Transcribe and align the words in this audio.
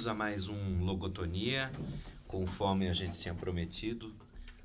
bem-vindos 0.00 0.08
a 0.08 0.14
mais 0.14 0.48
um 0.48 0.82
Logotonia. 0.82 1.70
Conforme 2.26 2.88
a 2.88 2.92
gente 2.94 3.18
tinha 3.18 3.34
prometido, 3.34 4.14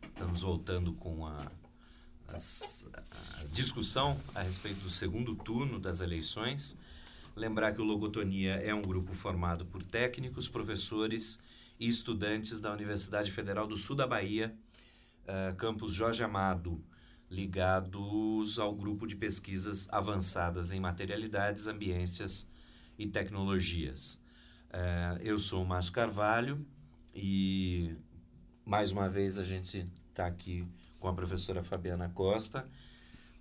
estamos 0.08 0.44
voltando 0.44 0.94
com 0.94 1.28
a, 1.28 1.52
as, 2.30 2.90
a 2.94 3.44
discussão 3.52 4.18
a 4.34 4.42
respeito 4.42 4.80
do 4.80 4.90
segundo 4.90 5.36
turno 5.36 5.78
das 5.78 6.00
eleições. 6.00 6.78
Lembrar 7.36 7.74
que 7.74 7.82
o 7.82 7.84
Logotonia 7.84 8.54
é 8.54 8.74
um 8.74 8.82
grupo 8.82 9.14
formado 9.14 9.66
por 9.66 9.84
técnicos, 9.84 10.48
professores 10.48 11.42
e 11.78 11.90
estudantes 11.90 12.62
da 12.62 12.72
Universidade 12.72 13.30
Federal 13.30 13.68
do 13.68 13.76
Sul 13.76 13.98
da 13.98 14.08
Bahia, 14.08 14.56
uh, 15.24 15.54
campus 15.58 15.92
Jorge 15.92 16.24
Amado, 16.24 16.82
ligados 17.30 18.58
ao 18.58 18.74
grupo 18.74 19.06
de 19.06 19.18
pesquisas 19.18 19.90
avançadas 19.92 20.72
em 20.72 20.80
materialidades, 20.80 21.68
ambiências 21.68 22.50
e 22.98 23.06
tecnologias. 23.06 24.24
Uh, 24.76 25.18
eu 25.22 25.40
sou 25.40 25.64
o 25.64 25.66
Márcio 25.66 25.94
Carvalho 25.94 26.60
e 27.14 27.96
mais 28.66 28.92
uma 28.92 29.08
vez 29.08 29.38
a 29.38 29.44
gente 29.46 29.90
está 30.10 30.28
aqui 30.28 30.68
com 31.00 31.08
a 31.08 31.14
professora 31.14 31.64
Fabiana 31.64 32.10
Costa, 32.10 32.68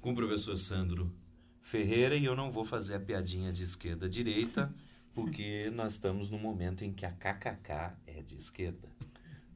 com 0.01 0.13
o 0.13 0.15
professor 0.15 0.57
Sandro 0.57 1.13
Ferreira 1.61 2.15
e 2.15 2.25
eu 2.25 2.37
não 2.37 2.53
vou 2.53 2.65
fazer 2.65 2.95
a 2.95 3.01
piadinha 3.01 3.53
de 3.53 3.65
esquerda 3.65 4.09
direita, 4.09 4.73
porque 5.13 5.73
nós 5.75 5.95
estamos 5.95 6.31
no 6.31 6.39
momento 6.39 6.85
em 6.85 6.93
que 6.93 7.05
a 7.05 7.11
KKK 7.11 7.97
é 8.07 8.23
de 8.23 8.37
esquerda. 8.37 8.89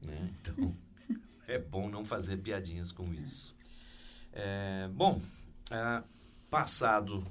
Né? 0.05 0.33
Então 0.41 0.75
é 1.47 1.57
bom 1.57 1.89
não 1.89 2.03
fazer 2.03 2.35
piadinhas 2.39 2.91
com 2.91 3.05
isso. 3.13 3.55
É, 4.33 4.89
bom, 4.91 5.21
é, 5.71 6.03
passado 6.51 7.25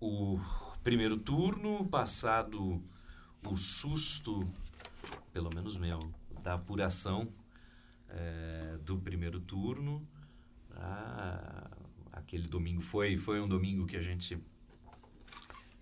o 0.00 0.40
primeiro 0.82 1.16
turno, 1.16 1.86
passado 1.86 2.82
o 3.46 3.56
susto, 3.56 4.48
pelo 5.32 5.50
menos 5.54 5.76
meu, 5.76 6.12
da 6.42 6.54
apuração 6.54 7.32
é, 8.08 8.78
do 8.84 8.98
primeiro 8.98 9.40
turno. 9.40 10.06
Ah, 10.72 11.70
aquele 12.12 12.48
domingo 12.48 12.80
foi, 12.80 13.16
foi 13.16 13.40
um 13.40 13.48
domingo 13.48 13.86
que 13.86 13.96
a 13.96 14.02
gente 14.02 14.38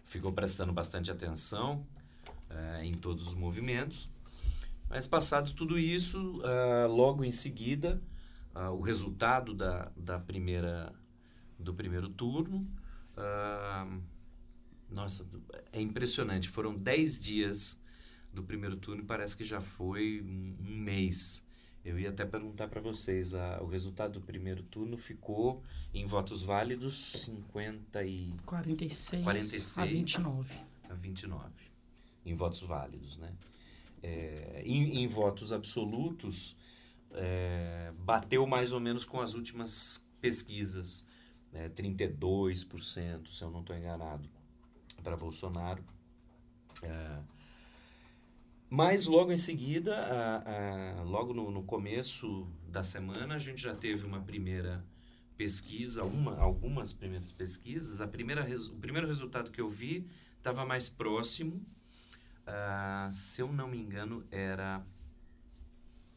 ficou 0.05 0.33
prestando 0.33 0.73
bastante 0.73 1.11
atenção 1.11 1.87
é, 2.51 2.85
em 2.85 2.93
todos 2.93 3.27
os 3.27 3.35
movimentos. 3.35 4.09
Mas 4.89 5.07
passado 5.07 5.53
tudo 5.53 5.79
isso, 5.79 6.39
uh, 6.39 6.89
logo 6.91 7.23
em 7.23 7.31
seguida, 7.31 8.01
uh, 8.55 8.71
o 8.71 8.81
resultado 8.81 9.53
da, 9.53 9.93
da 9.95 10.19
primeira, 10.19 10.95
do 11.59 11.75
primeiro 11.75 12.09
turno, 12.09 12.67
uh, 13.15 14.03
nossa, 14.91 15.27
é 15.73 15.81
impressionante. 15.81 16.49
Foram 16.49 16.75
10 16.75 17.19
dias 17.19 17.83
do 18.33 18.43
primeiro 18.43 18.77
turno 18.77 19.03
e 19.03 19.07
parece 19.07 19.37
que 19.37 19.45
já 19.45 19.61
foi 19.61 20.23
um, 20.23 20.57
mês. 20.61 21.47
Eu 21.85 21.99
ia 21.99 22.11
até 22.11 22.25
perguntar 22.25 22.69
para 22.69 22.81
vocês, 22.81 23.35
a, 23.35 23.63
o 23.63 23.67
resultado 23.67 24.15
do 24.15 24.21
primeiro 24.21 24.63
turno 24.63 24.99
ficou 24.99 25.63
em 25.95 26.05
votos 26.05 26.43
válidos 26.43 26.97
50 27.25 28.05
e 28.05 28.35
46, 28.45 29.25
46 29.25 29.79
a 29.79 29.85
29. 29.85 30.61
A 30.91 30.95
29 30.95 31.51
em 32.27 32.35
votos 32.35 32.61
válidos, 32.61 33.17
né? 33.17 33.33
É, 34.03 34.63
em, 34.65 35.03
em, 35.03 35.09
votos 35.09 35.53
absolutos 35.53 36.57
é, 37.13 37.93
bateu 37.99 38.47
mais 38.47 38.73
ou 38.73 38.79
menos 38.79 39.05
com 39.05 39.21
as 39.21 39.35
últimas 39.35 40.09
pesquisas, 40.21 41.07
né? 41.53 41.69
32%, 41.71 43.29
se 43.29 43.43
eu 43.43 43.51
não 43.51 43.61
estou 43.61 43.75
enganado 43.75 44.29
para 45.03 45.17
Bolsonaro. 45.17 45.83
É, 46.83 47.19
mas 48.71 49.07
logo 49.07 49.33
em 49.33 49.37
seguida, 49.37 49.95
logo 51.05 51.33
no, 51.33 51.51
no, 51.51 51.63
começo 51.63 52.47
da 52.69 52.85
semana, 52.85 53.35
a 53.35 53.39
gente 53.39 53.63
já 53.63 53.75
teve 53.75 54.05
uma 54.05 54.21
primeira 54.21 54.85
pesquisa, 55.39 56.05
uma, 56.05 56.39
algumas 56.39 56.93
primeiras 56.93 57.33
pesquisas. 57.33 58.01
A 58.03 58.07
primeira, 58.07 58.45
o 58.45 58.77
primeiro 58.77 59.07
resultado 59.07 59.51
que 59.51 59.61
eu 59.61 59.71
vi 59.71 60.07
estava 60.37 60.67
mais 60.67 60.91
próximo. 60.91 61.65
Uh, 62.47 63.13
se 63.13 63.41
eu 63.41 63.53
não 63.53 63.69
me 63.69 63.79
engano, 63.79 64.27
era. 64.31 64.85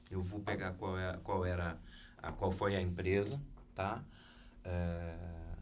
Eu 0.10 0.22
vou 0.22 0.42
pegar 0.42 0.74
qual, 0.74 0.98
é, 0.98 1.18
qual 1.24 1.46
era 1.46 1.80
a, 2.18 2.32
qual 2.34 2.52
foi 2.52 2.76
a 2.76 2.82
empresa, 2.82 3.42
tá? 3.74 4.04
Uh, 4.66 5.58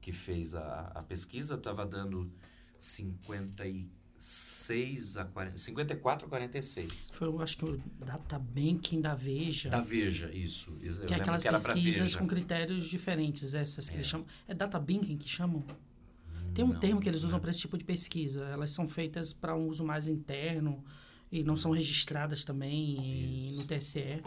que 0.00 0.12
fez 0.12 0.54
a, 0.54 0.92
a 0.94 1.02
pesquisa, 1.02 1.56
estava 1.56 1.84
dando 1.84 2.32
56 2.80 5.16
a 5.18 5.26
40, 5.26 5.58
54 5.58 6.26
a 6.26 6.30
46. 6.30 7.10
Foi, 7.10 7.28
eu 7.28 7.40
acho 7.40 7.58
que 7.58 7.66
o 7.66 7.80
Databanking 8.04 9.00
da 9.00 9.14
Veja. 9.14 9.68
Da 9.68 9.80
Veja, 9.80 10.32
isso. 10.32 10.72
Que 11.06 11.14
é 11.14 11.18
aquelas 11.18 11.42
que 11.42 11.50
pesquisas 11.50 12.16
com 12.16 12.26
critérios 12.26 12.86
diferentes, 12.86 13.54
essas 13.54 13.88
que 13.88 13.96
é. 13.96 13.98
eles 13.98 14.06
chamam. 14.06 14.26
É 14.48 14.54
Databanking 14.54 15.18
que 15.18 15.28
chamam? 15.28 15.62
Tem 16.54 16.64
um 16.64 16.68
não, 16.68 16.80
termo 16.80 17.00
que 17.00 17.08
eles 17.08 17.22
usam 17.22 17.38
para 17.38 17.50
esse 17.50 17.60
tipo 17.60 17.78
de 17.78 17.84
pesquisa. 17.84 18.44
Elas 18.46 18.72
são 18.72 18.88
feitas 18.88 19.32
para 19.32 19.54
um 19.54 19.68
uso 19.68 19.84
mais 19.84 20.08
interno 20.08 20.82
e 21.30 21.44
não 21.44 21.56
são 21.56 21.70
registradas 21.70 22.44
também 22.44 23.54
no 23.56 23.64
TSE. 23.64 24.20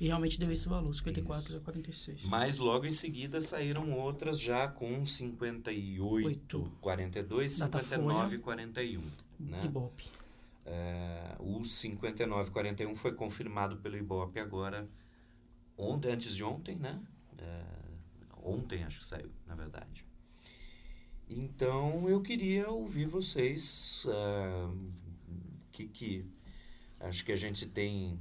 E 0.00 0.08
realmente 0.08 0.38
deu 0.38 0.52
esse 0.52 0.68
valor, 0.68 0.94
54 0.94 1.48
Isso. 1.48 1.56
a 1.56 1.60
46. 1.60 2.24
Mas 2.26 2.58
logo 2.58 2.84
em 2.84 2.92
seguida 2.92 3.40
saíram 3.40 3.92
outras 3.92 4.38
já 4.38 4.68
com 4.68 5.04
58, 5.04 6.26
8. 6.26 6.72
42, 6.80 7.52
59 7.52 8.36
e 8.36 8.38
41. 8.38 9.02
Né? 9.40 9.64
Ibope. 9.64 10.04
É, 10.66 11.36
o 11.38 11.64
59 11.64 12.50
41 12.50 12.94
foi 12.94 13.14
confirmado 13.14 13.76
pelo 13.76 13.96
Ibope 13.96 14.38
agora, 14.38 14.88
ontem, 15.78 16.12
antes 16.12 16.34
de 16.34 16.44
ontem, 16.44 16.76
né? 16.76 17.00
É, 17.38 17.62
ontem 18.42 18.84
acho 18.84 18.98
que 18.98 19.06
saiu, 19.06 19.30
na 19.46 19.54
verdade. 19.54 20.04
Então 21.28 22.08
eu 22.08 22.20
queria 22.20 22.68
ouvir 22.68 23.06
vocês. 23.06 24.04
Uh, 24.06 24.76
que, 25.72 25.86
que 25.88 26.26
acho 27.00 27.24
que 27.24 27.32
a 27.32 27.36
gente 27.36 27.66
tem 27.66 28.18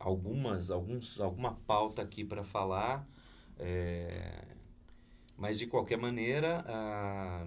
algumas, 0.00 0.72
alguns, 0.72 1.20
alguma 1.20 1.54
pauta 1.54 2.02
aqui 2.02 2.24
para 2.24 2.42
falar, 2.42 3.08
é, 3.56 4.44
mas 5.36 5.58
de 5.58 5.68
qualquer 5.68 5.98
maneira, 5.98 6.64
a, 6.66 7.46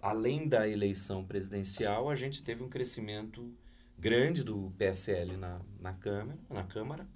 além 0.00 0.48
da 0.48 0.68
eleição 0.68 1.24
presidencial, 1.24 2.10
a 2.10 2.16
gente 2.16 2.42
teve 2.42 2.64
um 2.64 2.68
crescimento 2.68 3.54
grande 3.96 4.42
do 4.42 4.72
PSL 4.76 5.36
na, 5.36 5.60
na 5.78 5.92
Câmara. 5.92 6.38
Na 6.50 6.64
Câmara 6.64 7.06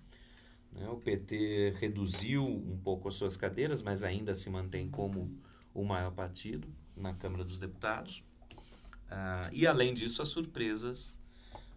né? 0.76 0.88
O 0.90 0.96
PT 0.96 1.74
reduziu 1.78 2.44
um 2.44 2.78
pouco 2.78 3.08
as 3.08 3.14
suas 3.14 3.36
cadeiras, 3.36 3.82
mas 3.82 4.04
ainda 4.04 4.34
se 4.34 4.50
mantém 4.50 4.88
como 4.88 5.34
o 5.72 5.84
maior 5.84 6.12
partido 6.12 6.68
na 6.94 7.14
Câmara 7.14 7.44
dos 7.44 7.58
Deputados. 7.58 8.22
Ah, 9.08 9.48
e 9.52 9.66
além 9.66 9.94
disso, 9.94 10.20
as 10.20 10.28
surpresas 10.28 11.22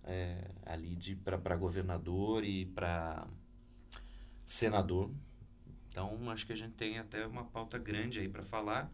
é, 0.03 0.49
ali 0.65 0.97
para 1.15 1.55
governador 1.55 2.43
e 2.43 2.65
para 2.65 3.27
senador. 4.45 5.11
Então, 5.89 6.29
acho 6.29 6.45
que 6.45 6.53
a 6.53 6.57
gente 6.57 6.75
tem 6.75 6.99
até 6.99 7.25
uma 7.25 7.45
pauta 7.45 7.77
grande 7.77 8.19
aí 8.19 8.29
para 8.29 8.43
falar. 8.43 8.91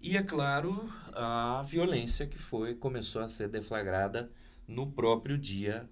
E, 0.00 0.16
é 0.16 0.22
claro, 0.22 0.88
a 1.12 1.62
violência 1.62 2.26
que 2.26 2.38
foi 2.38 2.74
começou 2.74 3.22
a 3.22 3.28
ser 3.28 3.48
deflagrada 3.48 4.30
no 4.66 4.90
próprio 4.90 5.38
dia 5.38 5.88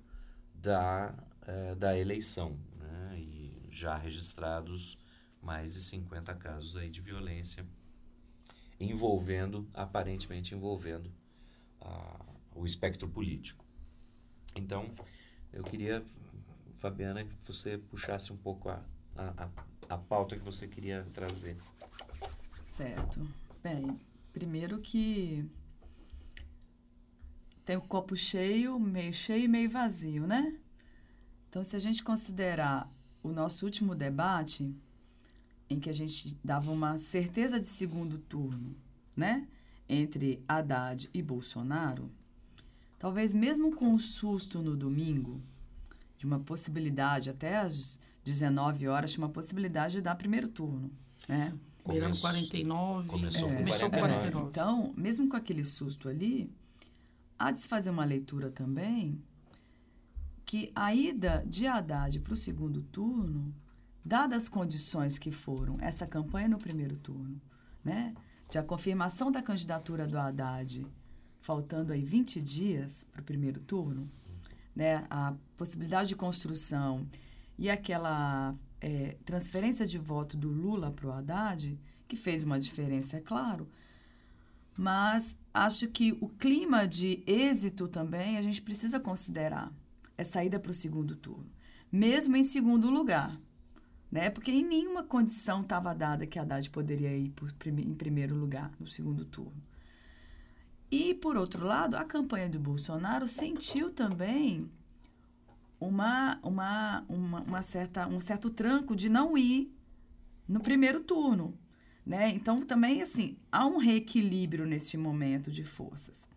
da, 0.55 1.15
é, 1.47 1.75
da 1.75 1.99
eleição. 1.99 2.59
Né? 2.79 3.19
E 3.19 3.69
já 3.71 3.97
registrados 3.97 4.99
mais 5.41 5.75
de 5.75 5.81
50 5.81 6.35
casos 6.35 6.77
aí 6.77 6.91
de 6.91 7.01
violência 7.01 7.67
envolvendo, 8.81 9.69
aparentemente 9.73 10.55
envolvendo, 10.55 11.13
o 12.55 12.67
espectro 12.67 13.09
político. 13.09 13.64
Então, 14.55 14.91
eu 15.53 15.63
queria, 15.63 16.05
Fabiana, 16.75 17.25
que 17.25 17.35
você 17.47 17.79
puxasse 17.79 18.33
um 18.33 18.37
pouco 18.37 18.69
a, 18.69 18.83
a, 19.17 19.49
a 19.89 19.99
pauta 19.99 20.37
que 20.37 20.45
você 20.45 20.67
queria 20.67 21.07
trazer. 21.13 21.57
Certo. 22.77 23.21
Bem, 23.63 23.99
primeiro 24.33 24.81
que 24.81 25.49
tem 27.65 27.77
o 27.77 27.83
copo 27.83 28.17
cheio, 28.17 28.79
meio 28.79 29.13
cheio 29.13 29.45
e 29.45 29.49
meio 29.49 29.71
vazio, 29.71 30.27
né? 30.27 30.59
Então, 31.49 31.65
se 31.65 31.77
a 31.77 31.79
gente 31.79 32.03
considerar 32.03 32.91
o 33.23 33.31
nosso 33.31 33.65
último 33.65 33.95
debate, 33.95 34.75
em 35.71 35.81
que 35.81 35.89
a 35.89 35.95
gente 35.95 36.37
dava 36.45 36.71
uma 36.71 36.99
certeza 36.99 37.59
de 37.59 37.69
segundo 37.69 38.19
turno, 38.19 38.77
né? 39.17 39.49
Entre 39.89 40.43
Haddad 40.49 41.09
e 41.13 41.23
Bolsonaro, 41.23 42.11
Talvez 43.05 43.35
mesmo 43.35 43.71
com 43.77 43.95
o 43.95 43.99
susto 43.99 44.63
no 44.63 44.75
domingo, 44.75 45.39
de 46.17 46.25
uma 46.25 46.41
possibilidade, 46.41 47.29
até 47.29 47.59
às 47.59 48.01
19 48.25 48.89
horas, 48.89 49.13
tinha 49.13 49.23
uma 49.23 49.31
possibilidade 49.31 49.97
de 49.97 50.01
dar 50.01 50.15
primeiro 50.15 50.49
turno. 50.49 50.91
Né? 51.29 51.53
Começou, 51.83 52.31
49. 52.31 53.07
Começou, 53.07 53.51
é, 53.51 53.57
começou 53.59 53.91
com 53.91 53.99
49. 53.99 54.33
49. 54.33 54.49
Então, 54.49 54.95
mesmo 54.97 55.29
com 55.29 55.37
aquele 55.37 55.63
susto 55.65 56.09
ali, 56.09 56.51
há 57.39 57.51
de 57.51 57.61
se 57.61 57.69
fazer 57.69 57.91
uma 57.91 58.07
leitura 58.07 58.51
também 58.51 59.23
que 60.47 60.73
a 60.75 60.95
ida 60.95 61.45
de 61.47 61.67
Haddad 61.67 62.19
para 62.21 62.33
o 62.33 62.37
segundo 62.39 62.81
turno, 62.85 63.55
dadas 64.03 64.45
as 64.45 64.49
condições 64.49 65.19
que 65.19 65.31
foram 65.31 65.77
essa 65.79 66.07
campanha 66.07 66.49
no 66.49 66.57
primeiro 66.57 66.97
turno, 66.97 67.39
né? 67.85 68.15
De 68.49 68.57
a 68.57 68.63
confirmação 68.63 69.31
da 69.31 69.43
candidatura 69.43 70.07
do 70.07 70.17
Haddad, 70.17 70.87
faltando 71.45 71.93
aí 71.93 72.03
20 72.03 72.41
dias 72.41 73.05
para 73.13 73.21
o 73.21 73.25
primeiro 73.25 73.61
turno, 73.61 74.09
né? 74.75 75.07
A 75.11 75.35
possibilidade 75.59 76.09
de 76.09 76.17
construção 76.17 77.07
e 77.59 77.69
aquela 77.69 78.55
é, 78.81 79.19
transferência 79.27 79.87
de 79.87 79.99
voto 79.99 80.39
do 80.39 80.49
Lula 80.49 80.91
para 80.91 81.07
o 81.07 81.13
Haddad, 81.13 81.79
que 82.09 82.17
fez 82.17 82.45
uma 82.45 82.59
diferença, 82.59 83.19
é 83.19 83.21
claro, 83.21 83.69
mas 84.75 85.37
acho 85.53 85.87
que 85.89 86.17
o 86.19 86.31
clima 86.31 86.89
de 86.89 87.23
êxito 87.27 87.89
também 87.89 88.39
a 88.39 88.43
gente 88.43 88.63
precisa 88.63 88.99
considerar 88.99 89.71
é 90.17 90.25
saída 90.25 90.59
para 90.59 90.71
o 90.71 90.75
segundo 90.75 91.15
turno, 91.15 91.51
mesmo 91.93 92.37
em 92.37 92.43
segundo 92.43 92.89
lugar, 92.89 93.39
né? 94.11 94.31
Porque 94.31 94.51
em 94.51 94.65
nenhuma 94.65 95.03
condição 95.05 95.61
estava 95.61 95.95
dada 95.95 96.27
que 96.27 96.39
a 96.39 96.43
Haddad 96.43 96.71
poderia 96.71 97.15
ir 97.15 97.29
por, 97.33 97.53
em 97.67 97.95
primeiro 97.95 98.35
lugar 98.35 98.73
no 98.81 98.87
segundo 98.87 99.27
turno. 99.27 99.74
E 100.91 101.15
por 101.15 101.37
outro 101.37 101.67
lado, 101.67 101.97
a 101.97 102.05
campanha 102.05 102.49
do 102.49 102.59
Bolsonaro 102.59 103.27
sentiu 103.27 103.91
também 103.91 104.71
uma, 105.81 106.39
uma, 106.43 107.05
uma, 107.09 107.41
uma 107.41 107.63
certa, 107.63 108.07
um 108.07 108.21
certo 108.21 108.51
tranco 108.51 108.95
de 108.95 109.09
não 109.09 109.37
ir 109.37 109.73
no 110.49 110.61
primeiro 110.61 111.01
turno. 111.01 111.59
Né? 112.07 112.31
Então, 112.31 112.61
também, 112.61 113.03
assim, 113.03 113.37
há 113.51 113.67
um 113.67 113.79
reequilíbrio 113.79 114.67
neste 114.67 114.97
momento 114.97 115.51
de 115.51 115.65
forças. 115.65 116.29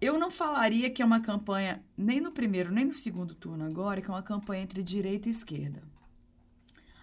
Eu 0.00 0.18
não 0.18 0.30
falaria 0.30 0.90
que 0.90 1.02
é 1.02 1.04
uma 1.04 1.20
campanha, 1.20 1.82
nem 1.96 2.20
no 2.20 2.32
primeiro, 2.32 2.72
nem 2.72 2.84
no 2.84 2.92
segundo 2.92 3.34
turno 3.34 3.64
agora, 3.64 4.00
que 4.00 4.10
é 4.10 4.12
uma 4.12 4.22
campanha 4.22 4.62
entre 4.62 4.82
direita 4.82 5.28
e 5.28 5.30
esquerda. 5.32 5.82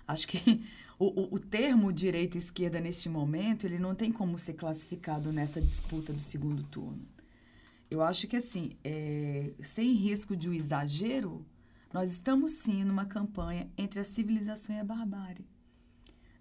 Acho 0.08 0.28
que 0.28 0.64
o, 1.04 1.36
o, 1.36 1.40
termo 1.40 1.92
direita 1.92 2.38
e 2.38 2.40
esquerda, 2.40 2.80
neste 2.80 3.10
momento, 3.10 3.66
ele 3.66 3.80
não 3.80 3.96
tem 3.96 4.12
como 4.12 4.38
ser 4.38 4.54
classificado 4.54 5.32
nessa 5.32 5.60
disputa 5.60 6.14
do 6.14 6.22
segundo 6.22 6.62
turno. 6.62 7.08
Eu 7.90 8.04
acho 8.04 8.28
que, 8.28 8.38
assim, 8.38 8.78
é, 8.84 9.52
sem 9.64 9.94
risco 9.94 10.38
de 10.38 10.48
um 10.48 10.54
exagero, 10.54 11.44
nós 11.92 12.12
estamos 12.12 12.52
sim 12.52 12.84
numa 12.84 13.04
campanha 13.04 13.68
entre 13.76 14.00
a 14.00 14.04
civilização 14.04 14.76
e 14.76 14.80
a 14.80 14.84
barbárie. 14.84 15.48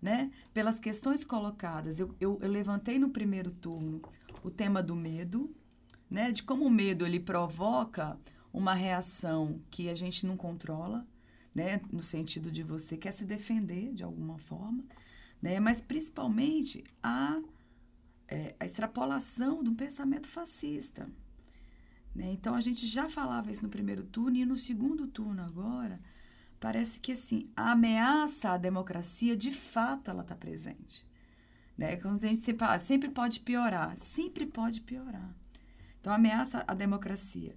Né? 0.00 0.30
Pelas 0.52 0.78
questões 0.78 1.24
colocadas, 1.24 1.98
eu, 1.98 2.14
eu, 2.20 2.38
eu 2.42 2.48
levantei 2.50 2.98
no 2.98 3.08
primeiro 3.08 3.50
turno 3.50 4.02
o 4.42 4.50
tema 4.50 4.82
do 4.82 4.94
medo, 4.94 5.50
né? 6.10 6.30
de 6.32 6.42
como 6.42 6.66
o 6.66 6.70
medo 6.70 7.06
ele 7.06 7.18
provoca 7.18 8.18
uma 8.52 8.74
reação 8.74 9.58
que 9.70 9.88
a 9.88 9.94
gente 9.94 10.26
não 10.26 10.36
controla, 10.36 11.06
né? 11.60 11.80
no 11.92 12.02
sentido 12.02 12.50
de 12.50 12.62
você 12.62 12.96
quer 12.96 13.12
se 13.12 13.26
defender 13.26 13.92
de 13.92 14.02
alguma 14.02 14.38
forma, 14.38 14.82
né? 15.42 15.60
mas 15.60 15.82
principalmente 15.82 16.82
a, 17.02 17.38
é, 18.26 18.54
a 18.58 18.64
extrapolação 18.64 19.60
um 19.60 19.74
pensamento 19.74 20.26
fascista. 20.26 21.06
Né? 22.14 22.32
Então, 22.32 22.54
a 22.54 22.60
gente 22.62 22.86
já 22.86 23.10
falava 23.10 23.50
isso 23.50 23.62
no 23.62 23.68
primeiro 23.68 24.02
turno 24.02 24.38
e 24.38 24.44
no 24.46 24.56
segundo 24.56 25.06
turno 25.06 25.42
agora, 25.42 26.00
parece 26.58 26.98
que 26.98 27.12
assim, 27.12 27.50
a 27.54 27.72
ameaça 27.72 28.52
à 28.52 28.56
democracia, 28.56 29.36
de 29.36 29.52
fato, 29.52 30.10
ela 30.10 30.22
está 30.22 30.34
presente. 30.34 31.06
Né? 31.76 31.96
Quando 31.96 32.24
a 32.24 32.28
gente 32.28 32.40
sempre 32.40 32.66
fala, 32.66 32.78
sempre 32.78 33.10
pode 33.10 33.40
piorar, 33.40 33.96
sempre 33.98 34.46
pode 34.46 34.80
piorar. 34.80 35.36
Então, 36.00 36.10
ameaça 36.10 36.64
à 36.66 36.72
democracia. 36.72 37.54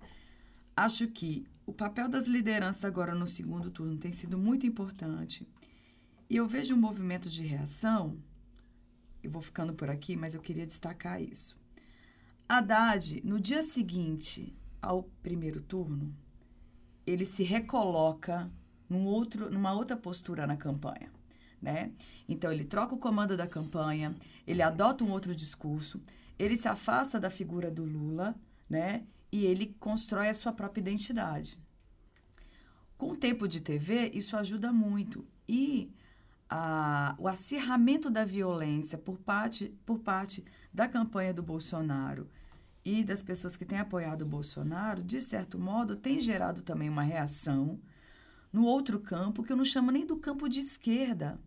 Acho 0.76 1.08
que 1.08 1.48
o 1.65 1.74
papel 1.74 2.10
das 2.10 2.27
lideranças 2.27 2.83
agora 2.83 3.15
no 3.15 3.27
segundo 3.27 3.71
turno 3.71 3.98
tem 3.98 4.12
sido 4.12 4.38
muito 4.38 4.65
importante. 4.65 5.48
E 6.30 6.36
eu 6.36 6.48
vejo 6.48 6.75
um 6.75 6.80
movimento 6.80 7.30
de 7.30 7.44
reação. 7.44 8.18
Eu 9.21 9.31
vou 9.31 9.42
ficando 9.42 9.74
por 9.74 9.89
aqui, 9.89 10.15
mas 10.15 10.36
eu 10.36 10.42
queria 10.42 10.65
destacar 10.65 11.21
isso. 11.21 11.56
Haddad, 12.48 13.21
no 13.24 13.39
dia 13.39 13.63
seguinte 13.63 14.54
ao 14.81 15.04
primeiro 15.21 15.62
turno, 15.62 16.13
ele 17.06 17.25
se 17.25 17.44
recoloca 17.44 18.51
num 18.89 19.06
outro, 19.06 19.50
numa 19.50 19.74
outra 19.74 19.95
postura 19.95 20.45
na 20.45 20.57
campanha. 20.57 21.12
Né? 21.62 21.94
Então, 22.27 22.51
ele 22.51 22.66
troca 22.66 22.94
o 22.94 22.98
comando 22.98 23.38
da 23.38 23.48
campanha, 23.48 24.13
ele 24.45 24.62
adota 24.62 25.06
um 25.06 25.12
outro 25.12 25.33
discurso, 25.33 26.01
ele 26.38 26.57
se 26.57 26.68
afasta 26.68 27.19
da 27.19 27.30
figura 27.30 27.71
do 27.71 27.86
Lula 27.86 28.36
né? 28.69 29.04
E 29.33 29.47
ele 29.47 29.75
constrói 29.80 30.30
a 30.30 30.33
sua 30.35 30.53
própria 30.53 30.80
identidade. 30.80 31.57
Com 32.95 33.13
o 33.13 33.18
tempo 33.18 33.47
de 33.47 33.62
TV, 33.62 34.12
isso 34.13 34.38
ajuda 34.38 34.71
muito. 34.71 35.25
E 35.50 35.91
a, 36.47 37.15
o 37.18 37.27
acirramento 37.27 38.12
da 38.12 38.24
violência 38.24 38.95
por 38.95 39.18
parte, 39.18 39.75
por 39.88 39.97
parte 39.97 40.45
da 40.71 40.88
campanha 40.88 41.33
do 41.33 41.41
Bolsonaro 41.41 42.30
e 42.85 43.03
das 43.03 43.24
pessoas 43.24 43.57
que 43.57 43.65
têm 43.65 43.80
apoiado 43.80 44.21
o 44.21 44.27
Bolsonaro, 44.27 45.01
de 45.01 45.19
certo 45.19 45.57
modo, 45.57 45.95
tem 45.95 46.21
gerado 46.21 46.62
também 46.62 46.88
uma 46.88 47.01
reação 47.01 47.80
no 48.51 48.65
outro 48.65 49.00
campo, 49.00 49.41
que 49.41 49.51
eu 49.51 49.57
não 49.57 49.65
chamo 49.65 49.89
nem 49.89 50.06
do 50.06 50.18
campo 50.18 50.47
de 50.47 50.59
esquerda, 50.59 51.39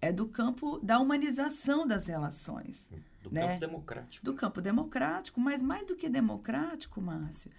é 0.00 0.12
do 0.12 0.28
campo 0.28 0.78
da 0.78 1.00
humanização 1.00 1.84
das 1.84 2.06
relações. 2.06 2.92
Do 3.24 3.34
né? 3.34 3.46
campo 3.46 3.60
democrático. 3.60 4.24
Do 4.24 4.34
campo 4.34 4.60
democrático, 4.60 5.40
mas 5.40 5.62
mais 5.62 5.86
do 5.86 5.96
que 5.96 6.08
democrático, 6.08 7.00
Márcio, 7.00 7.50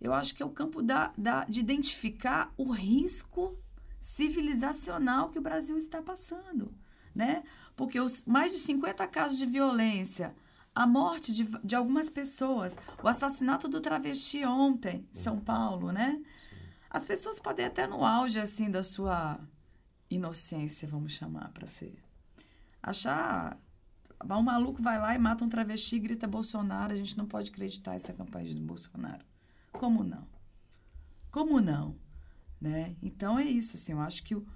eu 0.00 0.12
acho 0.12 0.34
que 0.34 0.42
é 0.42 0.46
o 0.46 0.50
campo 0.50 0.82
da, 0.82 1.12
da, 1.16 1.44
de 1.44 1.60
identificar 1.60 2.52
o 2.56 2.70
risco 2.70 3.56
civilizacional 3.98 5.30
que 5.30 5.38
o 5.38 5.42
Brasil 5.42 5.78
está 5.78 6.02
passando, 6.02 6.72
né? 7.14 7.42
Porque 7.74 7.98
os 7.98 8.24
mais 8.26 8.52
de 8.52 8.58
50 8.58 9.06
casos 9.08 9.38
de 9.38 9.46
violência, 9.46 10.34
a 10.74 10.86
morte 10.86 11.32
de, 11.32 11.44
de 11.64 11.74
algumas 11.74 12.10
pessoas, 12.10 12.76
o 13.02 13.08
assassinato 13.08 13.66
do 13.66 13.80
travesti 13.80 14.44
ontem, 14.44 15.08
em 15.10 15.18
São 15.18 15.40
Paulo, 15.40 15.90
né? 15.90 16.20
As 16.90 17.06
pessoas 17.06 17.40
podem 17.40 17.64
até 17.64 17.86
no 17.86 18.04
auge 18.04 18.38
assim 18.38 18.70
da 18.70 18.82
sua 18.82 19.40
inocência, 20.10 20.86
vamos 20.86 21.12
chamar 21.12 21.50
para 21.52 21.66
ser, 21.66 21.96
achar 22.82 23.58
um 24.22 24.42
maluco 24.42 24.82
vai 24.82 24.98
lá 24.98 25.14
e 25.14 25.18
mata 25.18 25.44
um 25.44 25.48
travesti 25.48 25.96
e 25.96 25.98
grita 26.00 26.26
Bolsonaro, 26.26 26.92
a 26.92 26.96
gente 26.96 27.16
não 27.16 27.26
pode 27.26 27.50
acreditar 27.50 27.94
essa 27.94 28.12
campanha 28.12 28.46
de 28.46 28.60
Bolsonaro. 28.60 29.24
Como 29.72 30.02
não? 30.04 30.26
Como 31.30 31.60
não? 31.60 31.96
Né? 32.60 32.96
Então 33.02 33.38
é 33.38 33.44
isso, 33.44 33.76
assim, 33.76 33.92
eu 33.92 34.00
acho 34.00 34.22
que 34.22 34.34
o, 34.34 34.46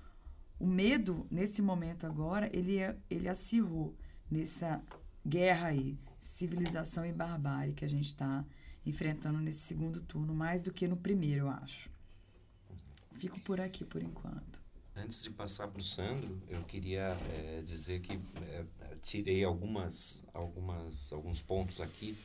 o 0.59 0.67
medo, 0.67 1.27
nesse 1.31 1.61
momento 1.61 2.07
agora, 2.07 2.49
ele, 2.53 2.79
é, 2.79 2.97
ele 3.11 3.29
acirrou 3.29 3.97
nessa 4.31 4.83
guerra 5.27 5.69
aí, 5.69 5.99
civilização 6.19 7.05
e 7.05 7.13
barbárie 7.13 7.75
que 7.75 7.85
a 7.85 7.89
gente 7.89 8.07
está 8.07 8.45
enfrentando 8.87 9.39
nesse 9.39 9.61
segundo 9.61 10.01
turno, 10.01 10.35
mais 10.35 10.63
do 10.63 10.73
que 10.73 10.89
no 10.89 10.97
primeiro, 10.97 11.47
eu 11.47 11.51
acho. 11.51 11.91
Fico 13.13 13.39
por 13.41 13.61
aqui 13.61 13.85
por 13.85 14.03
enquanto. 14.03 14.58
Antes 15.01 15.23
de 15.23 15.31
passar 15.31 15.69
para 15.69 15.79
o 15.79 15.83
Sandro, 15.83 16.43
eu 16.49 16.61
queria 16.65 17.17
é, 17.31 17.63
dizer 17.63 18.01
que 18.01 18.15
é, 18.43 18.65
tirei 19.01 19.45
algumas, 19.45 20.27
algumas, 20.35 21.13
alguns 21.13 21.41
pontos 21.41 21.81
aqui 21.81 22.19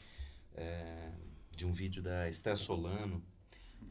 é, 0.56 1.12
de 1.56 1.68
um 1.68 1.72
vídeo 1.72 2.02
da 2.02 2.28
Esther 2.28 2.58
Solano, 2.58 3.24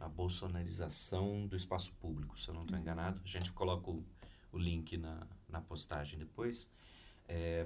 a 0.01 0.09
bolsonarização 0.09 1.47
do 1.47 1.55
espaço 1.55 1.93
público, 2.01 2.39
se 2.39 2.49
eu 2.49 2.55
não 2.55 2.63
estou 2.63 2.77
enganado. 2.77 3.21
A 3.25 3.29
gente 3.29 3.53
coloca 3.53 3.89
o, 3.89 4.05
o 4.51 4.59
link 4.59 4.97
na, 4.97 5.29
na 5.49 5.61
postagem 5.61 6.19
depois. 6.19 6.69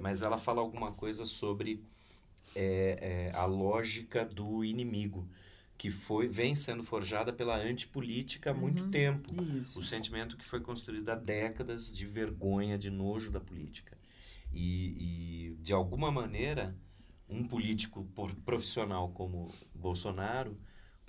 Mas 0.01 0.21
ela 0.21 0.37
fala 0.37 0.61
alguma 0.61 0.93
coisa 0.93 1.25
sobre 1.25 1.83
a 3.33 3.43
lógica 3.45 4.23
do 4.23 4.63
inimigo, 4.63 5.27
que 5.77 5.91
foi 5.91 6.27
vem 6.27 6.55
sendo 6.55 6.83
forjada 6.83 7.31
pela 7.31 7.55
antipolítica 7.57 8.51
há 8.51 8.53
muito 8.53 8.83
Uhum, 8.83 8.89
tempo. 8.89 9.33
Isso. 9.59 9.79
O 9.79 9.83
sentimento 9.83 10.37
que 10.37 10.45
foi 10.45 10.59
construído 10.61 11.09
há 11.09 11.15
décadas 11.15 11.95
de 11.95 12.05
vergonha, 12.05 12.77
de 12.77 12.89
nojo 12.89 13.31
da 13.31 13.39
política. 13.39 13.97
E, 14.51 15.51
e 15.51 15.55
de 15.61 15.73
alguma 15.73 16.11
maneira, 16.11 16.75
um 17.29 17.47
político 17.47 18.05
profissional 18.45 19.09
como 19.11 19.53
Bolsonaro 19.75 20.57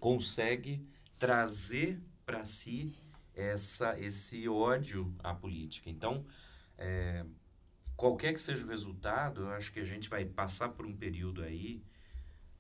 consegue 0.01 0.87
trazer 1.19 2.01
para 2.27 2.45
si 2.45 2.95
essa, 3.35 3.99
esse 3.99 4.49
ódio 4.49 5.15
à 5.21 5.35
política. 5.35 5.89
Então, 5.89 6.27
é, 6.77 7.25
qualquer 7.97 8.33
que 8.33 8.41
seja 8.41 8.65
o 8.65 8.69
resultado, 8.69 9.43
eu 9.43 9.51
acho 9.51 9.73
que 9.73 9.81
a 9.81 9.85
gente 9.85 10.09
vai 10.09 10.25
passar 10.25 10.71
por 10.71 10.87
um 10.87 10.97
período 10.97 11.43
aí 11.43 11.83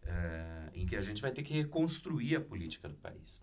é, 0.08 0.70
em 0.72 0.86
que 0.86 0.96
a 0.96 1.00
gente 1.00 1.20
vai 1.20 1.30
ter 1.30 1.42
que 1.42 1.52
reconstruir 1.52 2.36
a 2.36 2.40
política 2.40 2.88
do 2.88 2.96
país. 2.96 3.42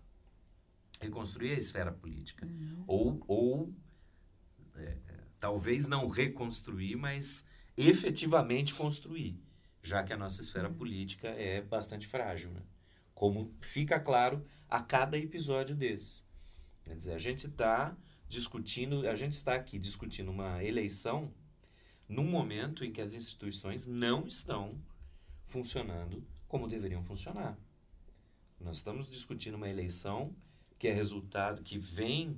Reconstruir 1.00 1.52
a 1.52 1.58
esfera 1.58 1.92
política. 1.92 2.46
Ou, 2.86 3.22
ou 3.28 3.72
é, 4.74 4.96
talvez 5.38 5.86
não 5.86 6.08
reconstruir, 6.08 6.96
mas 6.96 7.46
efetivamente 7.76 8.74
construir. 8.74 9.40
já 9.82 10.02
que 10.02 10.12
a 10.12 10.16
nossa 10.16 10.40
esfera 10.40 10.68
política 10.68 11.28
é 11.28 11.60
bastante 11.60 12.08
frágil, 12.08 12.50
né? 12.50 12.62
Como 13.14 13.54
fica 13.60 14.00
claro 14.00 14.44
a 14.68 14.82
cada 14.82 15.16
episódio 15.16 15.76
desses. 15.76 16.26
Quer 16.82 16.96
dizer, 16.96 17.12
a 17.12 17.18
gente 17.18 17.46
está 17.46 17.96
discutindo, 18.28 19.08
a 19.08 19.14
gente 19.14 19.32
está 19.32 19.54
aqui 19.54 19.78
discutindo 19.78 20.30
uma 20.30 20.62
eleição 20.64 21.32
num 22.08 22.28
momento 22.28 22.84
em 22.84 22.90
que 22.90 23.00
as 23.00 23.14
instituições 23.14 23.86
não 23.86 24.26
estão 24.26 24.76
funcionando 25.46 26.26
como 26.56 26.66
deveriam 26.66 27.02
funcionar. 27.02 27.54
Nós 28.58 28.78
estamos 28.78 29.10
discutindo 29.10 29.56
uma 29.56 29.68
eleição 29.68 30.34
que 30.78 30.88
é 30.88 30.92
resultado, 30.92 31.62
que 31.62 31.78
vem 31.78 32.30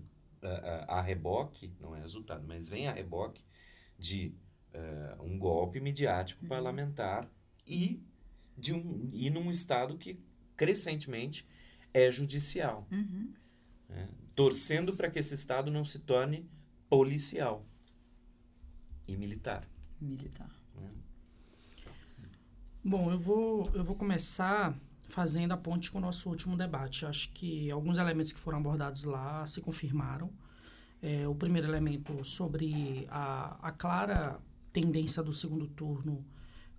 uh, 0.42 0.84
a 0.88 1.00
reboque, 1.00 1.72
não 1.80 1.94
é 1.94 2.00
resultado, 2.00 2.44
mas 2.44 2.68
vem 2.68 2.88
a 2.88 2.92
reboque 2.92 3.44
de 3.96 4.34
uh, 4.74 5.22
um 5.22 5.38
golpe 5.38 5.78
midiático 5.78 6.42
uhum. 6.42 6.48
parlamentar 6.48 7.30
e 7.64 8.02
de 8.56 8.74
um 8.74 9.08
e 9.12 9.30
num 9.30 9.52
estado 9.52 9.96
que 9.96 10.18
crescentemente 10.56 11.46
é 11.94 12.10
judicial, 12.10 12.88
uhum. 12.90 13.32
né? 13.88 14.08
torcendo 14.34 14.96
para 14.96 15.08
que 15.08 15.20
esse 15.20 15.34
estado 15.34 15.70
não 15.70 15.84
se 15.84 16.00
torne 16.00 16.44
policial 16.88 17.64
e 19.06 19.16
militar. 19.16 19.68
Militar. 20.00 20.57
Bom, 22.88 23.12
eu 23.12 23.18
vou 23.18 23.70
eu 23.74 23.84
vou 23.84 23.94
começar 23.94 24.74
fazendo 25.10 25.52
a 25.52 25.58
ponte 25.58 25.90
com 25.90 25.98
o 25.98 26.00
nosso 26.00 26.26
último 26.30 26.56
debate. 26.56 27.04
Acho 27.04 27.28
que 27.34 27.70
alguns 27.70 27.98
elementos 27.98 28.32
que 28.32 28.40
foram 28.40 28.56
abordados 28.56 29.04
lá 29.04 29.46
se 29.46 29.60
confirmaram. 29.60 30.30
É, 31.02 31.28
o 31.28 31.34
primeiro 31.34 31.68
elemento 31.68 32.24
sobre 32.24 33.06
a, 33.10 33.58
a 33.60 33.72
clara 33.72 34.40
tendência 34.72 35.22
do 35.22 35.34
segundo 35.34 35.66
turno 35.66 36.24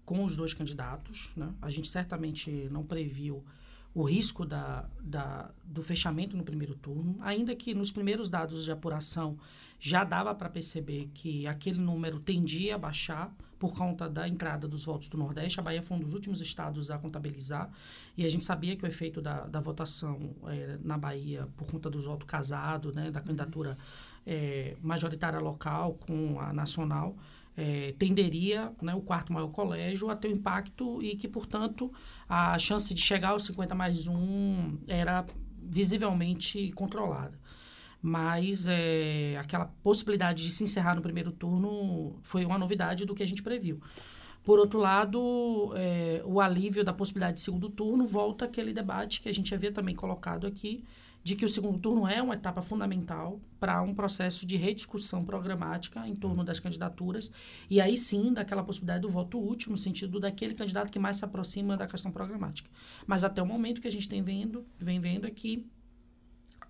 com 0.03 0.25
os 0.25 0.35
dois 0.35 0.51
candidatos. 0.51 1.31
Né? 1.35 1.53
A 1.61 1.69
gente 1.69 1.87
certamente 1.87 2.67
não 2.71 2.83
previu 2.83 3.45
o 3.93 4.01
risco 4.01 4.43
da, 4.43 4.89
da, 4.99 5.51
do 5.63 5.83
fechamento 5.83 6.35
no 6.35 6.43
primeiro 6.43 6.73
turno, 6.73 7.17
ainda 7.21 7.55
que 7.55 7.75
nos 7.75 7.91
primeiros 7.91 8.31
dados 8.31 8.65
de 8.65 8.71
apuração 8.71 9.37
já 9.79 10.03
dava 10.03 10.33
para 10.33 10.49
perceber 10.49 11.11
que 11.13 11.45
aquele 11.45 11.79
número 11.79 12.19
tendia 12.19 12.73
a 12.73 12.77
baixar 12.79 13.31
por 13.59 13.75
conta 13.75 14.09
da 14.09 14.27
entrada 14.27 14.67
dos 14.67 14.85
votos 14.85 15.09
do 15.09 15.17
Nordeste. 15.17 15.59
A 15.59 15.63
Bahia 15.63 15.83
foi 15.83 15.97
um 15.97 15.99
dos 15.99 16.13
últimos 16.13 16.39
estados 16.39 16.89
a 16.89 16.97
contabilizar 16.97 17.69
e 18.17 18.25
a 18.25 18.29
gente 18.29 18.43
sabia 18.43 18.75
que 18.75 18.85
o 18.85 18.87
efeito 18.87 19.21
da, 19.21 19.41
da 19.47 19.59
votação 19.59 20.33
é, 20.47 20.77
na 20.81 20.97
Bahia, 20.97 21.47
por 21.57 21.69
conta 21.69 21.89
dos 21.89 22.05
votos 22.05 22.25
casados, 22.25 22.95
né, 22.95 23.11
da 23.11 23.19
candidatura 23.19 23.77
é, 24.25 24.77
majoritária 24.81 25.39
local 25.39 25.95
com 26.07 26.39
a 26.39 26.53
nacional, 26.53 27.17
é, 27.57 27.93
tenderia 27.99 28.71
né, 28.81 28.95
o 28.95 29.01
quarto 29.01 29.33
maior 29.33 29.49
colégio 29.49 30.09
a 30.09 30.15
ter 30.15 30.29
um 30.29 30.31
impacto 30.31 31.03
e 31.03 31.15
que, 31.17 31.27
portanto, 31.27 31.91
a 32.27 32.57
chance 32.57 32.93
de 32.93 33.01
chegar 33.01 33.29
aos 33.29 33.43
50 33.43 33.75
mais 33.75 34.07
um 34.07 34.77
era 34.87 35.25
visivelmente 35.61 36.71
controlada. 36.71 37.38
Mas 38.01 38.67
é, 38.67 39.37
aquela 39.37 39.65
possibilidade 39.83 40.43
de 40.43 40.51
se 40.51 40.63
encerrar 40.63 40.95
no 40.95 41.01
primeiro 41.01 41.31
turno 41.31 42.15
foi 42.23 42.45
uma 42.45 42.57
novidade 42.57 43.05
do 43.05 43.13
que 43.13 43.23
a 43.23 43.27
gente 43.27 43.43
previu. 43.43 43.81
Por 44.43 44.57
outro 44.57 44.79
lado, 44.79 45.73
é, 45.75 46.21
o 46.25 46.39
alívio 46.39 46.83
da 46.83 46.93
possibilidade 46.93 47.37
de 47.37 47.41
segundo 47.41 47.69
turno 47.69 48.05
volta 48.05 48.45
aquele 48.45 48.73
debate 48.73 49.21
que 49.21 49.29
a 49.29 49.33
gente 49.33 49.53
havia 49.53 49.71
também 49.71 49.93
colocado 49.93 50.47
aqui, 50.47 50.83
de 51.23 51.35
que 51.35 51.45
o 51.45 51.49
segundo 51.49 51.77
turno 51.77 52.07
é 52.07 52.21
uma 52.21 52.33
etapa 52.33 52.61
fundamental 52.61 53.39
para 53.59 53.81
um 53.81 53.93
processo 53.93 54.45
de 54.45 54.55
rediscussão 54.55 55.25
programática 55.25 56.07
em 56.07 56.15
torno 56.15 56.43
das 56.43 56.59
candidaturas 56.59 57.31
e 57.69 57.81
aí 57.81 57.97
sim 57.97 58.33
daquela 58.33 58.63
possibilidade 58.63 59.01
do 59.01 59.09
voto 59.09 59.39
útil 59.39 59.71
no 59.71 59.77
sentido 59.77 60.19
daquele 60.19 60.53
candidato 60.53 60.91
que 60.91 60.97
mais 60.97 61.17
se 61.17 61.25
aproxima 61.25 61.75
da 61.75 61.85
questão 61.85 62.11
programática. 62.11 62.69
Mas 63.05 63.23
até 63.23 63.43
o 63.43 63.45
momento 63.45 63.81
que 63.81 63.87
a 63.87 63.91
gente 63.91 64.07
tem 64.07 64.23
vendo, 64.23 64.65
vem 64.79 64.99
vendo 64.99 65.27
é 65.27 65.31
que 65.31 65.67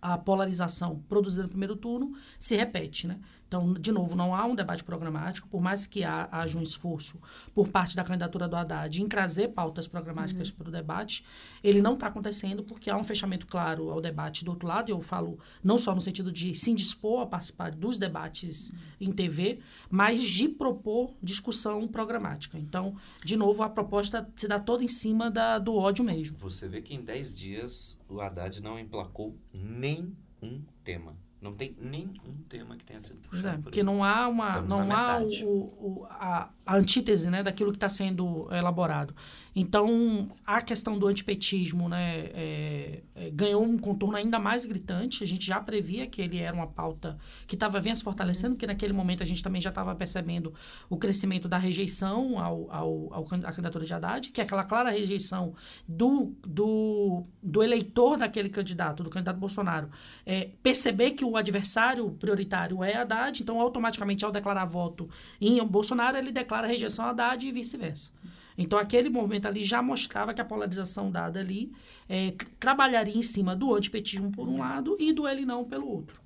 a 0.02 0.18
polarização 0.18 1.04
produzida 1.08 1.44
no 1.44 1.50
primeiro 1.50 1.76
turno 1.76 2.14
se 2.38 2.56
repete, 2.56 3.08
né? 3.08 3.20
Então, 3.50 3.74
de 3.74 3.92
novo, 3.92 4.16
não 4.16 4.36
há 4.36 4.46
um 4.46 4.54
debate 4.54 4.84
programático, 4.84 5.48
por 5.48 5.60
mais 5.60 5.88
que 5.88 6.04
haja 6.04 6.56
um 6.56 6.62
esforço 6.62 7.20
por 7.52 7.68
parte 7.68 7.96
da 7.96 8.04
candidatura 8.04 8.48
do 8.48 8.56
Haddad 8.56 9.02
em 9.02 9.08
trazer 9.08 9.48
pautas 9.50 9.88
programáticas 9.88 10.50
uhum. 10.50 10.56
para 10.56 10.70
o 10.70 10.72
debate, 10.72 11.26
ele 11.64 11.82
não 11.82 11.96
está 11.96 12.06
acontecendo 12.06 12.64
porque 12.64 12.92
há 12.92 12.96
um 12.96 13.04
fechamento 13.04 13.48
claro 13.48 13.90
ao 13.90 14.00
debate 14.00 14.46
do 14.46 14.52
outro 14.52 14.68
lado. 14.68 14.92
Eu 14.92 15.02
falo 15.02 15.40
não 15.64 15.80
só 15.80 15.96
no 15.96 16.00
sentido 16.00 16.32
de 16.32 16.54
se 16.54 16.70
indispor 16.70 17.22
a 17.22 17.26
participar 17.26 17.72
dos 17.72 17.98
debates 17.98 18.70
uhum. 18.70 18.78
em 19.02 19.12
TV, 19.12 19.60
mas 19.90 20.22
de 20.22 20.48
propor 20.48 21.16
discussão 21.20 21.88
programática. 21.88 22.60
Então, 22.60 22.96
de 23.26 23.36
novo, 23.36 23.64
a 23.64 23.70
proposta 23.70 24.30
se 24.36 24.48
dá 24.48 24.60
toda 24.60 24.84
em 24.84 24.88
cima 24.88 25.32
da, 25.32 25.58
do 25.58 25.74
ódio 25.74 26.06
mesmo. 26.06 26.38
Você 26.38 26.68
vê 26.68 26.84
que 26.84 26.94
em 26.94 27.02
10 27.02 27.36
dias 27.36 28.00
o 28.08 28.22
Haddad 28.22 28.62
não 28.62 28.78
emplacou 28.78 29.36
nem 29.52 30.16
um 30.40 30.62
tema. 30.84 31.18
Não 31.42 31.54
tem 31.54 31.74
nenhum 31.80 32.44
tema 32.50 32.76
que 32.76 32.84
tenha 32.84 33.00
sido 33.00 33.20
puxado. 33.22 33.60
É, 33.60 33.62
porque 33.62 33.82
não 33.82 34.04
há 34.04 34.28
uma, 34.28 34.50
Estamos 34.50 34.70
não 34.70 34.92
há 34.92 35.20
o, 35.46 35.48
o, 35.80 36.06
a, 36.10 36.50
a 36.70 36.76
antítese 36.76 37.32
né, 37.32 37.42
daquilo 37.42 37.72
que 37.72 37.78
está 37.78 37.90
sendo 37.90 38.48
elaborado. 38.52 39.16
Então, 39.56 40.30
a 40.46 40.62
questão 40.62 41.00
do 41.00 41.08
antipetismo 41.08 41.90
né, 41.90 42.30
é, 42.34 43.04
é, 43.16 43.30
ganhou 43.32 43.64
um 43.64 43.78
contorno 43.78 44.16
ainda 44.16 44.38
mais 44.38 44.68
gritante. 44.68 45.24
A 45.24 45.28
gente 45.28 45.46
já 45.46 45.60
previa 45.60 46.06
que 46.06 46.22
ele 46.22 46.40
era 46.40 46.56
uma 46.56 46.68
pauta 46.68 47.18
que 47.48 47.56
estava 47.56 47.80
vendo 47.80 47.96
se 47.96 48.04
fortalecendo, 48.04 48.54
porque 48.54 48.68
naquele 48.68 48.94
momento 48.94 49.24
a 49.24 49.26
gente 49.26 49.42
também 49.42 49.60
já 49.60 49.70
estava 49.70 49.96
percebendo 49.96 50.54
o 50.90 50.96
crescimento 50.96 51.48
da 51.48 51.58
rejeição 51.58 52.38
ao, 52.38 52.72
ao, 52.72 53.14
ao, 53.14 53.24
à 53.24 53.52
candidatura 53.52 53.84
de 53.84 53.94
Haddad, 53.94 54.30
que 54.30 54.40
é 54.40 54.44
aquela 54.44 54.64
clara 54.64 54.92
rejeição 54.92 55.56
do, 55.88 56.36
do, 56.48 57.24
do 57.42 57.64
eleitor 57.64 58.18
daquele 58.18 58.50
candidato, 58.50 59.04
do 59.04 59.10
candidato 59.10 59.40
Bolsonaro, 59.40 59.90
é, 60.24 60.52
perceber 60.62 61.12
que 61.12 61.26
o 61.26 61.36
adversário 61.36 62.12
prioritário 62.12 62.84
é 62.84 62.96
Haddad, 62.96 63.42
então 63.42 63.60
automaticamente 63.60 64.24
ao 64.24 64.32
declarar 64.32 64.66
voto 64.66 65.10
em 65.42 65.62
Bolsonaro, 65.66 66.16
ele 66.16 66.32
declara 66.32 66.59
rejeição 66.68 67.06
a 67.06 67.10
Haddad 67.10 67.48
e 67.48 67.52
vice-versa. 67.52 68.12
Então, 68.58 68.78
aquele 68.78 69.10
movimento 69.10 69.48
ali 69.48 69.64
já 69.64 69.82
mostrava 69.82 70.34
que 70.34 70.42
a 70.42 70.46
polarização 70.46 71.10
dada 71.10 71.40
ali 71.40 71.72
é, 72.10 72.34
trabalharia 72.60 73.16
em 73.16 73.22
cima 73.22 73.56
do 73.56 73.74
antipetismo 73.74 74.32
por 74.32 74.50
um 74.50 74.60
lado 74.60 74.98
e 75.00 75.14
do 75.14 75.28
ele 75.28 75.46
não 75.46 75.64
pelo 75.64 75.88
outro. 75.88 76.20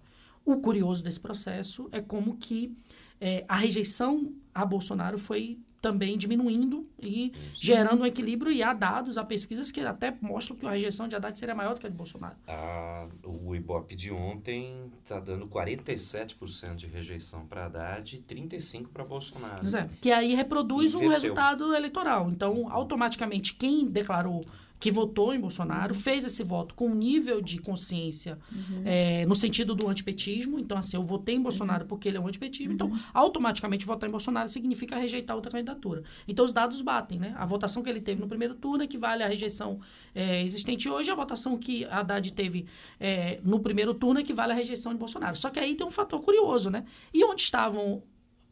O 0.43 0.57
curioso 0.59 1.03
desse 1.03 1.19
processo 1.19 1.87
é 1.91 2.01
como 2.01 2.35
que 2.35 2.75
é, 3.21 3.45
a 3.47 3.55
rejeição 3.55 4.33
a 4.53 4.65
Bolsonaro 4.65 5.17
foi 5.17 5.59
também 5.83 6.17
diminuindo 6.17 6.87
e 7.03 7.33
gerando 7.53 8.03
um 8.03 8.05
equilíbrio. 8.05 8.49
E 8.49 8.63
há 8.63 8.71
dados, 8.71 9.17
há 9.17 9.23
pesquisas 9.25 9.69
que 9.69 9.81
até 9.81 10.15
mostram 10.21 10.55
que 10.55 10.65
a 10.65 10.71
rejeição 10.71 11.09
de 11.09 11.15
Haddad 11.17 11.37
seria 11.37 11.53
maior 11.53 11.73
do 11.73 11.81
que 11.81 11.85
a 11.85 11.89
de 11.89 11.95
Bolsonaro. 11.95 12.37
Ah, 12.47 13.05
o 13.21 13.53
Ibope 13.53 13.93
de 13.93 14.09
ontem 14.09 14.89
está 15.03 15.19
dando 15.19 15.45
47% 15.45 16.75
de 16.75 16.87
rejeição 16.87 17.45
para 17.45 17.65
Haddad 17.65 18.15
e 18.15 18.19
35% 18.19 18.87
para 18.93 19.03
Bolsonaro. 19.03 19.75
É, 19.75 19.89
que 19.99 20.09
aí 20.09 20.33
reproduz 20.33 20.93
Inverteu. 20.93 21.09
um 21.09 21.11
resultado 21.11 21.75
eleitoral. 21.75 22.29
Então, 22.31 22.71
automaticamente, 22.71 23.53
quem 23.53 23.85
declarou 23.85 24.41
que 24.83 24.91
votou 24.91 25.33
em 25.33 25.39
Bolsonaro, 25.39 25.93
fez 25.93 26.25
esse 26.25 26.43
voto 26.43 26.75
com 26.75 26.89
um 26.89 26.93
nível 26.93 27.41
de 27.41 27.57
consciência 27.57 28.37
uhum. 28.51 28.81
é, 28.83 29.25
no 29.25 29.33
sentido 29.33 29.73
do 29.73 29.87
antipetismo. 29.87 30.59
Então, 30.59 30.77
assim, 30.77 30.97
eu 30.97 31.03
votei 31.03 31.35
em 31.35 31.41
Bolsonaro 31.41 31.83
uhum. 31.83 31.87
porque 31.87 32.09
ele 32.09 32.17
é 32.17 32.19
um 32.19 32.27
antipetismo. 32.27 32.73
Então, 32.73 32.87
uhum. 32.87 32.93
Então, 32.93 33.09
automaticamente 33.13 33.85
votar 33.85 34.09
em 34.09 34.11
Bolsonaro 34.11 34.49
significa 34.49 34.97
rejeitar 34.97 35.37
outra 35.37 35.49
candidatura. 35.49 36.03
Então, 36.27 36.43
os 36.43 36.51
dados 36.51 36.81
batem, 36.81 37.17
né? 37.17 37.33
A 37.37 37.45
votação 37.45 37.81
que 37.81 37.89
ele 37.89 38.01
teve 38.01 38.19
no 38.19 38.27
primeiro 38.27 38.55
turno 38.55 38.83
equivale 38.83 39.23
à 39.23 39.27
rejeição 39.29 39.79
é, 40.13 40.43
existente 40.43 40.89
hoje. 40.89 41.09
A 41.09 41.15
votação 41.15 41.57
que 41.57 41.85
a 41.85 41.99
Haddad 41.99 42.33
teve 42.33 42.65
é, 42.99 43.39
no 43.41 43.61
primeiro 43.61 43.93
turno 43.93 44.19
equivale 44.19 44.51
à 44.51 44.55
rejeição 44.55 44.91
de 44.91 44.99
Bolsonaro. 44.99 45.37
Só 45.37 45.49
que 45.49 45.61
aí 45.61 45.75
tem 45.75 45.87
um 45.87 45.91
fator 45.91 46.19
curioso, 46.19 46.69
né? 46.69 46.83
E 47.13 47.23
onde 47.23 47.41
estavam 47.41 48.03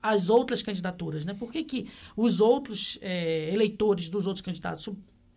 as 0.02 0.30
outras 0.30 0.62
candidaturas, 0.62 1.26
né? 1.26 1.34
Por 1.34 1.52
que, 1.52 1.62
que 1.62 1.88
os 2.16 2.40
outros 2.40 2.98
é, 3.02 3.54
eleitores 3.54 4.08
dos 4.08 4.26
outros 4.28 4.42
candidatos 4.42 4.88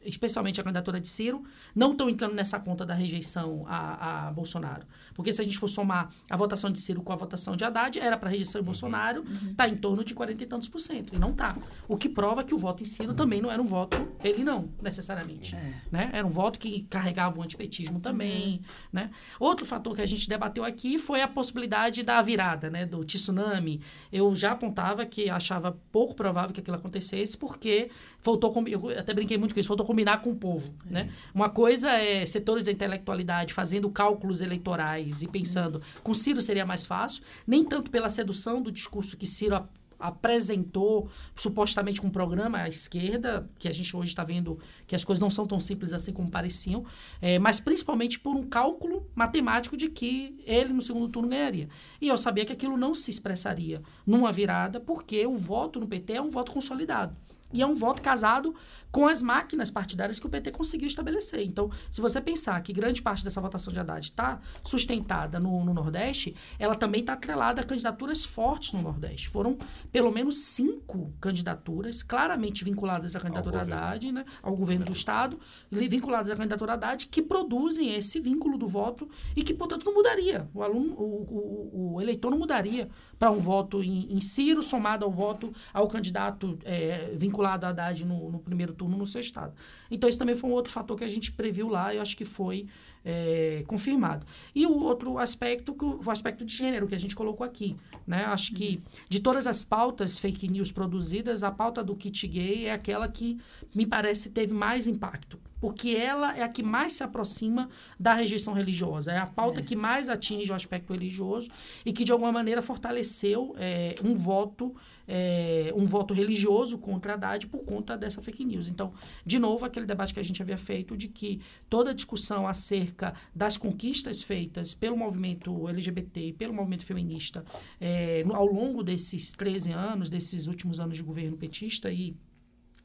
especialmente 0.05 0.61
a 0.61 0.65
candidatura 0.65 1.01
de 1.01 1.09
Ciro, 1.09 1.45
não 1.75 1.93
estão 1.93 2.09
entrando 2.09 2.35
nessa 2.35 2.59
conta 2.61 2.85
da 2.85 2.95
rejeição 2.95 3.65
a, 3.67 4.29
a, 4.29 4.33
Bolsonaro. 4.33 4.87
Porque 5.15 5.33
se 5.33 5.41
a 5.41 5.45
gente 5.45 5.59
for 5.59 5.69
somar 5.69 6.11
a 6.29 6.37
votação 6.37 6.71
de 6.71 6.81
Ciro 6.81 7.03
com 7.03 7.13
a 7.13 7.17
votação 7.17 7.57
de 7.57 7.65
Haddad, 7.65 7.99
era 7.99 8.17
para 8.17 8.29
rejeição 8.29 8.61
de 8.61 8.65
Bolsonaro, 8.65 9.25
está 9.41 9.65
uhum. 9.65 9.71
em 9.71 9.75
torno 9.77 10.05
de 10.05 10.13
40 10.13 10.43
e 10.43 10.47
tantos 10.47 10.69
por 10.69 10.81
cento. 10.81 11.15
E 11.15 11.19
não 11.19 11.31
está. 11.31 11.57
O 11.89 11.97
que 11.97 12.09
prova 12.09 12.43
que 12.43 12.55
o 12.55 12.59
voto 12.59 12.83
em 12.83 12.87
Ciro 12.87 13.15
também 13.15 13.41
não 13.41 13.51
era 13.51 13.63
um 13.63 13.67
voto, 13.67 14.13
ele 14.23 14.43
não, 14.43 14.69
necessariamente. 14.83 15.55
É. 15.55 15.75
Né? 15.91 16.11
Era 16.13 16.27
um 16.27 16.31
voto 16.31 16.59
que 16.59 16.83
carregava 16.83 17.39
o 17.39 17.43
antipetismo 17.43 18.01
também. 18.01 18.55
Uhum. 18.55 18.61
Né? 18.93 19.11
Outro 19.39 19.65
fator 19.65 19.95
que 19.95 20.03
a 20.03 20.07
gente 20.07 20.29
debateu 20.29 20.65
aqui 20.65 20.99
foi 20.99 21.23
a 21.23 21.29
possibilidade 21.29 22.03
da 22.03 22.21
virada, 22.21 22.69
né? 22.69 22.85
do 22.85 23.05
tsunami. 23.05 23.81
Eu 24.13 24.35
já 24.35 24.53
apontava 24.53 25.07
que 25.07 25.31
achava 25.31 25.79
pouco 25.93 26.15
provável 26.15 26.53
que 26.53 26.61
aquilo 26.61 26.77
acontecesse, 26.77 27.37
porque 27.37 27.91
faltou, 28.21 28.53
eu 28.67 28.99
até 28.99 29.15
brinquei 29.15 29.39
muito 29.39 29.55
com 29.55 29.61
isso, 29.61 29.69
faltou 29.69 29.87
combinar 29.87 30.23
com 30.23 30.31
o 30.31 30.37
povo. 30.37 30.75
É. 30.91 30.93
Né? 30.93 31.11
Uma 31.33 31.49
coisa 31.49 31.91
é 31.91 32.27
setores 32.27 32.65
da 32.65 32.73
intelectualidade 32.73 33.53
fazendo 33.53 33.89
cálculos 33.91 34.41
eleitorais 34.41 35.04
e 35.23 35.29
pensando 35.29 35.81
com 36.03 36.15
Ciro 36.15 36.41
seria 36.41 36.67
mais 36.67 36.87
fácil, 36.87 37.23
nem 37.47 37.65
tanto 37.65 37.91
pela 37.91 38.09
sedução 38.09 38.61
do 38.61 38.73
discurso 38.73 39.17
que 39.17 39.27
Ciro 39.27 39.57
apresentou 39.99 41.09
supostamente 41.35 42.01
com 42.01 42.09
um 42.09 42.11
programa 42.11 42.59
à 42.59 42.69
esquerda, 42.69 43.47
que 43.59 43.69
a 43.69 43.73
gente 43.73 43.97
hoje 43.97 44.09
está 44.09 44.23
vendo 44.23 44.59
que 44.87 44.95
as 44.95 45.03
coisas 45.03 45.21
não 45.21 45.31
são 45.31 45.47
tão 45.47 45.59
simples 45.59 45.95
assim 45.95 46.13
como 46.13 46.31
pareciam, 46.31 46.85
é, 47.23 47.39
mas 47.39 47.59
principalmente 47.59 48.21
por 48.21 48.37
um 48.37 48.43
cálculo 48.43 49.09
matemático 49.15 49.77
de 49.77 49.89
que 49.89 50.37
ele 50.45 50.75
no 50.75 50.83
segundo 50.83 51.09
turno 51.09 51.29
ganharia. 51.29 51.69
E 52.01 52.09
eu 52.09 52.19
sabia 52.19 52.45
que 52.45 52.53
aquilo 52.53 52.77
não 52.77 52.95
se 52.95 53.11
expressaria 53.11 53.83
numa 54.07 54.31
virada, 54.31 54.79
porque 54.79 55.27
o 55.27 55.37
voto 55.37 55.81
no 55.81 55.87
PT 55.87 56.15
é 56.15 56.21
um 56.21 56.31
voto 56.31 56.53
consolidado. 56.53 57.17
E 57.53 57.63
é 57.63 57.67
um 57.67 57.77
voto 57.77 58.03
casado 58.03 58.55
com 58.95 59.09
as 59.09 59.21
máquinas 59.21 59.73
partidárias 59.73 60.21
que 60.21 60.27
o 60.27 60.31
PT 60.31 60.53
conseguiu 60.53 60.87
estabelecer. 60.87 61.45
Então, 61.45 61.69
se 61.91 62.01
você 62.01 62.21
pensar 62.21 62.63
que 62.63 62.73
grande 62.73 63.03
parte 63.03 63.25
dessa 63.25 63.41
votação 63.41 63.73
de 63.73 63.81
Haddad 63.81 64.05
está 64.05 64.39
sustentada 64.63 65.41
no, 65.41 65.65
no, 65.65 65.75
Nordeste, 65.75 66.37
ela 66.61 66.77
também 66.77 67.01
está 67.01 67.15
atrelada 67.15 67.61
a 67.61 67.65
candidaturas 67.65 68.25
fortes 68.25 68.73
no 68.73 68.83
Nordeste. 68.83 69.29
Foram 69.29 69.59
pelo 69.91 70.13
menos 70.13 70.37
cinco 70.37 71.13
candidaturas 71.21 72.05
claramente 72.05 72.63
vinculadas 72.63 73.17
à 73.17 73.21
candidatura 73.21 73.57
ao 73.57 73.63
Haddad, 73.63 74.13
né, 74.13 74.25
ao 74.41 74.55
governo 74.55 74.85
do 74.85 74.93
Estado, 74.93 75.41
vinculadas 75.73 76.31
à 76.31 76.37
candidatura 76.37 76.75
Haddad, 76.75 77.09
que 77.09 77.21
produzem 77.21 77.97
esse 77.97 78.21
vínculo 78.21 78.57
do 78.57 78.69
voto 78.69 79.09
e 79.35 79.43
que, 79.43 79.53
portanto, 79.53 79.85
não 79.85 79.93
mudaria. 79.93 80.49
O 80.55 80.63
aluno, 80.63 80.95
o, 80.95 81.73
o, 81.83 81.95
o 81.95 82.01
eleitor 82.01 82.31
não 82.31 82.39
mudaria 82.39 82.89
para 83.19 83.33
um 83.33 83.41
voto 83.41 83.83
em, 83.83 84.15
em 84.15 84.21
Ciro, 84.21 84.63
somado 84.63 85.05
ao 85.05 85.11
voto 85.11 85.53
ao 85.73 85.89
candidato 85.89 86.57
é, 86.65 87.13
vinculado 87.17 87.67
a 87.67 87.71
Haddad 87.71 88.05
no, 88.05 88.31
no 88.31 88.39
primeiro 88.39 88.73
turno 88.73 88.84
turno 88.85 88.99
no 88.99 89.07
seu 89.07 89.21
estado. 89.21 89.55
Então, 89.91 90.09
isso 90.09 90.19
também 90.19 90.35
foi 90.35 90.51
um 90.51 90.53
outro 90.53 90.71
fator 90.71 90.97
que 90.97 91.05
a 91.05 91.09
gente 91.09 91.33
previu 91.33 91.69
lá 91.69 91.93
e 91.93 91.97
eu 91.97 92.03
acho 92.03 92.17
que 92.17 92.25
foi 92.25 92.67
é, 93.05 93.65
confirmado. 93.67 94.27
E 94.55 94.67
o 94.67 94.75
outro 94.83 95.19
aspecto, 95.19 95.77
o 95.81 96.11
aspecto 96.11 96.45
de 96.45 96.55
gênero 96.55 96.87
que 96.87 96.95
a 96.95 96.99
gente 96.99 97.17
colocou 97.17 97.45
aqui. 97.45 97.77
Né? 98.07 98.25
Acho 98.25 98.55
que 98.55 98.83
de 99.09 99.21
todas 99.21 99.47
as 99.47 99.65
pautas 99.65 100.19
fake 100.19 100.49
news 100.49 100.71
produzidas, 100.71 101.43
a 101.43 101.51
pauta 101.51 101.83
do 101.83 101.97
kit 101.97 102.27
gay 102.27 102.67
é 102.67 102.73
aquela 102.73 103.09
que 103.09 103.39
me 103.75 103.87
parece 103.87 104.31
teve 104.31 104.53
mais 104.53 104.87
impacto 104.87 105.39
porque 105.65 105.97
ela 105.97 106.37
é 106.37 106.43
a 106.43 106.49
que 106.51 106.63
mais 106.63 106.93
se 106.93 107.03
aproxima 107.03 107.71
da 107.99 108.13
rejeição 108.13 108.53
religiosa. 108.53 109.13
É 109.13 109.17
a 109.17 109.27
pauta 109.27 109.61
é. 109.61 109.63
que 109.63 109.75
mais 109.75 110.11
atinge 110.11 110.53
o 110.53 110.55
aspecto 110.55 110.93
religioso 110.93 111.49
e 111.87 111.91
que, 111.91 112.05
de 112.05 112.13
alguma 112.13 112.31
maneira, 112.31 112.61
fortaleceu 112.61 113.55
é, 113.57 113.95
um 114.05 114.15
voto 114.15 114.77
é, 115.07 115.73
um 115.77 115.85
voto 115.85 116.15
religioso 116.15 116.79
contra 116.79 117.15
Haddad 117.15 117.47
por 117.47 117.65
conta 117.65 117.97
dessa 117.97 118.23
fake 118.23 118.45
news. 118.45 118.69
Então, 118.69 118.93
de 119.25 119.39
novo, 119.39 119.65
aquele 119.65 119.87
debate 119.87 120.15
que 120.15 120.21
a 120.21 120.25
gente 120.25 120.41
havia 120.43 120.59
feito 120.59 120.97
de 120.97 121.09
que 121.09 121.41
toda 121.69 121.91
a 121.91 121.95
discussão 121.95 122.47
acerca 122.47 123.15
das 123.35 123.57
conquistas 123.57 124.23
feitas 124.23 124.75
pelo 124.75 124.97
movimento 124.97 125.69
LGBT 125.69 126.29
e 126.29 126.33
pelo 126.33 126.55
movimento 126.55 126.85
feminista 126.85 127.45
é, 127.81 128.25
ao 128.33 128.47
longo 128.47 128.83
desses 128.83 129.33
13 129.33 129.73
anos, 129.73 130.09
desses 130.09 130.47
últimos 130.47 130.81
anos 130.81 130.97
de 130.97 131.03
governo 131.03 131.37
petista 131.37 131.91
e 131.93 132.17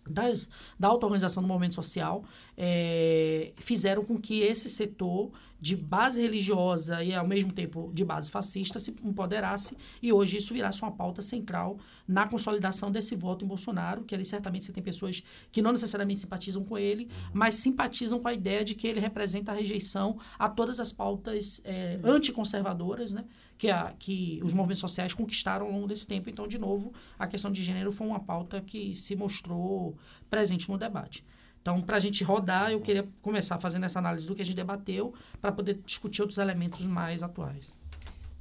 das, 0.09 0.49
da 0.77 0.87
auto-organização 0.87 1.43
do 1.43 1.47
movimento 1.47 1.75
social 1.75 2.23
é, 2.57 3.53
fizeram 3.57 4.03
com 4.03 4.17
que 4.17 4.39
esse 4.41 4.69
setor 4.69 5.31
de 5.59 5.75
base 5.75 6.21
religiosa 6.21 7.03
e, 7.03 7.13
ao 7.13 7.27
mesmo 7.27 7.51
tempo, 7.51 7.91
de 7.93 8.05
base 8.05 8.31
fascista 8.31 8.79
se 8.79 8.95
empoderasse 9.03 9.75
e 10.01 10.11
hoje 10.13 10.37
isso 10.37 10.53
virasse 10.53 10.81
uma 10.81 10.91
pauta 10.91 11.21
central 11.21 11.77
na 12.07 12.27
consolidação 12.27 12.91
desse 12.91 13.15
voto 13.15 13.45
em 13.45 13.47
Bolsonaro, 13.47 14.03
que 14.03 14.15
ali 14.15 14.25
certamente 14.25 14.65
você 14.65 14.71
tem 14.71 14.81
pessoas 14.81 15.21
que 15.51 15.61
não 15.61 15.71
necessariamente 15.71 16.21
simpatizam 16.21 16.63
com 16.63 16.77
ele, 16.77 17.09
mas 17.33 17.55
simpatizam 17.55 18.19
com 18.19 18.27
a 18.27 18.33
ideia 18.33 18.63
de 18.63 18.73
que 18.73 18.87
ele 18.87 18.99
representa 18.99 19.51
a 19.51 19.55
rejeição 19.55 20.17
a 20.37 20.49
todas 20.49 20.79
as 20.79 20.91
pautas 20.91 21.61
é, 21.65 21.99
anticonservadoras, 22.03 23.13
né? 23.13 23.25
que, 23.59 23.69
a, 23.69 23.93
que 23.99 24.39
os 24.41 24.53
movimentos 24.53 24.79
sociais 24.79 25.13
conquistaram 25.13 25.65
ao 25.65 25.71
longo 25.73 25.87
desse 25.87 26.07
tempo. 26.07 26.29
Então, 26.29 26.47
de 26.47 26.57
novo, 26.57 26.93
a 27.19 27.27
questão 27.27 27.51
de 27.51 27.61
gênero 27.61 27.91
foi 27.91 28.07
uma 28.07 28.21
pauta 28.21 28.61
que 28.61 28.95
se 28.95 29.17
mostrou 29.17 29.97
presente 30.29 30.71
no 30.71 30.77
debate. 30.77 31.25
Então, 31.69 31.81
para 31.81 31.97
a 31.97 31.99
gente 31.99 32.23
rodar, 32.23 32.71
eu 32.71 32.81
queria 32.81 33.07
começar 33.21 33.59
fazendo 33.59 33.85
essa 33.85 33.99
análise 33.99 34.25
do 34.25 34.33
que 34.33 34.41
a 34.41 34.45
gente 34.45 34.55
debateu 34.55 35.13
para 35.39 35.51
poder 35.51 35.75
discutir 35.85 36.23
outros 36.23 36.39
elementos 36.39 36.87
mais 36.87 37.21
atuais. 37.21 37.77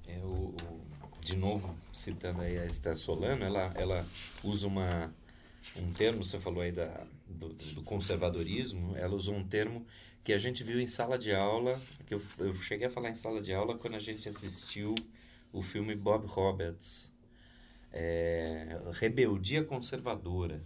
É, 0.07 0.17
o, 0.21 0.55
o, 0.55 0.81
de 1.21 1.37
novo, 1.37 1.77
citando 1.93 2.41
aí 2.41 2.59
a 2.59 2.65
Esther 2.65 2.97
Solano, 2.97 3.45
ela, 3.45 3.71
ela 3.75 4.07
usa 4.43 4.67
uma, 4.67 5.13
um 5.77 5.93
termo, 5.93 6.25
você 6.25 6.41
falou 6.41 6.63
aí 6.63 6.73
da, 6.73 7.05
do, 7.29 7.51
do 7.51 7.83
conservadorismo, 7.83 8.97
ela 8.97 9.15
usou 9.15 9.35
um 9.35 9.47
termo 9.47 9.85
que 10.25 10.33
a 10.33 10.39
gente 10.39 10.65
viu 10.65 10.81
em 10.81 10.87
sala 10.87 11.19
de 11.19 11.35
aula, 11.35 11.79
que 12.07 12.15
eu, 12.15 12.23
eu 12.39 12.55
cheguei 12.55 12.87
a 12.87 12.91
falar 12.91 13.11
em 13.11 13.15
sala 13.15 13.43
de 13.43 13.53
aula 13.53 13.77
quando 13.77 13.97
a 13.97 14.01
gente 14.01 14.27
assistiu 14.27 14.95
o 15.53 15.61
filme 15.61 15.95
Bob 15.95 16.27
Roberts, 16.27 17.15
é, 17.93 18.81
Rebeldia 18.93 19.63
Conservadora. 19.65 20.63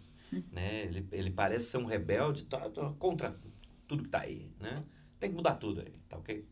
Né? 0.52 0.84
Ele, 0.84 1.06
ele 1.12 1.30
parece 1.30 1.66
ser 1.70 1.78
um 1.78 1.84
rebelde 1.84 2.44
tá, 2.44 2.68
tá, 2.70 2.92
contra 2.98 3.36
tudo 3.86 4.02
que 4.02 4.08
está 4.08 4.20
aí, 4.20 4.50
né? 4.60 4.82
Tem 5.18 5.30
que 5.30 5.36
mudar 5.36 5.54
tudo 5.54 5.80
aí, 5.80 5.92
tá 6.08 6.16
ok? 6.16 6.44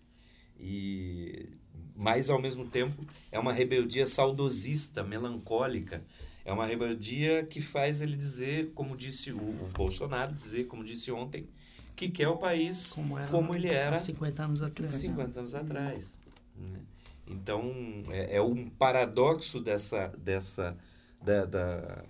E, 0.59 1.49
mas, 1.97 2.31
ao 2.31 2.41
mesmo 2.41 2.67
tempo, 2.67 3.05
é 3.31 3.39
uma 3.39 3.53
rebeldia 3.53 4.07
saudosista, 4.07 5.03
melancólica. 5.03 6.03
É 6.45 6.53
uma 6.53 6.67
rebeldia 6.67 7.45
que 7.45 7.61
faz 7.61 8.01
ele 8.01 8.17
dizer, 8.17 8.73
como 8.73 8.97
disse 8.97 9.33
o, 9.33 9.39
o 9.39 9.71
Bolsonaro, 9.75 10.33
dizer, 10.33 10.67
como 10.67 10.83
disse 10.83 11.13
ontem, 11.13 11.49
que 11.95 12.09
quer 12.09 12.29
o 12.29 12.37
país 12.37 12.93
como, 12.95 13.19
era, 13.19 13.29
como 13.29 13.55
ele 13.55 13.69
era 13.69 13.97
50 13.97 14.43
anos 14.43 14.63
atrás. 14.63 14.91
50 14.91 15.39
anos 15.39 15.55
atrás. 15.55 16.21
Né? 16.57 16.81
Então, 17.27 17.71
é, 18.09 18.37
é, 18.37 18.43
um 18.43 18.69
paradoxo 18.71 19.61
dessa, 19.61 20.09
dessa 20.19 20.77
da, 21.23 21.45
da, 21.45 22.05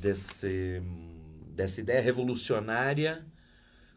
desse, 0.00 0.82
dessa 1.54 1.80
ideia 1.80 2.00
revolucionária 2.00 3.24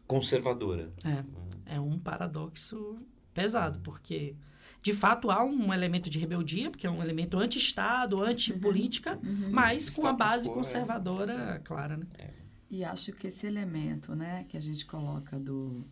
conservadora. 0.06 0.92
É, 1.04 1.76
é 1.76 1.80
um 1.80 1.98
paradoxo 1.98 2.98
pesado, 3.32 3.80
porque 3.80 4.36
de 4.82 4.92
fato 4.92 5.30
há 5.30 5.42
um 5.42 5.72
elemento 5.72 6.10
de 6.10 6.18
rebeldia, 6.18 6.70
porque 6.70 6.86
é 6.86 6.90
um 6.90 7.02
elemento 7.02 7.38
anti-Estado, 7.38 8.22
anti-política, 8.22 9.18
uhum. 9.22 9.46
uhum. 9.46 9.50
mas 9.50 9.90
com 9.90 10.06
a 10.06 10.12
base 10.12 10.48
é. 10.48 10.52
conservadora 10.52 11.32
é. 11.32 11.58
clara. 11.60 11.96
Né? 11.96 12.06
É. 12.18 12.30
E 12.70 12.84
acho 12.84 13.12
que 13.12 13.28
esse 13.28 13.46
elemento, 13.46 14.14
né, 14.14 14.44
que 14.48 14.56
a 14.56 14.60
gente 14.60 14.84
coloca 14.84 15.38
do 15.38 15.84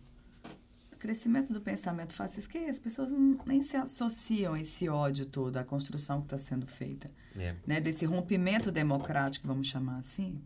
crescimento 1.02 1.52
do 1.52 1.60
pensamento 1.60 2.14
fascista, 2.14 2.48
que 2.48 2.58
as 2.58 2.78
pessoas 2.78 3.12
nem 3.44 3.60
se 3.60 3.76
associam 3.76 4.54
a 4.54 4.60
esse 4.60 4.88
ódio 4.88 5.26
todo, 5.26 5.56
à 5.56 5.64
construção 5.64 6.20
que 6.20 6.26
está 6.26 6.38
sendo 6.38 6.64
feita, 6.64 7.10
é. 7.36 7.56
né, 7.66 7.80
desse 7.80 8.06
rompimento 8.06 8.70
democrático, 8.70 9.48
vamos 9.48 9.66
chamar 9.66 9.98
assim, 9.98 10.40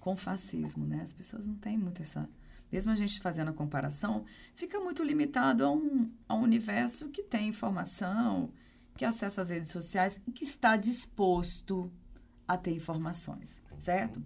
com 0.00 0.14
o 0.14 0.16
fascismo, 0.16 0.84
né? 0.84 1.02
As 1.02 1.12
pessoas 1.12 1.46
não 1.46 1.54
têm 1.54 1.78
muito 1.78 2.02
essa, 2.02 2.28
mesmo 2.70 2.90
a 2.90 2.96
gente 2.96 3.20
fazendo 3.20 3.50
a 3.50 3.52
comparação, 3.52 4.24
fica 4.56 4.80
muito 4.80 5.04
limitado 5.04 5.64
a 5.64 5.70
um, 5.70 6.10
a 6.28 6.34
um 6.34 6.42
universo 6.42 7.08
que 7.10 7.22
tem 7.22 7.48
informação, 7.48 8.50
que 8.96 9.04
acessa 9.04 9.40
as 9.40 9.50
redes 9.50 9.70
sociais 9.70 10.20
e 10.26 10.32
que 10.32 10.42
está 10.42 10.76
disposto 10.76 11.92
a 12.48 12.56
ter 12.56 12.72
informações, 12.72 13.62
certo? 13.78 14.20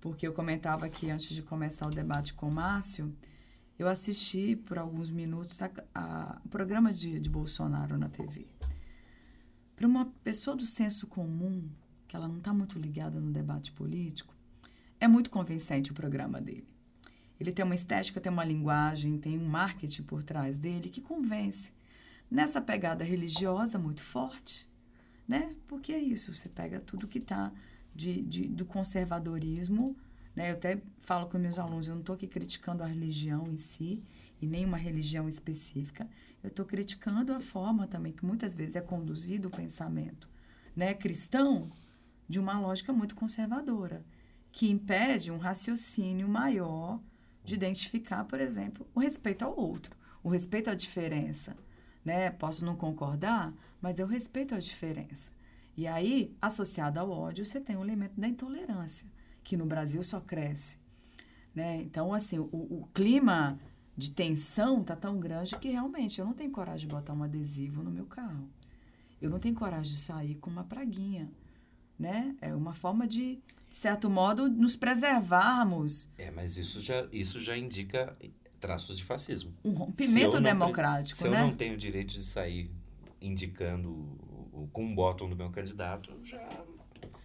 porque 0.00 0.26
eu 0.26 0.32
comentava 0.32 0.86
aqui 0.86 1.10
antes 1.10 1.34
de 1.34 1.42
começar 1.42 1.86
o 1.86 1.90
debate 1.90 2.34
com 2.34 2.48
o 2.48 2.52
Márcio, 2.52 3.12
eu 3.78 3.86
assisti 3.86 4.56
por 4.56 4.76
alguns 4.76 5.10
minutos 5.10 5.60
o 6.44 6.48
programa 6.48 6.92
de, 6.92 7.20
de 7.20 7.30
Bolsonaro 7.30 7.96
na 7.96 8.08
TV. 8.08 8.46
Para 9.76 9.86
uma 9.86 10.06
pessoa 10.24 10.56
do 10.56 10.66
senso 10.66 11.06
comum, 11.06 11.70
que 12.08 12.16
ela 12.16 12.26
não 12.26 12.38
está 12.38 12.52
muito 12.52 12.78
ligada 12.78 13.20
no 13.20 13.30
debate 13.30 13.70
político, 13.70 14.34
é 14.98 15.06
muito 15.06 15.30
convincente 15.30 15.92
o 15.92 15.94
programa 15.94 16.40
dele. 16.40 16.66
Ele 17.38 17.52
tem 17.52 17.64
uma 17.64 17.74
estética, 17.74 18.20
tem 18.20 18.32
uma 18.32 18.44
linguagem, 18.44 19.16
tem 19.16 19.38
um 19.38 19.46
marketing 19.46 20.02
por 20.02 20.24
trás 20.24 20.58
dele 20.58 20.88
que 20.88 21.00
convence. 21.00 21.72
Nessa 22.28 22.60
pegada 22.60 23.04
religiosa 23.04 23.78
muito 23.78 24.02
forte, 24.02 24.68
né? 25.26 25.54
Porque 25.68 25.92
é 25.92 25.98
isso, 26.00 26.34
você 26.34 26.48
pega 26.48 26.80
tudo 26.80 27.06
que 27.06 27.18
está 27.18 27.52
de, 27.94 28.22
de, 28.22 28.48
do 28.48 28.64
conservadorismo. 28.64 29.96
Né? 30.38 30.50
Eu 30.50 30.54
até 30.54 30.80
falo 31.00 31.26
com 31.26 31.36
meus 31.36 31.58
alunos, 31.58 31.88
eu 31.88 31.94
não 31.94 32.00
estou 32.00 32.14
aqui 32.14 32.28
criticando 32.28 32.84
a 32.84 32.86
religião 32.86 33.48
em 33.48 33.56
si, 33.56 34.00
e 34.40 34.46
nem 34.46 34.64
uma 34.64 34.76
religião 34.76 35.28
específica. 35.28 36.08
Eu 36.44 36.48
estou 36.48 36.64
criticando 36.64 37.32
a 37.32 37.40
forma 37.40 37.88
também 37.88 38.12
que 38.12 38.24
muitas 38.24 38.54
vezes 38.54 38.76
é 38.76 38.80
conduzido 38.80 39.48
o 39.48 39.50
pensamento 39.50 40.30
né, 40.76 40.94
cristão 40.94 41.68
de 42.28 42.38
uma 42.38 42.56
lógica 42.56 42.92
muito 42.92 43.16
conservadora, 43.16 44.04
que 44.52 44.70
impede 44.70 45.32
um 45.32 45.38
raciocínio 45.38 46.28
maior 46.28 47.00
de 47.42 47.56
identificar, 47.56 48.22
por 48.22 48.40
exemplo, 48.40 48.86
o 48.94 49.00
respeito 49.00 49.44
ao 49.44 49.58
outro, 49.58 49.96
o 50.22 50.28
respeito 50.28 50.70
à 50.70 50.74
diferença. 50.76 51.56
Né? 52.04 52.30
Posso 52.30 52.64
não 52.64 52.76
concordar, 52.76 53.52
mas 53.80 53.98
eu 53.98 54.06
respeito 54.06 54.54
a 54.54 54.60
diferença. 54.60 55.32
E 55.76 55.84
aí, 55.84 56.32
associado 56.40 57.00
ao 57.00 57.10
ódio, 57.10 57.44
você 57.44 57.60
tem 57.60 57.76
o 57.76 57.82
elemento 57.82 58.20
da 58.20 58.28
intolerância, 58.28 59.08
que 59.48 59.56
no 59.56 59.66
Brasil 59.66 60.02
só 60.02 60.20
cresce. 60.20 60.78
Né? 61.54 61.78
Então, 61.82 62.12
assim, 62.12 62.38
o, 62.38 62.48
o 62.52 62.88
clima 62.94 63.58
de 63.96 64.10
tensão 64.10 64.84
tá 64.84 64.94
tão 64.94 65.18
grande 65.18 65.56
que 65.56 65.70
realmente 65.70 66.20
eu 66.20 66.24
não 66.24 66.34
tenho 66.34 66.52
coragem 66.52 66.86
de 66.86 66.94
botar 66.94 67.12
um 67.14 67.22
adesivo 67.22 67.82
no 67.82 67.90
meu 67.90 68.06
carro. 68.06 68.48
Eu 69.20 69.28
não 69.28 69.40
tenho 69.40 69.54
coragem 69.54 69.90
de 69.90 69.98
sair 69.98 70.36
com 70.36 70.50
uma 70.50 70.62
praguinha 70.62 71.28
né? 71.98 72.36
É 72.40 72.54
uma 72.54 72.72
forma 72.72 73.06
de, 73.06 73.40
de 73.68 73.74
certo 73.74 74.08
modo, 74.08 74.48
nos 74.48 74.76
preservarmos. 74.76 76.08
É, 76.16 76.30
mas 76.30 76.56
isso 76.56 76.80
já, 76.80 77.06
isso 77.10 77.40
já 77.40 77.56
indica 77.56 78.16
traços 78.60 78.96
de 78.96 79.04
fascismo. 79.04 79.52
Um 79.64 79.72
rompimento 79.72 80.40
democrático, 80.40 81.18
se 81.18 81.28
né? 81.28 81.36
Se 81.36 81.42
eu 81.42 81.46
não 81.48 81.56
tenho 81.56 81.74
o 81.74 81.76
direito 81.76 82.12
de 82.12 82.22
sair 82.22 82.70
indicando 83.20 84.16
com 84.72 84.84
um 84.84 84.94
botão 84.94 85.28
do 85.28 85.34
meu 85.34 85.50
candidato, 85.50 86.12
já... 86.22 86.38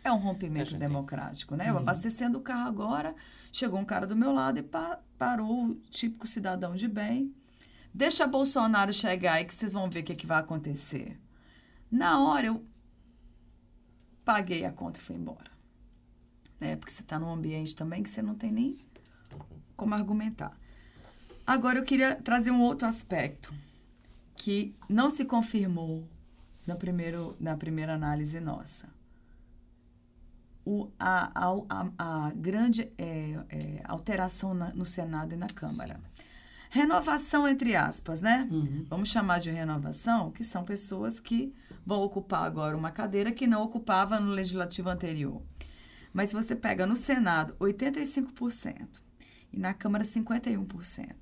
É 0.04 0.12
um 0.12 0.18
rompimento 0.18 0.76
democrático, 0.78 1.56
né? 1.56 1.66
Sim. 1.66 1.70
Eu 1.72 1.78
abastecendo 1.78 2.38
o 2.38 2.42
carro 2.42 2.68
agora, 2.68 3.16
chegou 3.52 3.80
um 3.80 3.86
cara 3.86 4.06
do 4.06 4.16
meu 4.16 4.34
lado 4.34 4.60
e 4.60 4.64
pa 4.64 5.00
parou 5.18 5.68
o 5.68 5.76
típico 5.90 6.28
cidadão 6.28 6.76
de 6.76 6.88
bem. 6.88 7.34
Deixa 7.94 8.28
Bolsonaro 8.28 8.92
chegar 8.92 9.34
aí 9.34 9.46
que 9.46 9.54
vocês 9.54 9.72
vão 9.72 9.90
ver 9.90 10.02
o 10.02 10.04
que, 10.04 10.12
é 10.12 10.16
que 10.16 10.28
vai 10.28 10.40
acontecer. 10.40 11.18
Na 11.90 12.20
hora 12.20 12.48
eu 12.48 12.66
paguei 14.26 14.66
a 14.66 14.72
conta 14.72 15.00
e 15.00 15.04
fui 15.04 15.16
embora. 15.16 15.52
Né? 16.60 16.76
Porque 16.76 16.92
você 16.92 17.02
está 17.02 17.18
num 17.18 17.32
ambiente 17.32 17.76
também 17.76 18.04
que 18.04 18.10
você 18.10 18.22
não 18.22 18.36
tem 18.36 18.52
nem 18.52 18.78
como 19.78 19.94
argumentar. 19.94 20.58
Agora 21.46 21.80
eu 21.80 21.84
queria 21.84 22.16
trazer 22.16 22.52
um 22.52 22.62
outro 22.62 22.88
aspecto 22.88 23.54
que 24.36 24.76
não 24.90 25.10
se 25.10 25.24
confirmou 25.24 26.08
na, 26.66 26.76
primeiro, 26.76 27.36
na 27.40 27.56
primeira 27.56 27.94
análise 27.94 28.40
nossa. 28.40 28.93
O, 30.66 30.90
a, 30.98 31.32
a, 31.36 31.88
a, 31.98 32.32
grande 32.36 32.92
é, 32.98 33.38
é, 33.50 33.82
alteração 33.84 34.54
na, 34.54 34.74
no 34.74 34.86
Senado 34.86 35.34
e 35.34 35.38
na 35.38 35.48
Câmara. 35.48 35.96
Sim. 35.96 36.24
Renovação, 36.70 37.48
entre 37.48 37.76
aspas, 37.76 38.22
né? 38.22 38.48
Uhum. 38.50 38.86
Vamos 38.90 39.10
chamar 39.10 39.40
de 39.40 39.52
renovação, 39.52 40.32
que 40.32 40.44
são 40.44 40.64
pessoas 40.64 41.20
que 41.20 41.54
vão 41.86 42.02
ocupar 42.02 42.46
agora 42.46 42.76
uma 42.76 42.90
cadeira 42.90 43.32
que 43.32 43.46
não 43.46 43.62
ocupava 43.62 44.20
no 44.20 44.32
legislativo 44.32 44.90
anterior. 44.90 45.42
Mas 46.12 46.30
se 46.30 46.36
você 46.36 46.56
pega 46.56 46.86
no 46.86 46.96
Senado, 46.96 47.54
85% 47.60 48.88
e 49.52 49.60
na 49.60 49.74
Câmara, 49.74 50.04
51%. 50.04 51.16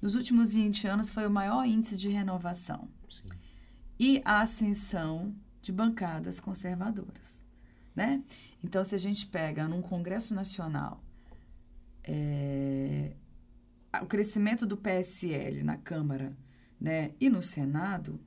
Nos 0.00 0.14
últimos 0.14 0.54
20 0.54 0.86
anos 0.86 1.10
foi 1.10 1.26
o 1.26 1.30
maior 1.30 1.66
índice 1.66 1.96
de 1.96 2.08
renovação. 2.08 2.88
Sim. 3.06 3.28
E 3.98 4.22
a 4.24 4.40
ascensão 4.40 5.34
de 5.60 5.72
bancadas 5.72 6.40
conservadoras, 6.40 7.44
né? 7.94 8.22
Então, 8.62 8.82
se 8.84 8.94
a 8.94 8.98
gente 8.98 9.26
pega 9.26 9.66
num 9.66 9.82
Congresso 9.82 10.34
Nacional 10.34 11.02
é, 12.04 13.12
o 14.02 14.06
crescimento 14.06 14.66
do 14.66 14.76
PSL 14.76 15.62
na 15.62 15.76
Câmara 15.76 16.36
né, 16.80 17.12
e 17.20 17.28
no 17.28 17.42
Senado, 17.42 18.20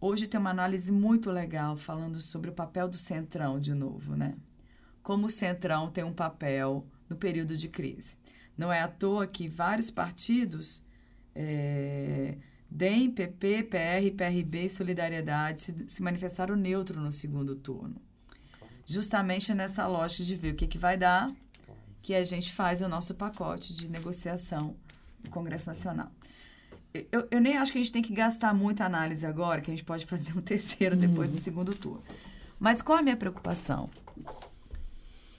hoje 0.00 0.26
tem 0.26 0.40
uma 0.40 0.50
análise 0.50 0.90
muito 0.90 1.30
legal 1.30 1.76
falando 1.76 2.18
sobre 2.20 2.50
o 2.50 2.54
papel 2.54 2.88
do 2.88 2.96
Centrão 2.96 3.60
de 3.60 3.74
novo, 3.74 4.16
né? 4.16 4.36
Como 5.02 5.26
o 5.26 5.30
Centrão 5.30 5.90
tem 5.90 6.04
um 6.04 6.12
papel 6.12 6.86
no 7.08 7.16
período 7.16 7.56
de 7.56 7.68
crise. 7.68 8.16
Não 8.56 8.72
é 8.72 8.80
à 8.82 8.88
toa 8.88 9.26
que 9.26 9.48
vários 9.48 9.90
partidos, 9.90 10.84
é, 11.34 12.36
DEM, 12.70 13.10
PP, 13.10 13.64
PR, 13.64 14.14
PRB 14.16 14.66
e 14.66 14.68
Solidariedade, 14.68 15.60
se, 15.60 15.86
se, 15.88 16.02
manifestaram 16.02 16.54
neutro 16.54 17.00
no 17.00 17.10
segundo 17.10 17.56
turno. 17.56 18.00
Justamente 18.90 19.54
nessa 19.54 19.86
lógica 19.86 20.24
de 20.24 20.34
ver 20.34 20.52
o 20.52 20.56
que, 20.56 20.66
que 20.66 20.76
vai 20.76 20.96
dar, 20.96 21.30
que 22.02 22.12
a 22.12 22.24
gente 22.24 22.52
faz 22.52 22.82
o 22.82 22.88
nosso 22.88 23.14
pacote 23.14 23.72
de 23.72 23.88
negociação 23.88 24.74
no 25.22 25.30
Congresso 25.30 25.68
Nacional. 25.68 26.10
Eu, 26.92 27.28
eu 27.30 27.40
nem 27.40 27.56
acho 27.56 27.70
que 27.70 27.78
a 27.78 27.80
gente 27.80 27.92
tem 27.92 28.02
que 28.02 28.12
gastar 28.12 28.52
muita 28.52 28.84
análise 28.84 29.24
agora, 29.24 29.60
que 29.60 29.70
a 29.70 29.72
gente 29.72 29.84
pode 29.84 30.04
fazer 30.06 30.36
um 30.36 30.42
terceiro 30.42 30.96
depois 30.96 31.28
uhum. 31.28 31.36
do 31.36 31.40
segundo 31.40 31.72
turno. 31.72 32.02
Mas 32.58 32.82
qual 32.82 32.98
a 32.98 33.02
minha 33.02 33.16
preocupação? 33.16 33.88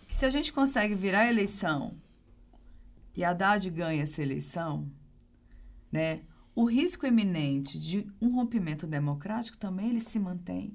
Se 0.09 0.25
a 0.25 0.29
gente 0.29 0.53
consegue 0.53 0.95
virar 0.95 1.23
a 1.23 1.29
eleição 1.29 1.93
e 3.13 3.21
a 3.21 3.31
Haddad 3.31 3.69
ganha 3.69 4.03
essa 4.03 4.21
eleição, 4.21 4.89
né, 5.91 6.21
o 6.55 6.63
risco 6.63 7.05
eminente 7.05 7.77
de 7.77 8.07
um 8.21 8.33
rompimento 8.33 8.87
democrático 8.87 9.57
também 9.57 9.89
ele 9.89 9.99
se 9.99 10.17
mantém. 10.17 10.73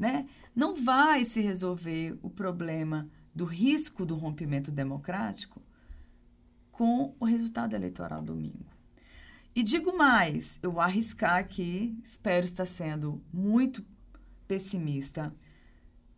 Né? 0.00 0.26
Não 0.56 0.82
vai 0.82 1.26
se 1.26 1.42
resolver 1.42 2.18
o 2.22 2.30
problema 2.30 3.06
do 3.34 3.44
risco 3.44 4.06
do 4.06 4.16
rompimento 4.16 4.70
democrático 4.70 5.60
com 6.72 7.14
o 7.20 7.24
resultado 7.26 7.76
eleitoral 7.76 8.22
domingo. 8.22 8.64
E 9.54 9.62
digo 9.62 9.94
mais, 9.94 10.58
eu 10.62 10.72
vou 10.72 10.80
arriscar 10.80 11.36
aqui, 11.36 11.94
espero 12.02 12.46
estar 12.46 12.64
sendo 12.64 13.22
muito 13.30 13.84
pessimista. 14.48 15.34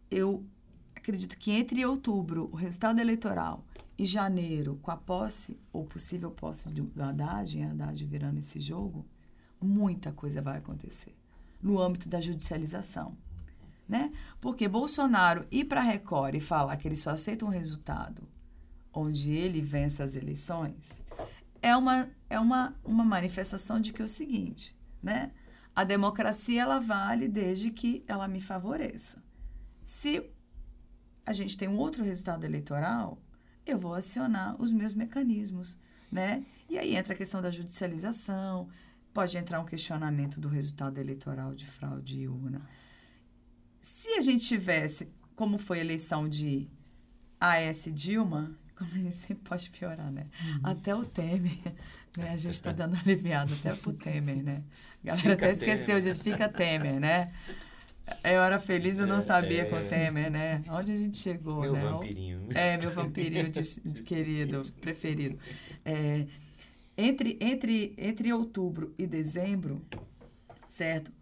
Eu 0.08 0.46
acredito 0.94 1.36
que 1.36 1.50
entre 1.50 1.84
outubro, 1.84 2.48
o 2.52 2.54
resultado 2.54 3.00
eleitoral, 3.00 3.66
e 3.98 4.06
janeiro, 4.06 4.78
com 4.80 4.92
a 4.92 4.96
posse 4.96 5.58
ou 5.72 5.84
possível 5.84 6.30
posse 6.30 6.70
do 6.70 6.88
Haddad, 7.02 7.58
e 7.58 7.62
Haddad 7.62 8.06
virando 8.06 8.38
esse 8.38 8.60
jogo, 8.60 9.04
muita 9.60 10.12
coisa 10.12 10.40
vai 10.40 10.58
acontecer 10.58 11.16
no 11.60 11.80
âmbito 11.80 12.08
da 12.08 12.20
judicialização. 12.20 13.16
Né? 13.88 14.10
Porque 14.40 14.68
Bolsonaro 14.68 15.46
ir 15.50 15.64
para 15.64 15.80
a 15.80 15.84
Record 15.84 16.34
e 16.36 16.40
falar 16.40 16.76
que 16.76 16.88
ele 16.88 16.96
só 16.96 17.10
aceita 17.10 17.44
um 17.44 17.48
resultado 17.48 18.26
onde 18.92 19.30
ele 19.30 19.60
vence 19.60 20.02
as 20.02 20.14
eleições 20.14 21.02
é 21.62 21.76
uma, 21.76 22.10
é 22.28 22.38
uma, 22.38 22.74
uma 22.84 23.04
manifestação 23.04 23.80
de 23.80 23.92
que 23.92 24.02
é 24.02 24.04
o 24.04 24.08
seguinte, 24.08 24.76
né? 25.00 25.30
A 25.74 25.84
democracia 25.84 26.60
ela 26.60 26.80
vale 26.80 27.28
desde 27.28 27.70
que 27.70 28.04
ela 28.06 28.28
me 28.28 28.40
favoreça. 28.40 29.22
Se 29.84 30.28
a 31.24 31.32
gente 31.32 31.56
tem 31.56 31.68
um 31.68 31.78
outro 31.78 32.04
resultado 32.04 32.44
eleitoral, 32.44 33.18
eu 33.64 33.78
vou 33.78 33.94
acionar 33.94 34.60
os 34.60 34.72
meus 34.72 34.92
mecanismos, 34.92 35.78
né? 36.10 36.44
E 36.68 36.76
aí 36.76 36.96
entra 36.96 37.14
a 37.14 37.16
questão 37.16 37.40
da 37.40 37.50
judicialização, 37.50 38.68
pode 39.14 39.38
entrar 39.38 39.60
um 39.60 39.64
questionamento 39.64 40.40
do 40.40 40.48
resultado 40.48 40.98
eleitoral 40.98 41.54
de 41.54 41.66
fraude 41.66 42.18
e 42.18 42.28
urna. 42.28 42.60
Se 43.82 44.10
a 44.10 44.20
gente 44.20 44.46
tivesse, 44.46 45.08
como 45.34 45.58
foi 45.58 45.78
a 45.78 45.80
eleição 45.80 46.28
de 46.28 46.68
AS 47.40 47.88
Dilma, 47.92 48.56
como 48.78 48.88
a 48.94 48.98
gente 48.98 49.14
sempre 49.14 49.42
pode 49.42 49.68
piorar, 49.70 50.10
né? 50.10 50.28
Uhum. 50.40 50.60
Até 50.62 50.94
o 50.94 51.04
Temer, 51.04 51.58
né? 52.16 52.30
A 52.30 52.36
gente 52.36 52.54
está 52.54 52.70
dando 52.72 52.96
aliviado 52.96 53.52
até 53.52 53.74
pro 53.74 53.92
Temer, 53.92 54.42
né? 54.42 54.62
A 55.02 55.08
galera 55.08 55.22
fica 55.22 55.32
até 55.34 55.52
esqueceu 55.52 56.00
de 56.00 56.14
fica 56.14 56.48
Temer, 56.48 57.00
né? 57.00 57.32
Eu 58.24 58.42
era 58.42 58.58
feliz, 58.58 58.98
eu 58.98 59.06
não 59.06 59.18
é, 59.18 59.20
sabia 59.20 59.62
é, 59.62 59.64
com 59.64 59.76
o 59.76 59.88
Temer, 59.88 60.30
né? 60.30 60.62
Onde 60.68 60.92
a 60.92 60.96
gente 60.96 61.16
chegou, 61.16 61.60
meu 61.62 61.72
né? 61.72 61.80
Meu 61.80 61.90
vampirinho. 61.90 62.48
É, 62.54 62.76
meu 62.76 62.90
vampirinho 62.90 63.48
de, 63.48 63.62
de 63.80 64.02
querido, 64.02 64.64
preferido. 64.80 65.38
É, 65.84 66.26
entre, 66.96 67.36
entre, 67.40 67.94
entre 67.98 68.32
outubro 68.32 68.94
e 68.96 69.06
dezembro, 69.06 69.82
certo? 70.68 71.12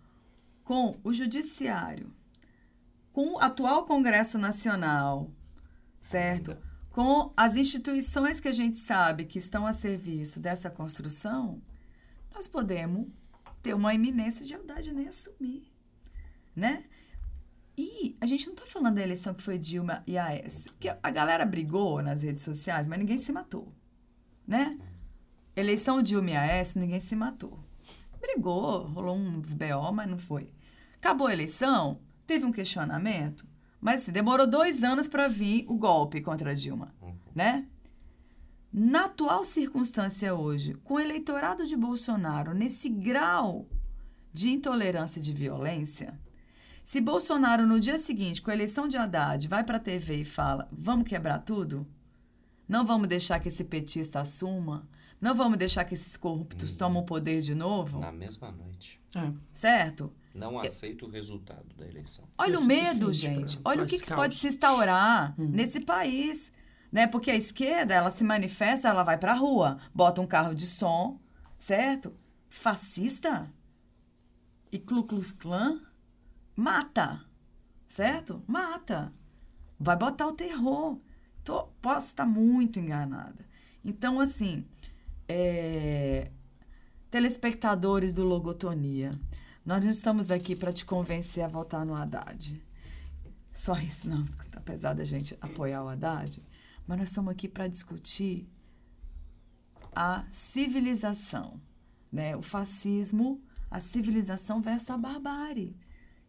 Com 0.63 0.95
o 1.03 1.13
judiciário 1.13 2.11
com 3.21 3.35
o 3.35 3.39
atual 3.39 3.85
Congresso 3.85 4.39
Nacional, 4.39 5.31
certo? 6.01 6.57
Com 6.89 7.35
as 7.37 7.55
instituições 7.55 8.41
que 8.41 8.49
a 8.49 8.53
gente 8.53 8.79
sabe 8.79 9.27
que 9.27 9.39
estão 9.39 9.67
a 9.67 9.75
serviço 9.75 10.41
dessa 10.41 10.71
construção, 10.71 11.61
nós 12.35 12.49
podemos 12.49 13.09
ter 13.63 13.75
uma 13.75 13.93
iminência 13.93 14.43
de 14.43 14.55
Haddad 14.55 14.91
nem 14.95 15.07
assumir, 15.07 15.71
né? 16.57 16.83
E 17.77 18.17
a 18.23 18.25
gente 18.25 18.47
não 18.47 18.55
está 18.55 18.65
falando 18.65 18.95
da 18.95 19.03
eleição 19.03 19.35
que 19.35 19.43
foi 19.43 19.59
Dilma 19.59 20.03
e 20.07 20.17
Aécio, 20.17 20.73
porque 20.73 20.89
a 20.89 21.11
galera 21.11 21.45
brigou 21.45 22.03
nas 22.03 22.23
redes 22.23 22.43
sociais, 22.43 22.87
mas 22.87 22.99
ninguém 22.99 23.19
se 23.19 23.33
matou, 23.33 23.71
né? 24.47 24.79
Eleição 25.55 26.03
Dilma 26.03 26.31
e 26.31 26.37
Aécio, 26.37 26.81
ninguém 26.81 27.01
se 27.01 27.15
matou. 27.15 27.59
Brigou, 28.19 28.87
rolou 28.87 29.15
um 29.15 29.39
desBO, 29.43 29.93
mas 29.93 30.09
não 30.09 30.19
foi. 30.19 30.51
Acabou 30.97 31.27
a 31.27 31.35
eleição, 31.35 32.01
teve 32.31 32.47
um 32.47 32.53
questionamento, 32.53 33.45
mas 33.81 34.03
assim, 34.03 34.13
demorou 34.13 34.47
dois 34.47 34.85
anos 34.85 35.09
para 35.09 35.27
vir 35.27 35.65
o 35.67 35.77
golpe 35.77 36.21
contra 36.21 36.53
a 36.53 36.55
Dilma, 36.55 36.95
uhum. 37.03 37.13
né? 37.35 37.67
Na 38.73 39.07
atual 39.07 39.43
circunstância 39.43 40.33
hoje, 40.33 40.75
com 40.75 40.95
o 40.95 41.01
eleitorado 41.01 41.67
de 41.67 41.77
Bolsonaro 41.77 42.55
nesse 42.55 42.89
grau 42.89 43.67
de 44.33 44.49
intolerância 44.49 45.19
e 45.19 45.23
de 45.23 45.33
violência, 45.33 46.17
se 46.85 47.01
Bolsonaro 47.01 47.67
no 47.67 47.81
dia 47.81 47.99
seguinte, 47.99 48.41
com 48.41 48.53
a 48.53 48.55
eleição 48.55 48.87
de 48.87 48.97
Haddad, 48.97 49.49
vai 49.49 49.65
para 49.65 49.79
a 49.79 49.81
TV 49.81 50.21
e 50.21 50.25
fala: 50.25 50.69
vamos 50.71 51.09
quebrar 51.09 51.41
tudo? 51.41 51.85
Não 52.69 52.87
vamos 52.87 53.09
deixar 53.09 53.41
que 53.41 53.49
esse 53.49 53.65
petista 53.65 54.21
assuma? 54.21 54.89
Não 55.21 55.35
vamos 55.35 55.59
deixar 55.59 55.85
que 55.85 55.95
esses 55.95 56.17
corruptos 56.17 56.71
uhum. 56.73 56.79
tomem 56.79 57.03
o 57.03 57.05
poder 57.05 57.43
de 57.43 57.57
novo? 57.57 57.99
Na 57.99 58.13
mesma 58.13 58.53
noite. 58.53 59.01
É. 59.17 59.33
Certo? 59.53 60.15
Não 60.35 60.59
aceito 60.59 61.07
o 61.07 61.11
resultado 61.11 61.75
da 61.77 61.87
eleição. 61.87 62.25
Olha 62.39 62.59
o 62.59 62.65
medo, 62.65 63.13
gente. 63.13 63.59
Olha 63.65 63.83
o 63.83 63.87
que, 63.87 63.99
que 63.99 64.15
pode 64.15 64.35
se 64.35 64.47
instaurar 64.49 65.35
hum. 65.39 65.49
nesse 65.49 65.81
país. 65.81 66.53
Né? 66.93 67.07
Porque 67.07 67.31
a 67.31 67.37
esquerda, 67.37 67.95
ela 67.95 68.11
se 68.11 68.25
manifesta, 68.25 68.89
ela 68.89 69.05
vai 69.05 69.17
pra 69.17 69.33
rua, 69.33 69.79
bota 69.95 70.21
um 70.21 70.27
carro 70.27 70.55
de 70.55 70.67
som, 70.67 71.21
certo? 71.57 72.13
Fascista 72.49 73.53
e 74.73 74.79
Ku 74.79 75.05
Klux 75.05 75.31
Klan 75.31 75.81
mata, 76.61 77.25
certo? 77.87 78.43
Mata. 78.47 79.13
Vai 79.79 79.97
botar 79.97 80.27
o 80.27 80.33
terror. 80.33 80.99
Tô, 81.43 81.69
posso 81.81 82.09
estar 82.09 82.27
muito 82.27 82.79
enganada. 82.79 83.47
Então, 83.83 84.21
assim, 84.21 84.67
é, 85.27 86.31
telespectadores 87.11 88.13
do 88.13 88.25
Logotonia, 88.25 89.19
nós 89.71 89.85
não 89.85 89.93
estamos 89.93 90.33
aqui 90.33 90.57
para 90.57 90.73
te 90.73 90.85
convencer 90.85 91.45
a 91.45 91.47
votar 91.47 91.87
no 91.87 91.95
Haddad. 91.95 92.61
Só 93.53 93.79
isso, 93.79 94.09
não, 94.09 94.27
apesar 94.57 94.95
da 94.95 95.05
gente 95.05 95.39
apoiar 95.41 95.85
o 95.85 95.89
Haddad, 95.89 96.43
mas 96.89 96.99
nós 96.99 97.09
estamos 97.09 97.31
aqui 97.31 97.47
para 97.47 97.69
discutir 97.69 98.51
a 99.95 100.25
civilização, 100.29 101.61
né? 102.11 102.35
o 102.35 102.43
fascismo, 102.43 103.41
a 103.71 103.79
civilização 103.79 104.61
versus 104.61 104.91
a 104.91 104.99
barbárie, 104.99 105.77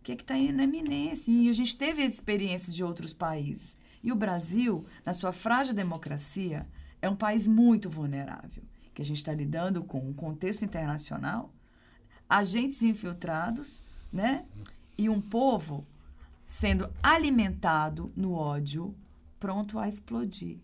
que 0.03 0.11
é 0.11 0.15
está 0.15 0.35
na 0.35 0.65
eminência. 0.65 1.31
E 1.31 1.49
a 1.49 1.53
gente 1.53 1.75
teve 1.75 2.03
experiências 2.03 2.75
de 2.75 2.83
outros 2.83 3.11
países. 3.11 3.75
E 4.03 4.11
o 4.11 4.15
Brasil, 4.15 4.85
na 5.03 5.13
sua 5.13 5.31
frágil 5.31 5.73
democracia, 5.73 6.69
é 7.01 7.09
um 7.09 7.15
país 7.15 7.47
muito 7.47 7.89
vulnerável, 7.89 8.61
que 8.93 9.01
a 9.01 9.05
gente 9.05 9.17
está 9.17 9.33
lidando 9.33 9.83
com 9.83 10.07
um 10.07 10.13
contexto 10.13 10.63
internacional, 10.63 11.51
agentes 12.31 12.81
infiltrados, 12.81 13.83
né? 14.11 14.45
E 14.97 15.09
um 15.09 15.19
povo 15.19 15.85
sendo 16.45 16.89
alimentado 17.03 18.11
no 18.15 18.33
ódio, 18.33 18.95
pronto 19.37 19.77
a 19.77 19.87
explodir. 19.87 20.59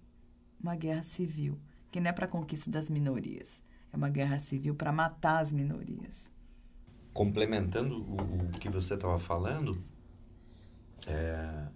Uma 0.60 0.76
guerra 0.76 1.04
civil, 1.04 1.60
que 1.92 2.00
não 2.00 2.10
é 2.10 2.14
para 2.14 2.28
conquista 2.28 2.72
das 2.72 2.90
minorias, 2.90 3.62
é 3.92 3.98
uma 3.98 4.10
guerra 4.10 4.40
civil 4.40 4.76
para 4.76 4.92
matar 4.92 5.40
as 5.40 5.52
minorias. 5.52 6.32
Complementando 7.14 8.02
o, 8.02 8.52
que 8.60 8.70
você 8.70 8.94
estava 8.94 9.20
falando, 9.20 9.82
é, 11.06 11.68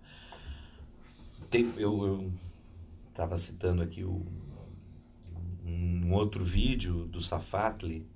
tem, 1.50 1.74
eu 1.78 2.32
estava 3.10 3.36
citando 3.36 3.82
aqui 3.82 4.04
o, 4.04 4.24
um 5.66 6.14
outro 6.14 6.44
vídeo 6.44 7.06
do 7.08 7.22
Safatli 7.22 8.08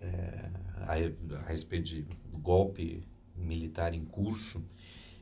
é, 0.00 0.50
a, 0.86 1.36
a 1.38 1.48
respeito 1.48 1.84
de 1.84 2.06
golpe 2.32 3.02
militar 3.36 3.94
em 3.94 4.04
curso 4.04 4.64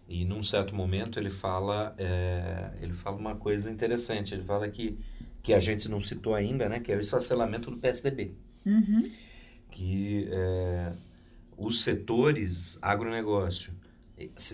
e 0.08 0.24
num 0.24 0.42
certo 0.42 0.74
momento 0.74 1.18
ele 1.18 1.30
fala 1.30 1.94
é, 1.98 2.72
ele 2.80 2.92
fala 2.92 3.16
uma 3.16 3.34
coisa 3.34 3.70
interessante 3.70 4.34
ele 4.34 4.44
fala 4.44 4.68
que 4.68 4.98
que 5.42 5.52
a 5.52 5.58
gente 5.58 5.88
não 5.88 6.00
citou 6.00 6.34
ainda 6.34 6.68
né 6.68 6.80
que 6.80 6.92
é 6.92 6.96
o 6.96 7.00
esfacelamento 7.00 7.70
do 7.70 7.78
PSDB 7.78 8.34
uhum. 8.64 9.10
que 9.70 10.28
é, 10.30 10.92
os 11.56 11.82
setores 11.82 12.78
agronegócio 12.82 13.72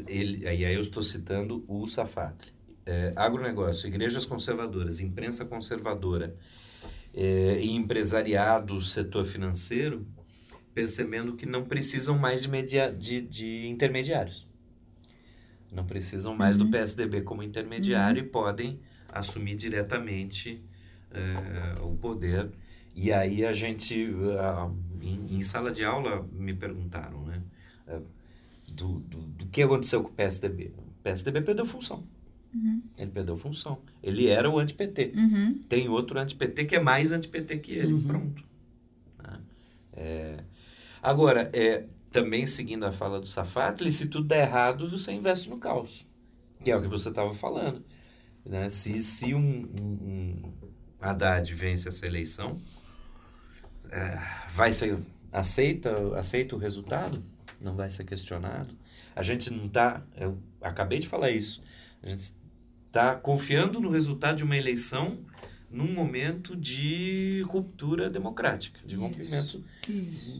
ele 0.09 0.46
aí 0.46 0.62
eu 0.62 0.81
estou 0.81 1.03
citando 1.03 1.64
o 1.68 1.87
Safatli 1.87 2.53
é, 2.87 3.12
agronegócio 3.16 3.88
igrejas 3.88 4.25
conservadoras 4.25 5.01
imprensa 5.01 5.44
conservadora 5.44 6.35
é, 7.14 7.61
e 7.61 7.73
empresariado, 7.73 8.81
setor 8.81 9.25
financeiro, 9.25 10.07
percebendo 10.74 11.35
que 11.35 11.46
não 11.46 11.64
precisam 11.64 12.18
mais 12.18 12.42
de, 12.42 12.48
media, 12.48 12.92
de, 12.92 13.20
de 13.20 13.66
intermediários. 13.66 14.48
Não 15.72 15.85
precisam 15.85 16.35
mais 16.35 16.56
uhum. 16.56 16.66
do 16.66 16.70
PSDB 16.70 17.22
como 17.22 17.42
intermediário 17.42 18.22
uhum. 18.22 18.28
e 18.28 18.30
podem 18.30 18.80
assumir 19.09 19.54
diretamente 19.54 20.62
é, 21.11 21.80
o 21.80 21.94
poder. 21.96 22.50
E 22.94 23.12
aí 23.12 23.44
a 23.44 23.52
gente, 23.52 23.94
em, 25.00 25.37
em, 25.37 25.42
sala 25.42 25.70
de 25.70 25.85
aula, 25.85 26.28
me 26.33 26.52
perguntaram, 26.54 27.24
né? 27.24 27.42
Uh, 27.87 28.02
do, 28.72 29.00
do, 29.00 29.18
do 29.18 29.46
que 29.46 29.62
aconteceu 29.62 30.02
com 30.02 30.11
o 30.11 30.12
PSDB. 30.12 30.72
O 30.76 31.02
PSDB 31.02 31.40
perdeu 31.40 31.66
função. 31.66 32.04
Uhum. 32.54 32.83
Ele 32.96 33.11
perdeu 33.11 33.37
função. 33.37 33.80
Ele 34.02 34.28
era 34.28 34.48
o 34.50 34.59
anti-PT. 34.59 35.12
Uhum. 35.14 35.61
Tem 35.68 35.88
outro 35.88 36.18
anti-PT 36.18 36.64
que 36.64 36.76
é 36.76 36.80
mais 36.80 37.12
anti-PT 37.12 37.59
que 37.59 37.72
ele. 37.72 37.92
Uhum. 37.92 38.02
Pronto. 38.02 38.44
Né? 39.22 39.40
É... 39.92 40.44
Agora, 41.03 41.51
é, 41.53 41.85
também 42.11 42.45
seguindo 42.47 42.85
a 42.85 42.93
fala 42.93 43.21
do 43.21 43.27
Safatli, 43.27 43.91
se 43.91 44.09
tudo 44.09 44.27
der 44.27 44.47
errado, 44.47 44.89
você 44.89 45.13
investe 45.13 45.49
no 45.49 45.59
caos. 45.59 46.07
Que 46.63 46.71
é 46.71 46.77
o 46.77 46.83
que 46.83 46.89
você 46.89 47.09
estava 47.09 47.33
falando. 47.35 47.85
Né? 48.45 48.69
Se, 48.69 49.01
se 49.01 49.35
um, 49.35 49.41
um, 49.41 49.85
um 49.85 50.53
Haddad 51.01 51.53
vence 51.55 51.89
essa 51.89 52.07
eleição, 52.07 52.61
é, 53.91 54.19
vai 54.51 54.73
ser 54.73 54.99
aceita, 55.33 56.19
aceita 56.19 56.57
o 56.57 56.59
resultado? 56.59 57.23
Não 57.61 57.75
vai 57.75 57.91
ser 57.91 58.05
questionado? 58.05 58.75
A 59.15 59.23
gente 59.23 59.51
não 59.51 59.67
está... 59.67 60.03
Eu 60.17 60.39
acabei 60.61 60.99
de 60.99 61.09
falar 61.09 61.31
isso. 61.31 61.63
A 62.03 62.09
gente 62.09 62.33
está 62.87 63.15
confiando 63.15 63.81
no 63.81 63.91
resultado 63.91 64.37
de 64.37 64.45
uma 64.45 64.57
eleição 64.57 65.19
num 65.70 65.92
momento 65.92 66.56
de 66.56 67.42
ruptura 67.46 68.11
democrática, 68.11 68.80
de 68.85 68.96
rompimento 68.96 69.62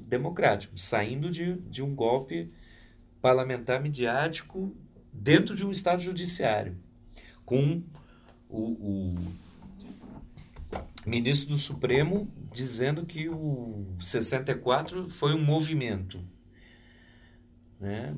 democrático, 0.08 0.76
saindo 0.76 1.30
de, 1.30 1.54
de 1.54 1.82
um 1.82 1.94
golpe 1.94 2.50
parlamentar 3.22 3.80
midiático 3.80 4.74
dentro 5.12 5.54
de 5.54 5.64
um 5.64 5.70
Estado 5.70 6.02
judiciário, 6.02 6.76
com 7.44 7.82
o, 8.48 8.58
o 8.58 9.14
ministro 11.06 11.50
do 11.50 11.58
Supremo 11.58 12.28
dizendo 12.52 13.06
que 13.06 13.28
o 13.28 13.86
64 14.00 15.08
foi 15.10 15.32
um 15.32 15.42
movimento. 15.42 16.18
Né? 17.78 18.14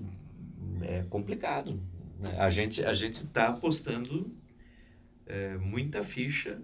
É 0.82 1.02
complicado. 1.10 1.78
Né? 2.18 2.34
A 2.38 2.48
gente 2.48 2.82
a 2.84 2.94
gente 2.94 3.14
está 3.14 3.48
apostando 3.48 4.34
é, 5.26 5.56
muita 5.58 6.02
ficha 6.02 6.58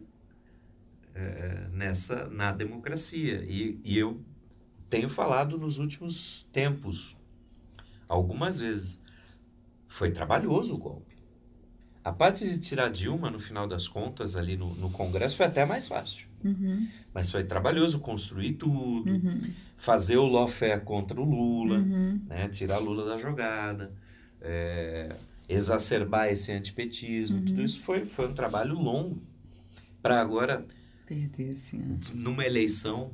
é, 1.18 1.68
nessa 1.72 2.28
na 2.28 2.52
democracia 2.52 3.44
e, 3.48 3.80
e 3.84 3.98
eu 3.98 4.20
tenho 4.88 5.08
falado 5.08 5.58
nos 5.58 5.78
últimos 5.78 6.46
tempos 6.52 7.16
algumas 8.08 8.58
vezes 8.58 9.02
foi 9.88 10.10
trabalhoso 10.10 10.74
o 10.74 10.78
golpe. 10.78 11.16
A 12.04 12.12
parte 12.12 12.48
de 12.48 12.58
tirar 12.58 12.88
Dilma, 12.88 13.30
no 13.30 13.40
final 13.40 13.66
das 13.66 13.88
contas, 13.88 14.36
ali 14.36 14.56
no, 14.56 14.74
no 14.76 14.90
Congresso, 14.90 15.36
foi 15.36 15.46
até 15.46 15.64
mais 15.64 15.88
fácil. 15.88 16.26
Uhum. 16.42 16.88
Mas 17.12 17.30
foi 17.30 17.44
trabalhoso 17.44 17.98
construir 17.98 18.54
tudo, 18.54 19.10
uhum. 19.10 19.40
fazer 19.76 20.16
o 20.16 20.26
lawfare 20.26 20.80
contra 20.80 21.20
o 21.20 21.24
Lula, 21.24 21.78
uhum. 21.78 22.20
né, 22.26 22.48
tirar 22.48 22.78
Lula 22.78 23.04
da 23.04 23.18
jogada. 23.18 23.92
É, 24.40 25.14
exacerbar 25.48 26.28
esse 26.28 26.52
antipetismo. 26.52 27.38
Uhum. 27.38 27.44
Tudo 27.44 27.62
isso 27.62 27.80
foi, 27.80 28.06
foi 28.06 28.28
um 28.28 28.34
trabalho 28.34 28.74
longo 28.74 29.20
para 30.00 30.20
agora, 30.20 30.64
Perder, 31.08 31.56
sim. 31.56 31.98
numa 32.12 32.44
eleição, 32.44 33.10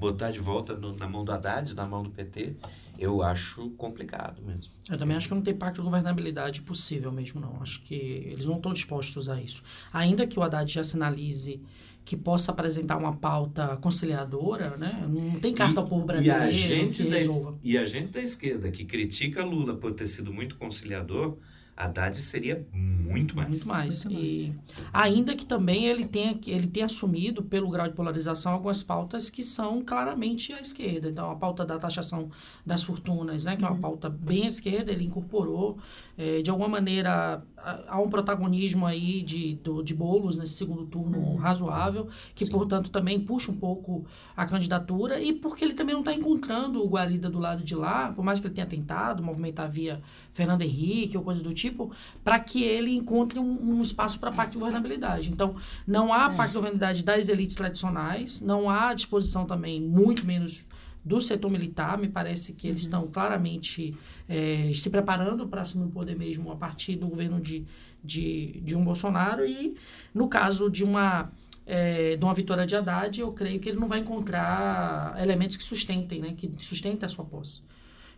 botar 0.00 0.32
de 0.32 0.40
volta 0.40 0.74
no, 0.74 0.96
na 0.96 1.08
mão 1.08 1.24
do 1.24 1.30
Haddad, 1.30 1.72
na 1.74 1.86
mão 1.86 2.02
do 2.02 2.10
PT, 2.10 2.56
eu 2.98 3.22
acho 3.22 3.70
complicado 3.70 4.42
mesmo. 4.42 4.72
Eu 4.90 4.98
também 4.98 5.16
acho 5.16 5.28
que 5.28 5.34
não 5.34 5.42
tem 5.42 5.54
pacto 5.54 5.80
de 5.80 5.84
governabilidade 5.84 6.62
possível 6.62 7.12
mesmo, 7.12 7.40
não. 7.40 7.62
Acho 7.62 7.80
que 7.82 7.94
eles 7.94 8.46
não 8.46 8.56
estão 8.56 8.72
dispostos 8.72 9.28
a 9.28 9.40
isso. 9.40 9.62
Ainda 9.92 10.26
que 10.26 10.40
o 10.40 10.42
Haddad 10.42 10.72
já 10.72 10.82
sinalize 10.82 11.62
que 12.04 12.16
possa 12.16 12.50
apresentar 12.50 12.96
uma 12.96 13.14
pauta 13.14 13.76
conciliadora, 13.76 14.76
né? 14.76 15.06
Não 15.08 15.38
tem 15.38 15.54
carta 15.54 15.74
e, 15.74 15.78
ao 15.78 15.86
povo 15.86 16.06
brasileiro 16.06 16.44
e 16.44 16.48
a 16.48 16.50
gente 16.50 17.04
que 17.04 17.10
da, 17.10 17.18
resolva. 17.18 17.58
E 17.62 17.78
a 17.78 17.84
gente 17.84 18.08
da 18.08 18.20
esquerda 18.22 18.70
que 18.72 18.84
critica 18.84 19.44
Lula 19.44 19.76
por 19.76 19.92
ter 19.92 20.08
sido 20.08 20.32
muito 20.32 20.56
conciliador, 20.56 21.36
Haddad 21.78 22.20
seria 22.20 22.66
muito 22.72 23.36
mais. 23.36 23.48
Muito 23.48 23.68
mais. 23.68 24.04
Muito 24.04 24.20
e 24.20 24.48
mais. 24.48 24.60
ainda 24.92 25.36
que 25.36 25.46
também 25.46 25.86
ele 25.86 26.04
tenha, 26.04 26.38
ele 26.46 26.66
tenha 26.66 26.86
assumido, 26.86 27.42
pelo 27.42 27.70
grau 27.70 27.86
de 27.86 27.94
polarização, 27.94 28.52
algumas 28.52 28.82
pautas 28.82 29.30
que 29.30 29.44
são 29.44 29.82
claramente 29.84 30.52
à 30.52 30.60
esquerda. 30.60 31.08
Então, 31.08 31.30
a 31.30 31.36
pauta 31.36 31.64
da 31.64 31.78
taxação 31.78 32.28
das 32.66 32.82
fortunas, 32.82 33.44
né, 33.44 33.56
que 33.56 33.64
é 33.64 33.68
uma 33.68 33.78
pauta 33.78 34.10
bem 34.10 34.42
à 34.42 34.48
esquerda, 34.48 34.90
ele 34.90 35.04
incorporou. 35.04 35.78
Eh, 36.16 36.42
de 36.42 36.50
alguma 36.50 36.68
maneira, 36.68 37.42
há- 37.88 38.00
um 38.00 38.08
protagonismo 38.08 38.86
aí 38.86 39.22
de, 39.22 39.54
do, 39.56 39.82
de 39.82 39.94
bolos 39.94 40.36
nesse 40.36 40.54
segundo 40.54 40.84
turno 40.86 41.36
razoável, 41.36 42.08
que, 42.34 42.44
Sim. 42.44 42.52
portanto, 42.52 42.90
também 42.90 43.18
puxa 43.20 43.50
um 43.50 43.54
pouco 43.54 44.04
a 44.36 44.46
candidatura 44.46 45.20
e 45.20 45.32
porque 45.32 45.64
ele 45.64 45.74
também 45.74 45.94
não 45.94 46.00
está 46.00 46.14
encontrando 46.14 46.82
o 46.82 46.88
Guarida 46.88 47.28
do 47.28 47.38
lado 47.38 47.62
de 47.62 47.74
lá, 47.74 48.12
por 48.14 48.24
mais 48.24 48.40
que 48.40 48.46
ele 48.46 48.54
tenha 48.54 48.66
tentado 48.66 49.22
movimentar 49.22 49.68
via 49.70 50.00
Fernando 50.32 50.62
Henrique 50.62 51.16
ou 51.16 51.22
coisa 51.22 51.42
do 51.42 51.52
tipo, 51.52 51.90
para 52.24 52.38
que 52.40 52.62
ele 52.62 52.94
encontre 52.94 53.38
um, 53.38 53.78
um 53.78 53.82
espaço 53.82 54.18
para 54.18 54.30
pacto 54.32 54.52
de 54.52 54.58
governabilidade. 54.58 55.30
Então, 55.30 55.54
não 55.86 56.12
há 56.12 56.30
pacto 56.30 56.48
de 56.48 56.54
governabilidade 56.54 57.02
das 57.04 57.28
elites 57.28 57.56
tradicionais, 57.56 58.40
não 58.40 58.70
há 58.70 58.94
disposição 58.94 59.44
também, 59.44 59.80
muito 59.80 60.24
menos 60.26 60.64
do 61.08 61.20
setor 61.20 61.50
militar. 61.50 61.96
Me 61.98 62.08
parece 62.08 62.52
que 62.52 62.68
eles 62.68 62.82
estão 62.82 63.08
claramente 63.08 63.96
eh, 64.28 64.70
se 64.74 64.90
preparando 64.90 65.48
para 65.48 65.62
assumir 65.62 65.86
o 65.86 65.90
poder 65.90 66.16
mesmo 66.16 66.52
a 66.52 66.56
partir 66.56 66.96
do 66.96 67.08
governo 67.08 67.40
de, 67.40 67.64
de, 68.04 68.60
de 68.60 68.76
um 68.76 68.84
Bolsonaro. 68.84 69.44
E, 69.44 69.74
no 70.14 70.28
caso 70.28 70.70
de 70.70 70.84
uma, 70.84 71.32
eh, 71.66 72.16
de 72.16 72.24
uma 72.24 72.34
vitória 72.34 72.66
de 72.66 72.76
Haddad, 72.76 73.20
eu 73.20 73.32
creio 73.32 73.58
que 73.58 73.70
ele 73.70 73.80
não 73.80 73.88
vai 73.88 74.00
encontrar 74.00 75.16
elementos 75.20 75.56
que 75.56 75.64
sustentem, 75.64 76.20
né, 76.20 76.34
que 76.36 76.50
sustentem 76.60 77.06
a 77.06 77.08
sua 77.08 77.24
posse. 77.24 77.62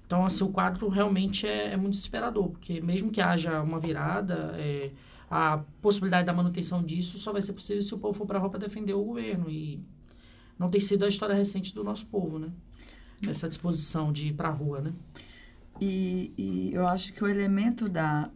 Então, 0.04 0.26
assim, 0.26 0.42
o 0.42 0.48
quadro 0.48 0.88
realmente 0.88 1.46
é, 1.46 1.72
é 1.72 1.76
muito 1.76 1.92
desesperador, 1.92 2.48
porque 2.48 2.80
mesmo 2.80 3.12
que 3.12 3.20
haja 3.20 3.62
uma 3.62 3.78
virada, 3.78 4.56
é, 4.58 4.90
a 5.30 5.62
possibilidade 5.80 6.26
da 6.26 6.32
manutenção 6.32 6.82
disso 6.82 7.16
só 7.16 7.32
vai 7.32 7.40
ser 7.40 7.52
possível 7.52 7.80
se 7.80 7.94
o 7.94 7.98
povo 7.98 8.18
for 8.18 8.26
para 8.26 8.36
a 8.36 8.40
rua 8.40 8.50
para 8.50 8.58
defender 8.58 8.92
o 8.94 9.04
governo. 9.04 9.48
E 9.48 9.78
não 10.58 10.68
tem 10.68 10.80
sido 10.80 11.04
a 11.04 11.08
história 11.08 11.34
recente 11.34 11.74
do 11.74 11.84
nosso 11.84 12.06
povo, 12.06 12.38
né? 12.40 12.50
Essa 13.26 13.48
disposição 13.48 14.12
de 14.12 14.28
ir 14.28 14.32
para 14.32 14.48
a 14.48 14.52
rua, 14.52 14.80
né? 14.80 14.92
E, 15.80 16.32
e 16.36 16.74
eu 16.74 16.86
acho 16.86 17.12
que 17.12 17.24
o 17.24 17.26
elemento 17.26 17.88
da, 17.88 18.30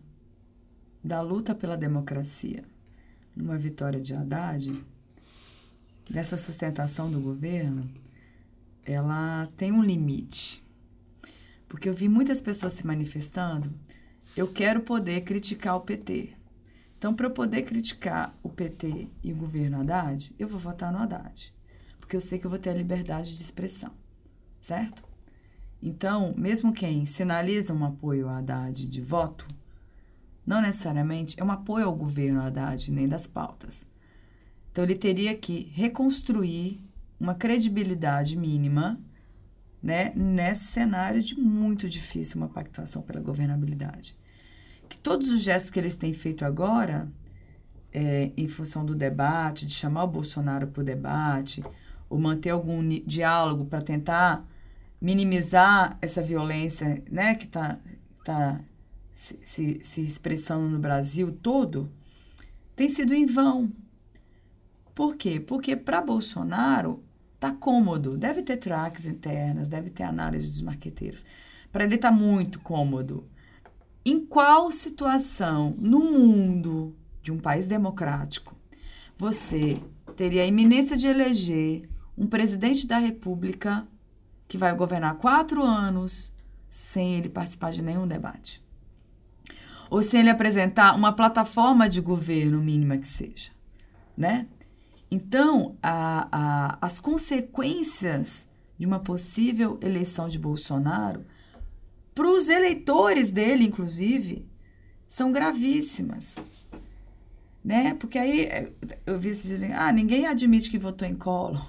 da 1.03 1.21
luta 1.21 1.55
pela 1.55 1.77
democracia, 1.77 2.65
numa 3.37 3.59
vitória 3.59 4.01
de 4.01 4.15
Haddad, 4.15 4.73
dessa 6.09 6.37
sustentação 6.37 7.11
do 7.11 7.21
governo, 7.21 7.91
ela 8.85 9.49
tem 9.57 9.73
um 9.73 9.83
limite. 9.83 10.63
Porque 11.69 11.89
eu 11.89 11.95
vi 11.95 12.09
muitas 12.09 12.41
pessoas 12.41 12.73
se 12.75 12.87
manifestando, 12.87 13.73
eu 14.37 14.49
quero 14.49 14.81
poder 14.81 15.23
criticar 15.23 15.77
o 15.77 15.81
PT. 15.81 16.33
Então, 16.97 17.15
para 17.15 17.27
eu 17.27 17.31
poder 17.31 17.63
criticar 17.63 18.35
o 18.43 18.49
PT 18.49 19.11
e 19.23 19.33
o 19.33 19.37
governo 19.37 19.81
Haddad, 19.81 20.35
eu 20.39 20.49
vou 20.49 20.59
votar 20.59 20.91
no 20.91 20.99
Haddad. 20.99 21.53
Porque 22.01 22.17
eu 22.17 22.21
sei 22.21 22.39
que 22.39 22.47
eu 22.47 22.51
vou 22.51 22.59
ter 22.59 22.71
a 22.71 22.75
liberdade 22.75 23.37
de 23.37 23.43
expressão. 23.43 23.93
Certo? 24.65 25.05
Então, 25.83 26.33
mesmo 26.39 26.73
quem 26.73 27.05
sinaliza 27.05 27.75
um 27.75 27.85
apoio 27.85 28.31
a 28.31 28.39
Haddad 28.39 28.89
de 28.89 29.01
voto, 29.03 29.47
não 30.47 30.63
necessariamente 30.63 31.39
é 31.39 31.45
um 31.45 31.51
apoio 31.51 31.85
ao 31.85 31.95
governo 31.95 32.41
Haddad, 32.41 32.91
nem 32.91 33.07
das 33.07 33.27
pautas. 33.27 33.85
Então, 34.73 34.83
ele 34.83 34.95
teria 34.95 35.37
que 35.37 35.71
reconstruir 35.75 36.81
uma 37.21 37.35
credibilidade 37.35 38.39
mínima 38.39 38.99
né, 39.83 40.15
nesse 40.17 40.65
cenário 40.65 41.23
de 41.23 41.39
muito 41.39 41.87
difícil 41.87 42.39
uma 42.39 42.49
pactuação 42.49 43.03
pela 43.03 43.21
governabilidade. 43.21 44.17
Que 44.89 44.97
todos 44.97 45.31
os 45.31 45.43
gestos 45.43 45.71
que 45.71 45.79
eles 45.79 45.95
têm 45.95 46.15
feito 46.15 46.43
agora, 46.43 47.07
é, 47.93 48.33
em 48.35 48.49
função 48.49 48.83
do 48.83 48.95
debate, 48.95 49.67
de 49.67 49.75
chamar 49.75 50.05
o 50.05 50.09
Bolsonaro 50.09 50.69
para 50.69 50.81
o 50.81 50.85
debate, 50.85 51.63
ou 52.09 52.19
manter 52.19 52.49
algum 52.49 52.81
diálogo 53.07 53.67
para 53.67 53.83
tentar 53.83 54.54
minimizar 55.05 55.99
essa 56.01 56.23
violência 56.23 57.05
né, 57.11 57.35
que 57.35 57.45
está 57.45 57.79
tá 58.25 58.59
se, 59.13 59.39
se, 59.43 59.81
se 59.83 60.01
expressando 60.01 60.67
no 60.67 60.79
Brasil 60.79 61.31
todo, 61.43 61.93
tem 62.75 62.89
sido 62.89 63.13
em 63.13 63.27
vão. 63.27 63.71
Por 64.95 65.15
quê? 65.15 65.39
Porque 65.39 65.77
para 65.77 66.01
Bolsonaro 66.01 67.05
tá 67.39 67.53
cômodo. 67.53 68.17
Deve 68.17 68.43
ter 68.43 68.57
tracks 68.57 69.05
internas, 69.05 69.69
deve 69.69 69.91
ter 69.91 70.05
análise 70.05 70.49
dos 70.49 70.63
marqueteiros. 70.63 71.23
Para 71.71 71.85
ele 71.85 71.99
tá 71.99 72.11
muito 72.11 72.59
cômodo. 72.61 73.29
Em 74.07 74.25
qual 74.25 74.71
situação 74.71 75.75
no 75.77 75.99
mundo 75.99 76.97
de 77.23 77.31
um 77.31 77.39
país 77.39 77.67
democrático 77.67 78.57
você 79.19 79.79
teria 80.17 80.43
a 80.43 80.47
iminência 80.47 80.97
de 80.97 81.07
eleger 81.07 81.89
um 82.17 82.27
presidente 82.27 82.87
da 82.87 82.97
República 82.97 83.87
que 84.49 84.59
vai 84.59 84.75
governar 84.75 85.17
quatro 85.17 85.63
anos 85.63 86.33
sem 86.69 87.17
ele 87.17 87.29
participar 87.29 87.73
de 87.73 87.83
nenhum 87.83 88.07
debate. 88.07 88.63
Ou 89.91 90.03
sem 90.03 90.21
ele 90.21 90.31
apresentar 90.31 90.95
uma 90.97 91.13
plataforma 91.13 91.89
de 91.89 92.01
governo 92.01 92.61
mínima 92.61 92.99
que 92.99 93.07
seja, 93.07 93.51
né? 94.17 94.47
Então, 95.11 95.77
a, 95.83 96.29
a, 96.33 96.79
as 96.81 96.99
consequências 96.99 98.49
de 98.77 98.87
uma 98.87 98.99
possível 98.99 99.79
eleição 99.81 100.29
de 100.29 100.39
Bolsonaro, 100.39 101.25
para 102.15 102.29
os 102.29 102.49
eleitores 102.49 103.31
dele, 103.31 103.65
inclusive, 103.65 104.49
são 105.07 105.31
gravíssimas. 105.31 106.37
Né? 107.65 107.95
Porque 107.95 108.19
aí 108.19 108.73
eu 109.07 109.19
vi 109.19 109.35
se 109.35 109.49
dizendo, 109.49 109.73
ah, 109.75 109.93
ninguém 109.93 110.27
admite 110.27 110.71
que 110.71 110.79
votou 110.79 111.07
em 111.07 111.15
Collor, 111.15 111.65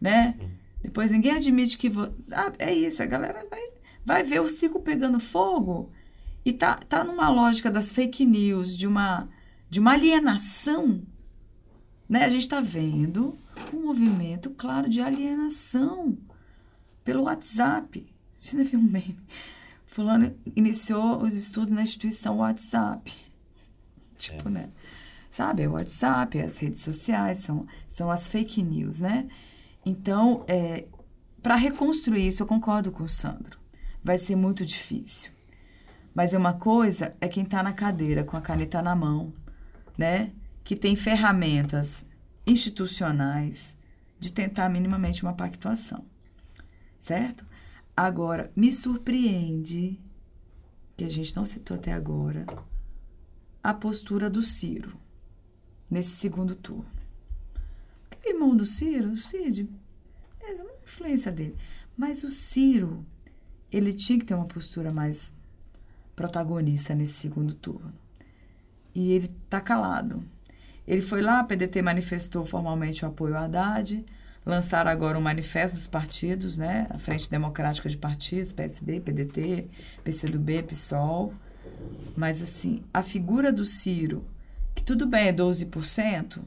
né? 0.00 0.38
Depois 0.84 1.10
ninguém 1.10 1.32
admite 1.32 1.76
que 1.76 1.88
votou. 1.88 2.14
Ah, 2.32 2.52
é 2.60 2.72
isso, 2.72 3.02
a 3.02 3.06
galera 3.06 3.44
vai, 3.50 3.60
vai 4.04 4.22
ver 4.22 4.40
o 4.40 4.48
ciclo 4.48 4.80
pegando 4.80 5.18
fogo 5.18 5.90
e 6.44 6.52
tá, 6.52 6.76
tá 6.76 7.02
numa 7.02 7.28
lógica 7.28 7.68
das 7.68 7.92
fake 7.92 8.24
news, 8.24 8.78
de 8.78 8.86
uma, 8.86 9.28
de 9.68 9.80
uma 9.80 9.92
alienação 9.92 11.02
né? 12.08 12.24
A 12.24 12.28
gente 12.28 12.42
está 12.42 12.60
vendo 12.60 13.36
um 13.72 13.82
movimento 13.86 14.50
claro 14.50 14.88
de 14.88 15.00
alienação 15.00 16.16
pelo 17.02 17.24
WhatsApp. 17.24 18.06
Você 18.32 18.62
viu 18.62 18.78
um 18.78 18.82
meme? 18.82 19.18
Fulano 19.86 20.34
iniciou 20.54 21.22
os 21.22 21.34
estudos 21.34 21.74
na 21.74 21.82
instituição 21.82 22.38
WhatsApp. 22.38 23.12
Tipo, 24.18 24.48
é. 24.48 24.52
né? 24.52 24.68
Sabe, 25.30 25.62
é 25.62 25.68
o 25.68 25.72
WhatsApp, 25.72 26.38
as 26.38 26.58
redes 26.58 26.80
sociais, 26.80 27.38
são, 27.38 27.66
são 27.88 28.10
as 28.10 28.28
fake 28.28 28.62
news, 28.62 29.00
né? 29.00 29.26
Então, 29.84 30.44
é, 30.48 30.86
para 31.42 31.56
reconstruir 31.56 32.26
isso, 32.26 32.42
eu 32.42 32.46
concordo 32.46 32.90
com 32.90 33.04
o 33.04 33.08
Sandro. 33.08 33.58
Vai 34.02 34.18
ser 34.18 34.36
muito 34.36 34.64
difícil. 34.64 35.30
Mas 36.14 36.32
é 36.32 36.38
uma 36.38 36.54
coisa 36.54 37.14
é 37.20 37.28
quem 37.28 37.42
está 37.42 37.62
na 37.62 37.72
cadeira 37.72 38.24
com 38.24 38.36
a 38.36 38.40
caneta 38.40 38.80
na 38.80 38.94
mão, 38.94 39.32
né? 39.98 40.32
que 40.62 40.74
tem 40.74 40.96
ferramentas 40.96 42.06
institucionais 42.46 43.76
de 44.18 44.32
tentar 44.32 44.68
minimamente 44.68 45.22
uma 45.22 45.34
pactuação. 45.34 46.04
Certo? 46.98 47.46
Agora, 47.96 48.50
me 48.56 48.72
surpreende, 48.72 50.00
que 50.96 51.04
a 51.04 51.10
gente 51.10 51.36
não 51.36 51.44
citou 51.44 51.76
até 51.76 51.92
agora, 51.92 52.46
a 53.62 53.74
postura 53.74 54.30
do 54.30 54.42
Ciro 54.42 54.98
nesse 55.90 56.10
segundo 56.10 56.54
turno. 56.54 57.03
Irmão 58.28 58.56
do 58.56 58.64
Ciro, 58.64 59.10
o 59.10 59.18
Cid, 59.18 59.68
é 60.40 60.52
uma 60.54 60.72
influência 60.82 61.30
dele. 61.30 61.56
Mas 61.96 62.24
o 62.24 62.30
Ciro, 62.30 63.04
ele 63.70 63.92
tinha 63.92 64.18
que 64.18 64.24
ter 64.24 64.34
uma 64.34 64.46
postura 64.46 64.92
mais 64.92 65.32
protagonista 66.14 66.94
nesse 66.94 67.14
segundo 67.14 67.54
turno. 67.54 67.92
E 68.94 69.12
ele 69.12 69.30
tá 69.48 69.60
calado. 69.60 70.22
Ele 70.86 71.00
foi 71.00 71.22
lá, 71.22 71.40
a 71.40 71.44
PDT 71.44 71.82
manifestou 71.82 72.44
formalmente 72.44 73.04
o 73.04 73.08
apoio 73.08 73.36
a 73.36 73.44
Haddad, 73.44 74.04
lançaram 74.44 74.90
agora 74.90 75.18
um 75.18 75.22
manifesto 75.22 75.76
dos 75.76 75.86
partidos, 75.86 76.58
né? 76.58 76.86
A 76.90 76.98
Frente 76.98 77.30
Democrática 77.30 77.88
de 77.88 77.96
Partidos, 77.96 78.52
PSB, 78.52 79.00
PDT, 79.00 79.66
PCdoB, 80.04 80.62
PSOL. 80.64 81.34
Mas, 82.16 82.42
assim, 82.42 82.82
a 82.92 83.02
figura 83.02 83.52
do 83.52 83.64
Ciro, 83.64 84.24
que 84.74 84.84
tudo 84.84 85.06
bem 85.06 85.28
é 85.28 85.32
12%, 85.32 86.42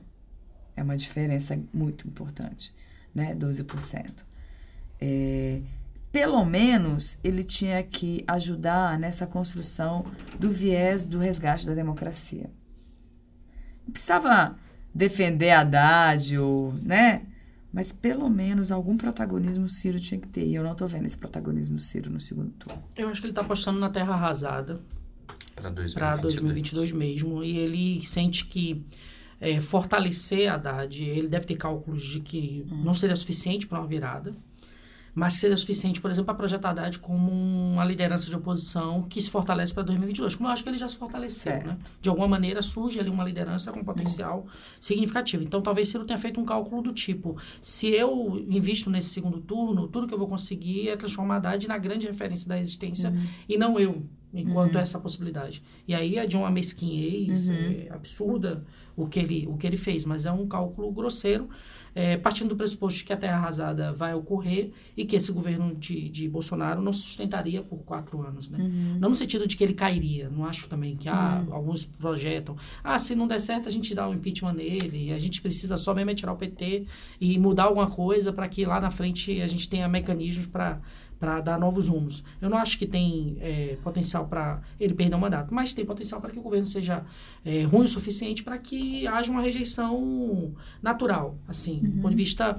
é 0.77 0.83
uma 0.83 0.95
diferença 0.95 1.59
muito 1.73 2.07
importante, 2.07 2.73
né? 3.13 3.35
12%. 3.35 4.23
É, 5.01 5.61
pelo 6.11 6.45
menos 6.45 7.19
ele 7.23 7.43
tinha 7.43 7.83
que 7.83 8.23
ajudar 8.27 8.97
nessa 8.97 9.27
construção 9.27 10.05
do 10.39 10.49
viés 10.49 11.03
do 11.03 11.19
resgate 11.19 11.65
da 11.67 11.73
democracia 11.73 12.49
precisava 13.91 14.55
defender 14.93 15.51
a 15.51 15.61
Haddad 15.61 16.37
ou, 16.37 16.73
né? 16.83 17.23
Mas 17.71 17.91
pelo 17.91 18.29
menos 18.29 18.71
algum 18.71 18.97
protagonismo 18.97 19.65
o 19.65 19.69
Ciro 19.69 19.99
tinha 19.99 20.19
que 20.19 20.27
ter. 20.27 20.45
E 20.45 20.55
eu 20.55 20.63
não 20.63 20.71
estou 20.71 20.87
vendo 20.87 21.05
esse 21.05 21.17
protagonismo 21.17 21.75
do 21.75 21.81
Ciro 21.81 22.09
no 22.09 22.19
segundo 22.19 22.51
turno. 22.51 22.81
Eu 22.95 23.09
acho 23.09 23.21
que 23.21 23.27
ele 23.27 23.31
está 23.31 23.41
apostando 23.41 23.79
na 23.79 23.89
terra 23.89 24.13
arrasada. 24.13 24.79
Para 25.55 25.69
2022. 25.69 26.21
2022 26.21 26.91
mesmo. 26.91 27.43
E 27.43 27.57
ele 27.57 28.03
sente 28.03 28.45
que 28.45 28.83
é, 29.39 29.60
fortalecer 29.60 30.52
a 30.52 30.56
Haddad, 30.56 31.04
ele 31.04 31.28
deve 31.28 31.45
ter 31.45 31.56
cálculos 31.56 32.04
de 32.04 32.19
que 32.19 32.65
uhum. 32.71 32.84
não 32.84 32.93
seria 32.93 33.15
suficiente 33.15 33.67
para 33.67 33.80
uma 33.80 33.88
virada 33.88 34.32
mas 35.17 35.34
seria 35.34 35.58
suficiente, 35.58 36.00
por 36.00 36.12
exemplo, 36.12 36.27
para 36.27 36.35
projetar 36.35 36.69
Haddad 36.69 37.00
como 37.00 37.31
uma 37.31 37.83
liderança 37.83 38.29
de 38.29 38.35
oposição 38.35 39.02
que 39.02 39.19
se 39.19 39.31
fortalece 39.31 39.73
para 39.73 39.81
2022, 39.81 40.35
como 40.35 40.48
eu 40.48 40.54
acho 40.54 40.62
que 40.62 40.69
ele 40.69 40.77
já 40.77 40.88
se 40.88 40.96
fortaleceu, 40.96 41.54
certo. 41.54 41.69
né? 41.69 41.77
De 42.00 42.08
alguma 42.08 42.27
maneira 42.27 42.62
surge 42.62 43.00
ali 43.00 43.10
uma 43.10 43.23
liderança 43.23 43.71
com 43.71 43.83
potencial 43.83 44.42
uhum. 44.42 44.46
significativo. 44.79 45.44
Então, 45.44 45.60
talvez 45.60 45.90
Ciro 45.90 46.06
tenha 46.06 46.19
feito 46.19 46.40
um 46.40 46.46
cálculo 46.46 46.83
do 46.83 46.94
tipo, 46.94 47.35
se 47.63 47.88
eu 47.88 48.46
invisto 48.48 48.92
nesse 48.92 49.10
segundo 49.10 49.42
turno, 49.42 49.88
tudo 49.88 50.06
que 50.06 50.13
eu 50.13 50.19
vou 50.19 50.27
conseguir 50.27 50.90
é 50.90 50.96
transformar 50.96 51.38
Haddad 51.38 51.67
na 51.67 51.79
grande 51.79 52.06
referência 52.06 52.48
da 52.48 52.60
existência 52.60 53.10
uhum. 53.10 53.25
e 53.50 53.58
não 53.58 53.79
eu, 53.79 54.04
enquanto 54.34 54.75
uhum. 54.75 54.82
essa 54.82 55.00
possibilidade. 55.00 55.63
E 55.88 55.94
aí 55.94 56.17
é 56.17 56.25
de 56.25 56.38
uma 56.38 56.50
mesquinhez 56.50 57.50
uhum. 57.50 57.56
é, 57.56 57.88
absurda 57.92 58.63
o 58.96 59.08
que, 59.08 59.19
ele, 59.19 59.48
o 59.48 59.58
que 59.58 59.65
ele 59.65 59.78
fez, 59.78 60.06
mas 60.06 60.25
é 60.25 60.32
um 60.32 60.48
cálculo 60.48 60.92
grosseiro 60.92 61.50
é, 61.98 62.15
partindo 62.15 62.50
do 62.50 62.56
pressuposto 62.56 63.00
de 63.00 63.06
que 63.06 63.12
a 63.12 63.17
terra 63.17 63.38
arrasada 63.38 63.92
vai 63.92 64.13
ocorrer 64.13 64.71
e 64.96 65.04
que 65.04 65.15
esse 65.15 65.32
governo 65.32 65.73
de, 65.73 66.10
de 66.10 66.30
Bolsonaro 66.30 66.80
não 66.80 66.94
se 66.94 67.02
sustentaria 67.02 67.63
por 67.63 67.80
quatro 67.80 68.21
anos, 68.21 68.50
né? 68.50 68.60
Uhum. 68.60 68.98
Não 69.00 69.10
no 69.10 69.15
sentido 69.15 69.48
de 69.48 69.58
que 69.58 69.63
ele 69.63 69.73
cairia, 69.73 70.30
não 70.30 70.46
acho 70.46 70.69
também 70.69 70.96
que 70.96 71.10
ah, 71.10 71.44
uhum. 71.48 71.56
alguns 71.56 71.86
projetam, 71.86 72.56
ah, 72.84 73.00
se 73.00 73.15
não 73.15 73.28
der 73.28 73.40
certo 73.40 73.67
a 73.67 73.71
gente 73.71 73.96
dá 73.96 74.08
um 74.08 74.13
impeachment 74.13 74.54
nele, 74.54 75.12
a 75.12 75.17
gente 75.17 75.42
precisa 75.42 75.75
só 75.75 75.92
mesmo 75.96 76.13
tirar 76.13 76.34
o 76.34 76.38
PT 76.38 76.86
e 77.19 77.40
mudar 77.40 77.63
alguma 77.63 77.90
coisa 77.90 78.32
para 78.32 78.48
que 78.48 78.63
lá 78.63 78.80
na 78.80 78.92
frente 78.92 79.42
a 79.42 79.48
gente 79.48 79.67
tenha 79.67 79.88
mecanismos 79.88 80.46
para 80.46 80.80
para 81.19 81.41
dar 81.41 81.59
novos 81.59 81.87
rumos. 81.87 82.23
Eu 82.41 82.49
não 82.49 82.57
acho 82.57 82.77
que 82.77 82.85
tem 82.85 83.37
é, 83.39 83.77
potencial 83.83 84.27
para 84.27 84.61
ele 84.79 84.93
perder 84.93 85.15
o 85.15 85.19
mandato, 85.19 85.53
mas 85.53 85.73
tem 85.73 85.85
potencial 85.85 86.21
para 86.21 86.31
que 86.31 86.39
o 86.39 86.41
governo 86.41 86.65
seja 86.65 87.03
é, 87.43 87.63
ruim 87.63 87.85
o 87.85 87.87
suficiente 87.87 88.43
para 88.43 88.57
que 88.57 89.07
haja 89.07 89.31
uma 89.31 89.41
rejeição 89.41 90.53
natural, 90.81 91.37
assim, 91.47 91.79
uhum. 91.83 91.89
do 91.89 91.97
ponto 91.97 92.11
de 92.11 92.17
vista 92.17 92.57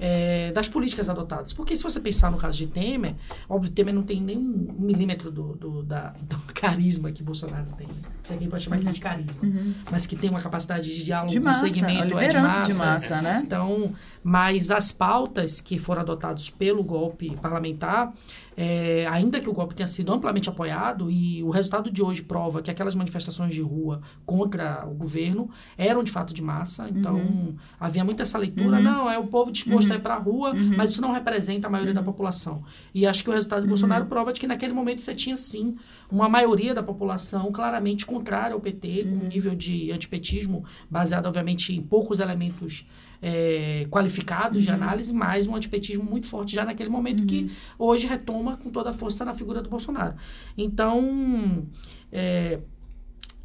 é, 0.00 0.52
das 0.52 0.68
políticas 0.68 1.08
adotadas. 1.08 1.52
Porque 1.52 1.76
se 1.76 1.82
você 1.82 2.00
pensar 2.00 2.30
no 2.30 2.38
caso 2.38 2.56
de 2.58 2.66
Temer, 2.66 3.14
óbvio, 3.48 3.70
Temer 3.70 3.94
não 3.94 4.02
tem 4.02 4.20
nem 4.20 4.38
um 4.38 4.74
milímetro 4.78 5.30
do, 5.30 5.54
do, 5.54 5.82
da, 5.82 6.14
do 6.22 6.38
carisma 6.54 7.10
que 7.10 7.22
Bolsonaro 7.22 7.66
tem. 7.76 7.86
Né? 7.86 7.94
Se 8.22 8.32
alguém 8.32 8.48
pode 8.48 8.62
chamar 8.62 8.78
uhum. 8.78 8.92
de 8.92 9.00
carisma. 9.00 9.42
Uhum. 9.42 9.74
Mas 9.90 10.06
que 10.06 10.16
tem 10.16 10.30
uma 10.30 10.40
capacidade 10.40 10.94
de 10.94 11.04
diálogo 11.04 11.32
de 11.32 11.40
massa, 11.40 11.60
com 11.60 11.66
o 11.66 11.70
segmento 11.70 12.18
é 12.18 12.28
de 12.28 12.38
massa. 12.38 12.72
de 12.72 12.78
massa, 12.78 13.22
né? 13.22 13.42
Então, 13.44 13.94
mas 14.22 14.70
as 14.70 14.92
pautas 14.92 15.60
que 15.60 15.78
foram 15.78 16.02
adotadas 16.02 16.50
pelo 16.50 16.82
golpe 16.82 17.36
parlamentar 17.40 18.12
é, 18.60 19.06
ainda 19.06 19.38
que 19.38 19.48
o 19.48 19.52
golpe 19.52 19.72
tenha 19.72 19.86
sido 19.86 20.12
amplamente 20.12 20.48
apoiado, 20.48 21.08
e 21.08 21.44
o 21.44 21.50
resultado 21.50 21.92
de 21.92 22.02
hoje 22.02 22.22
prova 22.24 22.60
que 22.60 22.68
aquelas 22.68 22.96
manifestações 22.96 23.54
de 23.54 23.62
rua 23.62 24.00
contra 24.26 24.84
o 24.84 24.94
governo 24.94 25.48
eram 25.76 26.02
de 26.02 26.10
fato 26.10 26.34
de 26.34 26.42
massa, 26.42 26.88
então 26.90 27.14
uhum. 27.14 27.54
havia 27.78 28.04
muito 28.04 28.20
essa 28.20 28.36
leitura, 28.36 28.78
uhum. 28.78 28.82
não, 28.82 29.08
é 29.08 29.16
o 29.16 29.28
povo 29.28 29.52
disposto 29.52 29.86
uhum. 29.86 29.94
a 29.94 29.98
ir 29.98 30.02
para 30.02 30.14
a 30.14 30.18
rua, 30.18 30.50
uhum. 30.50 30.72
mas 30.76 30.90
isso 30.90 31.00
não 31.00 31.12
representa 31.12 31.68
a 31.68 31.70
maioria 31.70 31.94
da 31.94 32.00
uhum. 32.00 32.06
população. 32.06 32.64
E 32.92 33.06
acho 33.06 33.22
que 33.22 33.30
o 33.30 33.32
resultado 33.32 33.62
de 33.62 33.68
Bolsonaro 33.68 34.02
uhum. 34.02 34.10
prova 34.10 34.32
de 34.32 34.40
que 34.40 34.46
naquele 34.48 34.72
momento 34.72 35.02
você 35.02 35.14
tinha 35.14 35.36
sim 35.36 35.76
uma 36.10 36.28
maioria 36.28 36.74
da 36.74 36.82
população 36.82 37.52
claramente 37.52 38.04
contrária 38.04 38.54
ao 38.54 38.60
PT, 38.60 39.04
com 39.04 39.24
um 39.24 39.28
nível 39.28 39.54
de 39.54 39.92
antipetismo 39.92 40.64
baseado, 40.90 41.26
obviamente, 41.26 41.76
em 41.76 41.82
poucos 41.82 42.18
elementos 42.18 42.84
é, 43.20 43.86
qualificados 43.90 44.58
uhum. 44.58 44.64
de 44.64 44.70
análise, 44.70 45.12
mas 45.12 45.46
um 45.46 45.54
antipetismo 45.54 46.04
muito 46.04 46.26
forte 46.26 46.54
já 46.54 46.64
naquele 46.64 46.88
momento 46.88 47.20
uhum. 47.20 47.26
que 47.26 47.50
hoje 47.78 48.06
retoma 48.06 48.56
com 48.56 48.70
toda 48.70 48.90
a 48.90 48.92
força 48.92 49.24
na 49.24 49.34
figura 49.34 49.62
do 49.62 49.68
Bolsonaro. 49.68 50.14
Então, 50.56 51.66
é, 52.12 52.60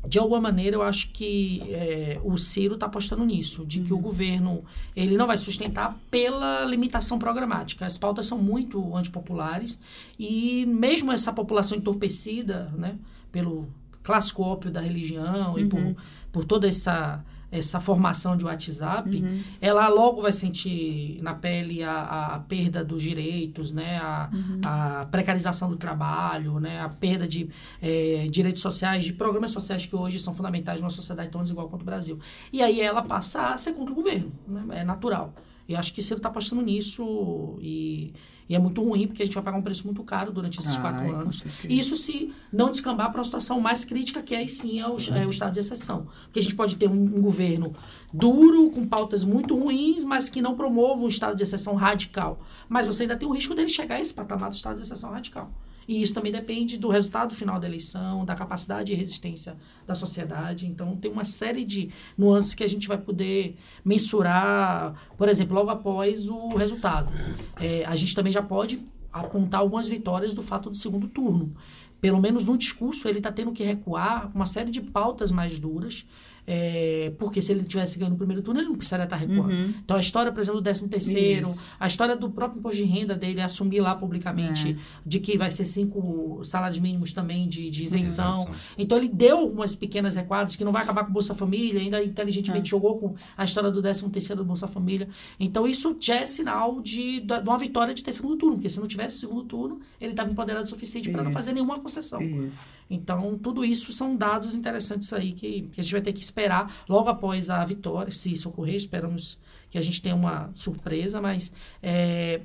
de 0.07 0.19
alguma 0.19 0.41
maneira, 0.41 0.75
eu 0.75 0.81
acho 0.81 1.11
que 1.11 1.63
é, 1.69 2.19
o 2.23 2.37
Ciro 2.37 2.75
está 2.75 2.87
apostando 2.87 3.25
nisso, 3.25 3.65
de 3.65 3.79
uhum. 3.79 3.85
que 3.85 3.93
o 3.93 3.95
uhum. 3.95 4.01
governo 4.01 4.63
ele 4.95 5.15
não 5.15 5.25
vai 5.25 5.37
sustentar 5.37 5.97
pela 6.11 6.63
limitação 6.65 7.17
programática. 7.17 7.85
As 7.85 7.97
pautas 7.97 8.25
são 8.25 8.37
muito 8.37 8.95
antipopulares 8.95 9.79
e 10.19 10.65
mesmo 10.65 11.11
essa 11.11 11.31
população 11.31 11.77
entorpecida, 11.77 12.71
né, 12.77 12.95
pelo 13.31 13.67
clássico 14.03 14.43
ópio 14.43 14.69
da 14.69 14.81
religião 14.81 15.57
e 15.57 15.65
por, 15.65 15.79
uhum. 15.79 15.95
por 16.31 16.43
toda 16.43 16.67
essa 16.67 17.23
essa 17.53 17.79
formação 17.79 18.35
de 18.35 18.43
WhatsApp, 18.45 19.15
uhum. 19.15 19.41
ela 19.61 19.87
logo 19.87 20.21
vai 20.21 20.31
sentir 20.31 21.19
na 21.21 21.35
pele 21.35 21.83
a, 21.83 22.35
a 22.35 22.39
perda 22.39 22.83
dos 22.83 23.03
direitos, 23.03 23.71
né? 23.71 23.99
A, 23.99 24.29
uhum. 24.33 24.61
a, 24.65 25.05
precarização 25.11 25.69
do 25.69 25.77
trabalho, 25.77 26.59
né? 26.59 26.81
A 26.81 26.89
perda 26.89 27.27
de 27.27 27.47
é, 27.79 28.27
direitos 28.29 28.61
sociais, 28.61 29.05
de 29.05 29.13
programas 29.13 29.51
sociais 29.51 29.85
que 29.85 29.95
hoje 29.95 30.19
são 30.19 30.33
fundamentais 30.33 30.81
numa 30.81 30.89
sociedade 30.89 31.29
tão 31.29 31.43
desigual 31.43 31.69
quanto 31.69 31.83
o 31.83 31.85
Brasil. 31.85 32.19
E 32.51 32.63
aí 32.63 32.81
ela 32.81 33.03
passa 33.03 33.53
a 33.53 33.57
ser 33.57 33.73
contra 33.73 33.91
o 33.91 33.95
governo, 33.95 34.31
né? 34.47 34.81
é 34.81 34.83
natural. 34.83 35.33
E 35.67 35.75
acho 35.75 35.93
que 35.93 36.01
Ciro 36.01 36.17
está 36.17 36.29
apostando 36.29 36.61
nisso 36.61 37.57
e 37.61 38.13
e 38.47 38.55
é 38.55 38.59
muito 38.59 38.83
ruim, 38.83 39.07
porque 39.07 39.23
a 39.23 39.25
gente 39.25 39.33
vai 39.33 39.43
pagar 39.43 39.57
um 39.57 39.61
preço 39.61 39.85
muito 39.85 40.03
caro 40.03 40.31
durante 40.31 40.59
esses 40.59 40.77
quatro 40.77 41.11
anos. 41.15 41.43
E 41.67 41.79
isso 41.79 41.95
se 41.95 42.33
não 42.51 42.69
descambar 42.69 43.09
para 43.09 43.19
uma 43.19 43.23
situação 43.23 43.59
mais 43.59 43.85
crítica, 43.85 44.21
que 44.21 44.35
aí 44.35 44.47
sim 44.49 44.79
é 44.79 44.87
o, 44.87 44.97
é 45.15 45.25
o 45.25 45.29
estado 45.29 45.53
de 45.53 45.59
exceção. 45.59 46.07
Porque 46.25 46.39
a 46.39 46.41
gente 46.43 46.55
pode 46.55 46.75
ter 46.75 46.89
um, 46.89 47.17
um, 47.17 47.21
governo 47.21 47.73
duro, 48.11 48.69
com 48.69 48.85
pautas 48.85 49.23
muito 49.23 49.57
ruins, 49.57 50.03
mas 50.03 50.29
que 50.29 50.41
não 50.41 50.55
promova 50.55 51.01
um 51.01 51.07
estado 51.07 51.35
de 51.35 51.43
exceção 51.43 51.75
radical. 51.75 52.41
Mas 52.67 52.85
você 52.85 53.03
ainda 53.03 53.15
tem 53.15 53.27
o 53.27 53.31
risco 53.31 53.55
dele 53.55 53.69
chegar 53.69 53.95
a 53.95 54.01
esse 54.01 54.13
patamar 54.13 54.49
do 54.49 54.55
estado 54.55 54.75
de 54.75 54.83
exceção 54.83 55.11
radical. 55.11 55.51
E 55.87 56.01
isso 56.01 56.13
também 56.13 56.31
depende 56.31 56.77
do 56.77 56.89
resultado 56.89 57.33
final 57.33 57.59
da 57.59 57.67
eleição, 57.67 58.25
da 58.25 58.35
capacidade 58.35 58.87
de 58.87 58.95
resistência 58.95 59.57
da 59.85 59.93
sociedade. 59.95 60.65
Então, 60.65 60.95
tem 60.95 61.11
uma 61.11 61.25
série 61.25 61.65
de 61.65 61.89
nuances 62.17 62.53
que 62.53 62.63
a 62.63 62.67
gente 62.67 62.87
vai 62.87 62.97
poder 62.97 63.57
mensurar, 63.83 64.93
por 65.17 65.27
exemplo, 65.29 65.55
logo 65.55 65.69
após 65.69 66.29
o 66.29 66.49
resultado. 66.49 67.11
É, 67.59 67.85
a 67.85 67.95
gente 67.95 68.15
também 68.15 68.31
já 68.31 68.41
pode 68.41 68.79
apontar 69.11 69.61
algumas 69.61 69.87
vitórias 69.87 70.33
do 70.33 70.41
fato 70.41 70.69
do 70.69 70.75
segundo 70.75 71.07
turno. 71.07 71.55
Pelo 72.01 72.19
menos 72.19 72.45
no 72.45 72.57
discurso, 72.57 73.07
ele 73.07 73.19
está 73.19 73.31
tendo 73.31 73.51
que 73.51 73.63
recuar 73.63 74.29
uma 74.35 74.45
série 74.45 74.71
de 74.71 74.81
pautas 74.81 75.31
mais 75.31 75.59
duras 75.59 76.05
é, 76.45 77.13
porque 77.17 77.41
se 77.41 77.51
ele 77.51 77.63
tivesse 77.63 77.97
ganho 77.97 78.11
no 78.11 78.17
primeiro 78.17 78.41
turno, 78.41 78.59
ele 78.59 78.69
não 78.69 78.75
precisaria 78.75 79.05
estar 79.05 79.15
recuando. 79.15 79.53
Uhum. 79.53 79.73
Então, 79.83 79.95
a 79.95 79.99
história, 79.99 80.31
por 80.31 80.41
exemplo, 80.41 80.59
do 80.59 80.63
13 80.63 80.87
terceiro, 80.89 81.47
Isso. 81.47 81.63
a 81.79 81.87
história 81.87 82.15
do 82.15 82.29
próprio 82.29 82.59
imposto 82.59 82.77
de 82.77 82.83
renda 82.83 83.15
dele, 83.15 83.41
assumir 83.41 83.79
lá 83.79 83.95
publicamente 83.95 84.71
é. 84.71 84.75
de 85.05 85.19
que 85.19 85.37
vai 85.37 85.49
ser 85.49 85.65
cinco 85.65 86.41
salários 86.43 86.79
mínimos 86.79 87.13
também 87.13 87.47
de, 87.47 87.69
de 87.69 87.83
isenção. 87.83 88.29
isenção. 88.29 88.55
Então, 88.77 88.97
ele 88.97 89.07
deu 89.07 89.37
algumas 89.37 89.73
pequenas 89.73 90.15
recuadas 90.15 90.55
que 90.55 90.63
não 90.63 90.71
vai 90.71 90.83
acabar 90.83 91.03
com 91.03 91.11
o 91.11 91.13
Bolsa 91.13 91.33
Família, 91.33 91.79
ainda 91.79 92.03
inteligentemente 92.03 92.67
é. 92.67 92.71
jogou 92.71 92.97
com 92.97 93.15
a 93.37 93.45
história 93.45 93.71
do 93.71 93.81
13 93.81 94.09
terceiro 94.09 94.43
do 94.43 94.45
Bolsa 94.45 94.67
Família. 94.67 95.07
Então, 95.39 95.65
isso 95.65 95.95
já 95.99 96.15
é 96.15 96.25
sinal 96.25 96.81
de, 96.81 97.21
de, 97.21 97.33
uma 97.47 97.57
vitória 97.57 97.93
de 97.93 98.03
ter 98.03 98.11
segundo 98.11 98.35
turno, 98.35 98.55
porque 98.55 98.69
se 98.69 98.79
não 98.79 98.87
tivesse 98.87 99.19
segundo 99.19 99.43
turno, 99.43 99.79
ele 99.99 100.11
estava 100.11 100.29
empoderado 100.29 100.65
o 100.65 100.69
suficiente 100.69 101.09
para 101.09 101.23
não 101.23 101.31
fazer 101.31 101.53
nenhuma 101.53 101.79
concessão. 101.79 102.21
Isso. 102.21 102.67
Então, 102.89 103.37
tudo 103.37 103.63
isso 103.65 103.91
são 103.91 104.15
dados 104.15 104.55
interessantes 104.55 105.11
aí 105.13 105.33
que, 105.33 105.63
que 105.71 105.81
a 105.81 105.83
gente 105.83 105.91
vai 105.91 106.01
ter 106.01 106.13
que 106.13 106.19
esperar 106.33 106.83
logo 106.89 107.09
após 107.09 107.49
a 107.49 107.63
vitória, 107.63 108.11
se 108.11 108.31
isso 108.31 108.49
ocorrer, 108.49 108.75
esperamos 108.75 109.39
que 109.69 109.77
a 109.77 109.81
gente 109.81 110.01
tenha 110.01 110.15
uma 110.15 110.51
surpresa, 110.55 111.21
mas 111.21 111.53
é, 111.81 112.41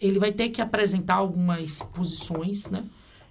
ele 0.00 0.18
vai 0.18 0.32
ter 0.32 0.50
que 0.50 0.60
apresentar 0.60 1.14
algumas 1.14 1.80
posições, 1.80 2.68
né? 2.70 2.84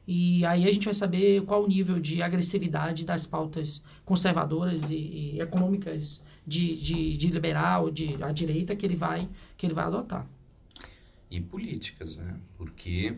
E 0.07 0.43
aí 0.45 0.67
a 0.67 0.71
gente 0.71 0.85
vai 0.85 0.93
saber 0.93 1.43
qual 1.43 1.63
o 1.63 1.67
nível 1.67 1.99
de 1.99 2.21
agressividade 2.21 3.05
das 3.05 3.27
pautas 3.27 3.83
conservadoras 4.03 4.89
e, 4.89 4.95
e 4.95 5.41
econômicas 5.41 6.21
de, 6.45 6.75
de, 6.75 7.15
de 7.15 7.27
liberal, 7.27 7.91
de 7.91 8.17
a 8.23 8.31
direita 8.31 8.75
que 8.75 8.85
ele 8.85 8.95
vai 8.95 9.29
que 9.55 9.67
ele 9.67 9.73
vai 9.75 9.85
adotar. 9.85 10.25
E 11.29 11.39
políticas, 11.39 12.17
né? 12.17 12.35
Porque 12.57 13.17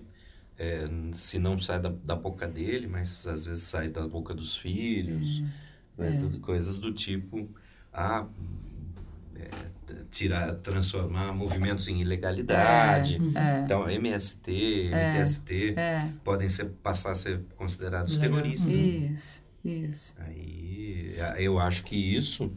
é, 0.59 0.89
se 1.13 1.39
não 1.39 1.57
sai 1.57 1.79
da, 1.79 1.89
da 1.89 2.15
boca 2.15 2.45
dele, 2.45 2.87
mas 2.87 3.25
às 3.25 3.45
vezes 3.45 3.63
sai 3.63 3.87
da 3.87 4.05
boca 4.05 4.33
dos 4.33 4.55
filhos, 4.55 5.39
é. 5.39 5.70
Coisas, 6.05 6.33
é. 6.33 6.37
coisas 6.39 6.77
do 6.77 6.93
tipo, 6.93 7.49
ah, 7.93 8.25
é, 9.35 9.49
tirar, 10.09 10.55
transformar 10.55 11.33
movimentos 11.33 11.87
em 11.87 12.01
ilegalidade. 12.01 13.19
É, 13.35 13.39
é. 13.39 13.61
Então, 13.61 13.89
MST, 13.89 14.91
MTST 14.91 15.75
podem 16.23 16.49
ser, 16.49 16.65
passar 16.83 17.11
a 17.11 17.15
ser 17.15 17.41
considerados 17.55 18.17
terroristas. 18.17 18.71
Isso, 18.73 19.41
isso. 19.63 20.15
Aí, 20.19 21.15
eu 21.37 21.59
acho 21.59 21.83
que 21.83 21.95
isso 21.95 22.51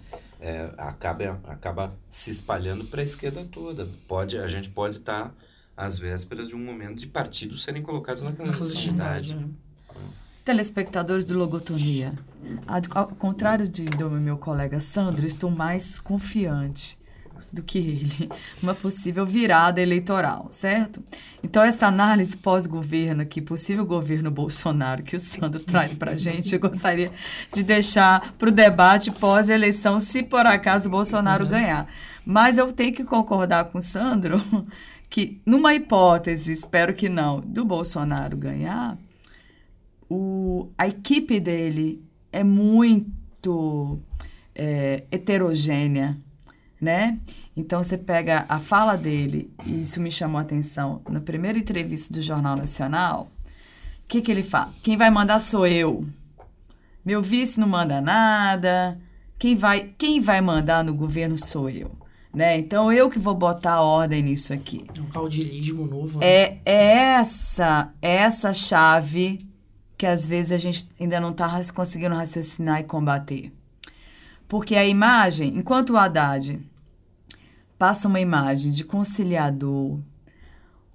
acaba, 0.76 1.40
acaba 1.44 1.94
se 2.08 2.30
espalhando 2.30 2.84
para 2.84 3.00
a 3.00 3.04
esquerda 3.04 3.44
toda. 3.44 3.88
Pode, 4.06 4.38
a 4.38 4.46
gente 4.46 4.70
pode 4.70 4.96
estar... 4.96 5.28
Tá 5.28 5.34
às 5.76 5.98
vésperas 5.98 6.48
de 6.48 6.56
um 6.56 6.64
momento 6.64 6.98
de 6.98 7.06
partidos 7.06 7.62
serem 7.62 7.82
colocados 7.82 8.22
na 8.22 8.32
clandestinidade. 8.32 9.36
Telespectadores 10.44 11.24
do 11.24 11.38
Logotonia, 11.38 12.12
ao 12.90 13.06
contrário 13.06 13.66
de, 13.66 13.84
do 13.84 14.10
meu 14.10 14.36
colega 14.36 14.78
Sandro, 14.78 15.26
estou 15.26 15.50
mais 15.50 15.98
confiante 15.98 16.98
do 17.50 17.62
que 17.62 17.78
ele, 17.78 18.30
uma 18.62 18.74
possível 18.74 19.24
virada 19.24 19.80
eleitoral, 19.80 20.48
certo? 20.50 21.02
Então, 21.42 21.62
essa 21.62 21.86
análise 21.86 22.36
pós-governo 22.36 23.22
aqui, 23.22 23.40
possível 23.40 23.86
governo 23.86 24.30
Bolsonaro, 24.30 25.02
que 25.02 25.16
o 25.16 25.20
Sandro 25.20 25.60
traz 25.64 25.94
para 25.94 26.12
a 26.12 26.16
gente, 26.16 26.52
eu 26.52 26.60
gostaria 26.60 27.10
de 27.50 27.62
deixar 27.62 28.34
para 28.38 28.48
o 28.50 28.52
debate 28.52 29.10
pós-eleição, 29.12 29.98
se 29.98 30.22
por 30.22 30.44
acaso 30.44 30.88
o 30.88 30.92
Bolsonaro 30.92 31.44
uhum. 31.44 31.50
ganhar. 31.50 31.88
Mas 32.26 32.58
eu 32.58 32.70
tenho 32.72 32.92
que 32.92 33.04
concordar 33.04 33.64
com 33.66 33.78
o 33.78 33.82
Sandro 33.82 34.36
que, 35.08 35.40
numa 35.46 35.74
hipótese, 35.74 36.52
espero 36.52 36.92
que 36.92 37.08
não, 37.08 37.40
do 37.40 37.64
Bolsonaro 37.64 38.36
ganhar, 38.36 38.98
o, 40.14 40.70
a 40.78 40.86
equipe 40.86 41.40
dele 41.40 42.00
é 42.30 42.44
muito 42.44 43.98
é, 44.54 45.02
heterogênea, 45.10 46.16
né? 46.80 47.18
Então 47.56 47.82
você 47.82 47.98
pega 47.98 48.46
a 48.48 48.60
fala 48.60 48.96
dele, 48.96 49.50
e 49.66 49.82
isso 49.82 50.00
me 50.00 50.12
chamou 50.12 50.38
a 50.38 50.42
atenção, 50.42 51.02
na 51.08 51.20
primeira 51.20 51.58
entrevista 51.58 52.12
do 52.12 52.22
Jornal 52.22 52.56
Nacional, 52.56 53.28
o 54.04 54.06
que, 54.06 54.20
que 54.20 54.30
ele 54.30 54.44
fala? 54.44 54.72
Quem 54.84 54.96
vai 54.96 55.10
mandar 55.10 55.40
sou 55.40 55.66
eu. 55.66 56.06
Meu 57.04 57.20
vice 57.20 57.58
não 57.58 57.68
manda 57.68 58.00
nada. 58.00 58.98
Quem 59.38 59.56
vai, 59.56 59.94
quem 59.98 60.20
vai 60.20 60.40
mandar 60.40 60.84
no 60.84 60.94
governo 60.94 61.36
sou 61.38 61.68
eu. 61.68 61.90
Né? 62.32 62.58
Então 62.58 62.92
eu 62.92 63.10
que 63.10 63.18
vou 63.18 63.34
botar 63.34 63.80
ordem 63.80 64.22
nisso 64.22 64.52
aqui. 64.52 64.84
É 64.96 65.00
um 65.00 65.06
caudilismo 65.06 65.86
novo. 65.86 66.18
Né? 66.20 66.26
É, 66.26 66.58
é 66.64 66.96
essa, 67.14 67.92
é 68.02 68.14
essa 68.16 68.52
chave 68.52 69.53
que 69.96 70.06
às 70.06 70.26
vezes 70.26 70.52
a 70.52 70.58
gente 70.58 70.88
ainda 71.00 71.20
não 71.20 71.30
está 71.30 71.62
conseguindo 71.72 72.14
raciocinar 72.14 72.80
e 72.80 72.84
combater. 72.84 73.52
Porque 74.48 74.76
a 74.76 74.84
imagem, 74.84 75.56
enquanto 75.56 75.90
o 75.90 75.96
Haddad 75.96 76.60
passa 77.78 78.08
uma 78.08 78.20
imagem 78.20 78.70
de 78.70 78.84
conciliador, 78.84 79.98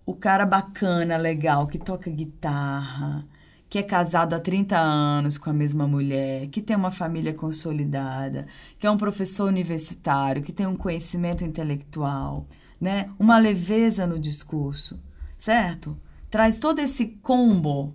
o 0.05 0.13
cara 0.15 0.45
bacana, 0.45 1.17
legal, 1.17 1.67
que 1.67 1.77
toca 1.77 2.09
guitarra, 2.09 3.25
que 3.69 3.77
é 3.77 3.83
casado 3.83 4.33
há 4.33 4.39
30 4.39 4.75
anos 4.75 5.37
com 5.37 5.49
a 5.49 5.53
mesma 5.53 5.87
mulher, 5.87 6.47
que 6.47 6.61
tem 6.61 6.75
uma 6.75 6.89
família 6.89 7.33
consolidada, 7.33 8.47
que 8.79 8.87
é 8.87 8.91
um 8.91 8.97
professor 8.97 9.47
universitário, 9.47 10.41
que 10.41 10.51
tem 10.51 10.65
um 10.65 10.75
conhecimento 10.75 11.45
intelectual, 11.45 12.47
né? 12.81 13.11
Uma 13.19 13.37
leveza 13.37 14.07
no 14.07 14.17
discurso, 14.17 14.99
certo? 15.37 15.95
Traz 16.31 16.57
todo 16.57 16.79
esse 16.79 17.05
combo 17.21 17.93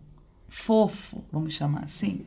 fofo, 0.54 1.24
vamos 1.32 1.52
chamar 1.52 1.84
assim. 1.84 2.24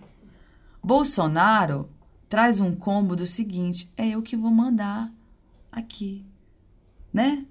Bolsonaro 0.84 1.89
traz 2.28 2.59
um 2.59 2.75
combo 2.75 3.15
do 3.15 3.25
seguinte: 3.25 3.91
é 3.95 4.09
eu 4.09 4.21
que 4.21 4.36
vou 4.36 4.51
mandar 4.51 5.11
aqui, 5.71 6.25
né? 7.11 7.45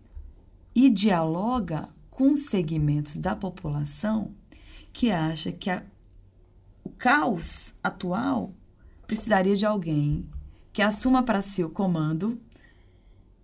E 0.74 0.90
dialoga 0.90 1.88
com 2.10 2.36
segmentos 2.36 3.16
da 3.16 3.34
população 3.34 4.32
que 4.92 5.10
acha 5.10 5.50
que 5.50 5.70
a, 5.70 5.82
o 6.84 6.90
caos 6.90 7.74
atual 7.82 8.52
precisaria 9.06 9.56
de 9.56 9.64
alguém 9.64 10.28
que 10.72 10.82
assuma 10.82 11.22
para 11.22 11.40
si 11.40 11.64
o 11.64 11.70
comando 11.70 12.38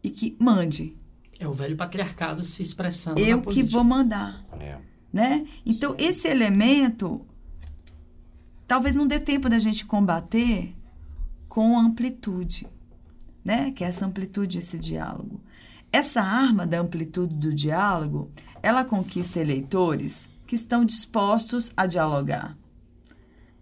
e 0.02 0.10
que 0.10 0.36
mande. 0.38 0.96
É 1.38 1.48
o 1.48 1.52
velho 1.52 1.76
patriarcado 1.76 2.44
se 2.44 2.62
expressando. 2.62 3.18
Eu 3.18 3.40
que 3.42 3.62
vou 3.62 3.82
mandar. 3.82 4.44
É. 4.60 4.91
Né? 5.12 5.46
Então, 5.66 5.90
Sim. 5.92 5.96
esse 5.98 6.28
elemento 6.28 7.20
talvez 8.66 8.96
não 8.96 9.06
dê 9.06 9.20
tempo 9.20 9.50
da 9.50 9.58
gente 9.58 9.84
combater 9.84 10.74
com 11.46 11.78
amplitude, 11.78 12.66
né? 13.44 13.70
Que 13.72 13.84
é 13.84 13.88
essa 13.88 14.06
amplitude, 14.06 14.56
esse 14.56 14.78
diálogo. 14.78 15.42
Essa 15.92 16.22
arma 16.22 16.66
da 16.66 16.80
amplitude 16.80 17.34
do 17.34 17.52
diálogo, 17.52 18.30
ela 18.62 18.82
conquista 18.82 19.38
eleitores 19.38 20.30
que 20.46 20.56
estão 20.56 20.86
dispostos 20.86 21.70
a 21.76 21.84
dialogar. 21.84 22.56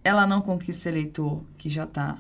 Ela 0.05 0.29
não 0.29 0.41
conquista 0.41 0.89
eleitor 0.89 1.43
que 1.59 1.69
já 1.69 1.83
está 1.83 2.19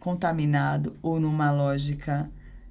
contaminado 0.00 0.96
ou 1.00 1.20
numa 1.20 1.52
lógica 1.52 2.28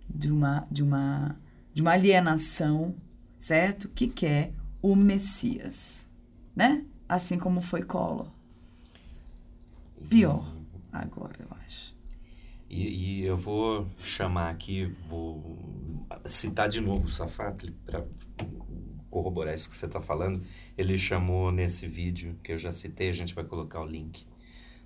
de 0.10 0.30
uma, 0.30 0.68
de 0.70 0.84
uma, 0.84 1.38
de 1.74 1.82
uma 1.82 1.92
alienação, 1.92 2.94
certo? 3.38 3.88
Que 3.88 4.08
quer 4.08 4.52
o 4.82 4.96
Messias, 4.96 6.08
né? 6.56 6.86
Assim 7.08 7.38
como 7.38 7.62
foi 7.62 7.84
Collor. 7.84 8.28
Pior 10.10 10.46
agora, 10.92 11.36
eu 11.40 11.48
acho. 11.64 11.96
E, 12.70 13.22
e 13.22 13.26
eu 13.26 13.38
vou 13.38 13.88
chamar 13.98 14.50
aqui, 14.50 14.86
vou 15.08 15.58
citar 16.26 16.68
de 16.68 16.82
novo 16.82 17.08
o 17.08 17.10
Safatli 17.10 17.72
para 17.86 18.06
corroborar 19.10 19.54
isso 19.54 19.70
que 19.70 19.76
você 19.76 19.86
está 19.86 20.02
falando, 20.02 20.44
ele 20.78 20.98
chamou 20.98 21.52
nesse 21.52 21.88
vídeo 21.88 22.38
que 22.44 22.52
eu 22.52 22.58
já 22.58 22.74
citei, 22.74 23.10
a 23.10 23.14
gente 23.14 23.34
vai 23.34 23.44
colocar 23.44 23.82
o 23.82 23.86
link 23.86 24.28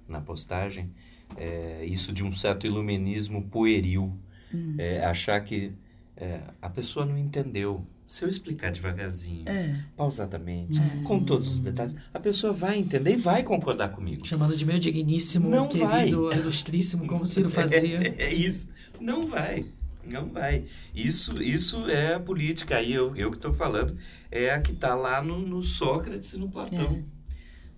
na 0.08 0.22
postagem, 0.22 0.94
é, 1.38 1.84
isso 1.86 2.14
de 2.14 2.24
um 2.24 2.32
certo 2.32 2.68
iluminismo 2.68 3.44
pueril. 3.50 4.18
Hum. 4.54 4.76
É, 4.78 5.04
achar 5.06 5.40
que 5.42 5.74
é, 6.18 6.42
a 6.62 6.70
pessoa 6.70 7.06
não 7.06 7.18
entendeu. 7.18 7.86
Se 8.12 8.26
eu 8.26 8.30
explicar 8.30 8.72
devagarzinho, 8.72 9.48
é. 9.48 9.74
pausadamente, 9.96 10.78
é. 10.78 11.04
com 11.06 11.18
todos 11.24 11.50
os 11.50 11.62
detalhes, 11.62 11.96
a 12.14 12.20
pessoa 12.20 12.52
vai 12.52 12.78
entender 12.78 13.14
e 13.14 13.16
vai 13.16 13.42
concordar 13.42 13.88
comigo. 13.88 14.28
Chamando 14.28 14.54
de 14.54 14.66
meu 14.66 14.78
digníssimo, 14.78 15.48
não 15.48 15.70
querido, 15.70 16.28
vai. 16.28 16.38
ilustríssimo, 16.38 17.08
como 17.08 17.26
Ciro 17.26 17.48
fazia. 17.50 18.06
É, 18.06 18.24
é 18.24 18.34
isso. 18.34 18.70
Não 19.00 19.28
vai. 19.28 19.66
Não 20.12 20.28
vai. 20.28 20.66
Isso, 20.94 21.42
isso 21.42 21.90
é 21.90 22.16
a 22.16 22.20
política. 22.20 22.76
Aí 22.76 22.92
eu, 22.92 23.16
eu 23.16 23.32
que 23.32 23.38
estou 23.38 23.54
falando 23.54 23.96
é 24.30 24.52
a 24.52 24.60
que 24.60 24.74
está 24.74 24.94
lá 24.94 25.24
no, 25.24 25.40
no, 25.40 25.64
Sócrates 25.64 26.34
e 26.34 26.38
no 26.38 26.50
Platão. 26.50 27.06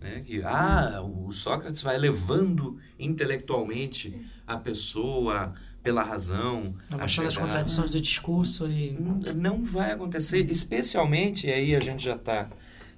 É. 0.02 0.04
Né? 0.16 0.22
Que, 0.26 0.42
ah, 0.42 1.00
o 1.04 1.32
Sócrates 1.32 1.84
vai 1.84 1.96
levando 2.00 2.80
intelectualmente 2.98 4.20
a 4.48 4.58
pessoa 4.58 5.54
pela 5.84 6.02
razão. 6.02 6.74
Achando 6.98 7.28
as 7.28 7.38
contradições 7.38 7.92
do 7.92 8.00
discurso. 8.00 8.68
E... 8.68 8.96
Não 9.36 9.64
vai 9.66 9.92
acontecer, 9.92 10.50
especialmente, 10.50 11.48
e 11.48 11.52
aí 11.52 11.76
a 11.76 11.80
gente 11.80 12.04
já 12.04 12.16
está 12.16 12.50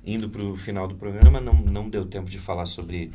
indo 0.05 0.29
para 0.29 0.43
o 0.43 0.55
final 0.55 0.87
do 0.87 0.95
programa, 0.95 1.41
não, 1.41 1.55
não 1.55 1.89
deu 1.89 2.05
tempo 2.05 2.29
de 2.29 2.39
falar 2.39 2.67
sobre 2.67 3.11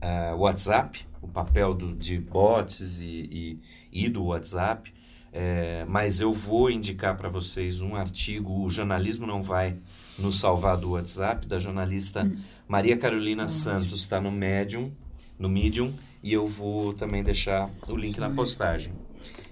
uh, 0.00 0.36
WhatsApp, 0.38 1.06
o 1.20 1.28
papel 1.28 1.74
do, 1.74 1.94
de 1.94 2.18
bots 2.18 2.98
e, 2.98 3.58
e, 3.92 4.04
e 4.04 4.08
do 4.08 4.24
WhatsApp. 4.24 4.90
É, 5.32 5.84
mas 5.86 6.20
eu 6.20 6.32
vou 6.32 6.68
indicar 6.70 7.16
para 7.16 7.28
vocês 7.28 7.80
um 7.80 7.94
artigo, 7.94 8.64
o 8.64 8.68
Jornalismo 8.68 9.28
Não 9.28 9.40
Vai 9.40 9.76
Nos 10.18 10.40
Salvar 10.40 10.76
do 10.76 10.92
WhatsApp, 10.92 11.46
da 11.46 11.58
jornalista 11.58 12.24
hum. 12.24 12.36
Maria 12.66 12.96
Carolina 12.96 13.46
Santos, 13.46 13.92
está 14.00 14.20
no 14.20 14.32
Medium, 14.32 14.90
no 15.38 15.48
Medium, 15.48 15.94
e 16.22 16.32
eu 16.32 16.48
vou 16.48 16.92
também 16.92 17.22
deixar 17.22 17.70
o 17.88 17.96
link 17.96 18.18
na 18.18 18.28
postagem. 18.28 18.92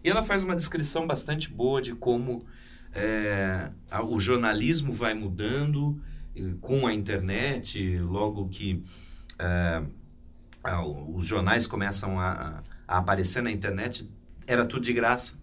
E 0.03 0.11
ela 0.11 0.22
faz 0.22 0.42
uma 0.42 0.55
descrição 0.57 1.07
bastante 1.07 1.51
boa 1.51 1.82
de 1.82 1.94
como 1.94 2.44
é, 2.94 3.70
o 4.09 4.18
jornalismo 4.18 4.92
vai 4.92 5.14
mudando 5.14 6.01
com 6.61 6.86
a 6.86 6.94
internet, 6.94 7.99
logo 7.99 8.49
que 8.49 8.82
é, 9.38 9.82
os 11.14 11.26
jornais 11.26 11.66
começam 11.66 12.20
a, 12.20 12.62
a 12.86 12.99
aparecer 12.99 13.42
na 13.42 13.51
internet, 13.51 14.09
era 14.46 14.64
tudo 14.64 14.82
de 14.82 14.92
graça 14.92 15.38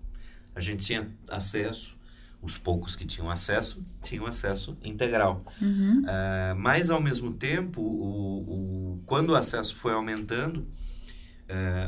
a 0.56 0.62
gente 0.62 0.86
tinha 0.86 1.08
acesso, 1.28 1.97
os 2.41 2.58
poucos 2.58 2.95
que 2.95 3.06
tinham 3.06 3.30
acesso, 3.30 3.86
tinham 4.01 4.26
acesso 4.26 4.78
integral. 4.84 5.43
Uhum. 5.62 5.99
Uh, 5.99 6.56
mas, 6.56 6.89
ao 6.89 7.01
mesmo 7.01 7.34
tempo, 7.34 7.82
o, 7.82 8.93
o, 8.95 9.03
quando 9.06 9.32
o 9.32 9.36
acesso 9.36 9.76
foi 9.76 9.91
aumentando, 9.91 10.66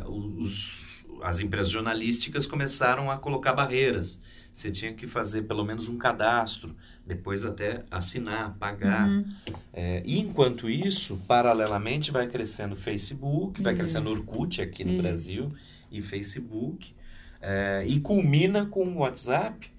os, 0.06 0.97
as 1.28 1.42
empresas 1.42 1.72
jornalísticas 1.72 2.46
começaram 2.46 3.12
a 3.12 3.18
colocar 3.18 3.52
barreiras. 3.52 4.22
Você 4.54 4.72
tinha 4.72 4.94
que 4.94 5.06
fazer 5.06 5.44
pelo 5.44 5.64
menos 5.64 5.88
um 5.90 5.98
cadastro, 5.98 6.76
depois 7.06 7.44
até 7.46 7.84
assinar, 7.92 8.56
pagar. 8.58 9.08
Uhum. 9.08 9.26
É, 9.74 10.02
e 10.06 10.18
enquanto 10.20 10.70
isso, 10.70 11.20
paralelamente, 11.28 12.12
vai 12.12 12.28
crescendo 12.28 12.76
Facebook, 12.76 13.62
vai 13.62 13.74
isso. 13.74 13.82
crescendo 13.82 14.10
Orkut 14.10 14.62
aqui 14.62 14.84
no 14.84 14.94
isso. 14.94 15.02
Brasil 15.02 15.54
e 15.92 16.02
Facebook. 16.02 16.96
É, 17.42 17.84
e 17.86 18.00
culmina 18.00 18.66
com 18.66 18.86
o 18.86 19.00
WhatsApp, 19.00 19.70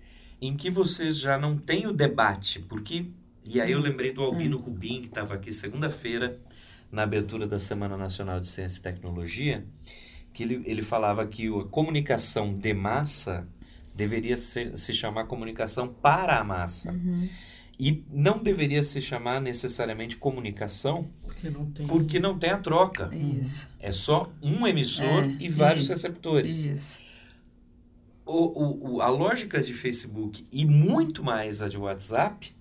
em 0.41 0.55
que 0.55 0.71
você 0.71 1.11
já 1.11 1.37
não 1.39 1.57
tem 1.57 1.87
o 1.87 1.93
debate, 1.93 2.61
porque. 2.61 3.07
E 3.45 3.61
aí 3.63 3.73
eu 3.73 3.81
lembrei 3.81 4.13
do 4.13 4.23
Albino 4.23 4.59
hum. 4.59 4.61
Rubim, 4.61 5.01
que 5.01 5.07
estava 5.07 5.35
aqui 5.35 5.51
segunda-feira, 5.51 6.39
na 6.93 7.03
abertura 7.03 7.47
da 7.47 7.59
Semana 7.59 7.97
Nacional 7.97 8.39
de 8.39 8.49
Ciência 8.49 8.79
e 8.79 8.83
Tecnologia, 8.83 9.67
que 10.33 10.43
ele, 10.43 10.63
ele 10.65 10.83
falava 10.83 11.27
que 11.27 11.49
a 11.49 11.65
comunicação 11.65 12.55
de 12.55 12.75
massa 12.75 13.47
deveria 13.95 14.37
ser, 14.37 14.77
se 14.77 14.95
chamar 14.95 15.25
comunicação 15.25 15.89
para 15.89 16.39
a 16.39 16.45
massa. 16.45 16.93
Uhum. 16.93 17.29
E 17.81 18.03
não 18.11 18.39
deveria 18.39 18.83
se 18.83 19.01
chamar 19.01 19.41
necessariamente 19.41 20.17
comunicação, 20.17 21.09
porque 21.23 21.49
não 21.49 21.67
tem, 21.71 21.87
porque 21.87 22.19
não 22.19 22.37
tem 22.37 22.51
a 22.51 22.59
troca. 22.59 23.09
Isso. 23.15 23.69
É 23.79 23.93
só 23.93 24.33
um 24.43 24.67
emissor 24.67 25.25
é, 25.25 25.37
e 25.39 25.49
vários 25.49 25.85
isso, 25.85 25.93
receptores. 25.93 26.65
Isso 26.65 27.09
o, 28.29 28.97
o, 28.97 29.01
a 29.01 29.09
lógica 29.09 29.61
de 29.63 29.73
Facebook 29.73 30.47
e 30.53 30.65
muito 30.65 31.25
mais 31.25 31.63
a 31.63 31.69
de 31.69 31.79
WhatsApp 31.79 32.55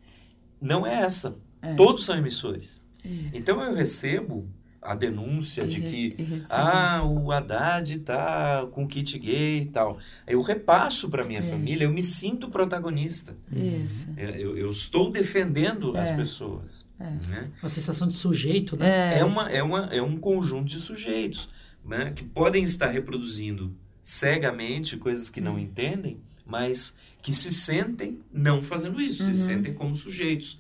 não 0.62 0.88
é 0.88 1.02
essa. 1.02 1.38
É. 1.62 1.74
Todos 1.76 2.06
são 2.06 2.18
emissores. 2.18 2.82
Isso. 3.04 3.38
Então 3.38 3.62
eu 3.62 3.76
recebo 3.76 4.48
a 4.88 4.96
denúncia 4.96 5.64
e 5.64 5.68
de 5.68 5.82
que 5.82 6.16
ah, 6.50 7.04
o 7.04 7.30
Haddad 7.30 7.94
está 7.94 8.66
com 8.72 8.88
kit 8.88 9.20
gay 9.20 9.64
e 9.64 9.66
tal. 9.66 9.98
Eu 10.26 10.42
repasso 10.42 11.10
para 11.10 11.26
minha 11.26 11.42
é. 11.42 11.44
família, 11.44 11.84
eu 11.84 11.92
me 11.92 12.02
sinto 12.02 12.50
protagonista. 12.50 13.36
Isso. 13.52 14.10
Eu, 14.18 14.58
eu 14.58 14.70
estou 14.70 15.12
defendendo 15.12 15.96
é. 15.98 16.02
as 16.02 16.12
pessoas. 16.12 16.86
É. 16.98 17.04
Né? 17.28 17.52
Uma 17.62 17.70
sensação 17.70 18.08
de 18.08 18.14
sujeito, 18.14 18.78
né? 18.78 19.16
É, 19.16 19.20
é 19.20 19.26
uma, 19.26 19.50
é, 19.50 19.62
uma, 19.62 19.80
é 19.88 20.02
um 20.02 20.18
conjunto 20.18 20.70
de 20.70 20.80
sujeitos 20.80 21.50
né, 21.84 22.14
que 22.16 22.24
podem 22.24 22.64
estar 22.64 22.88
reproduzindo 22.88 23.76
cegamente 24.02 24.96
coisas 24.96 25.30
que 25.30 25.42
não 25.42 25.56
hum. 25.56 25.60
entendem, 25.60 26.22
mas 26.46 26.98
que 27.22 27.34
se 27.34 27.52
sentem 27.52 28.20
não 28.32 28.64
fazendo 28.64 29.02
isso, 29.02 29.22
uhum. 29.22 29.30
se 29.30 29.36
sentem 29.36 29.74
como 29.74 29.94
sujeitos. 29.94 30.58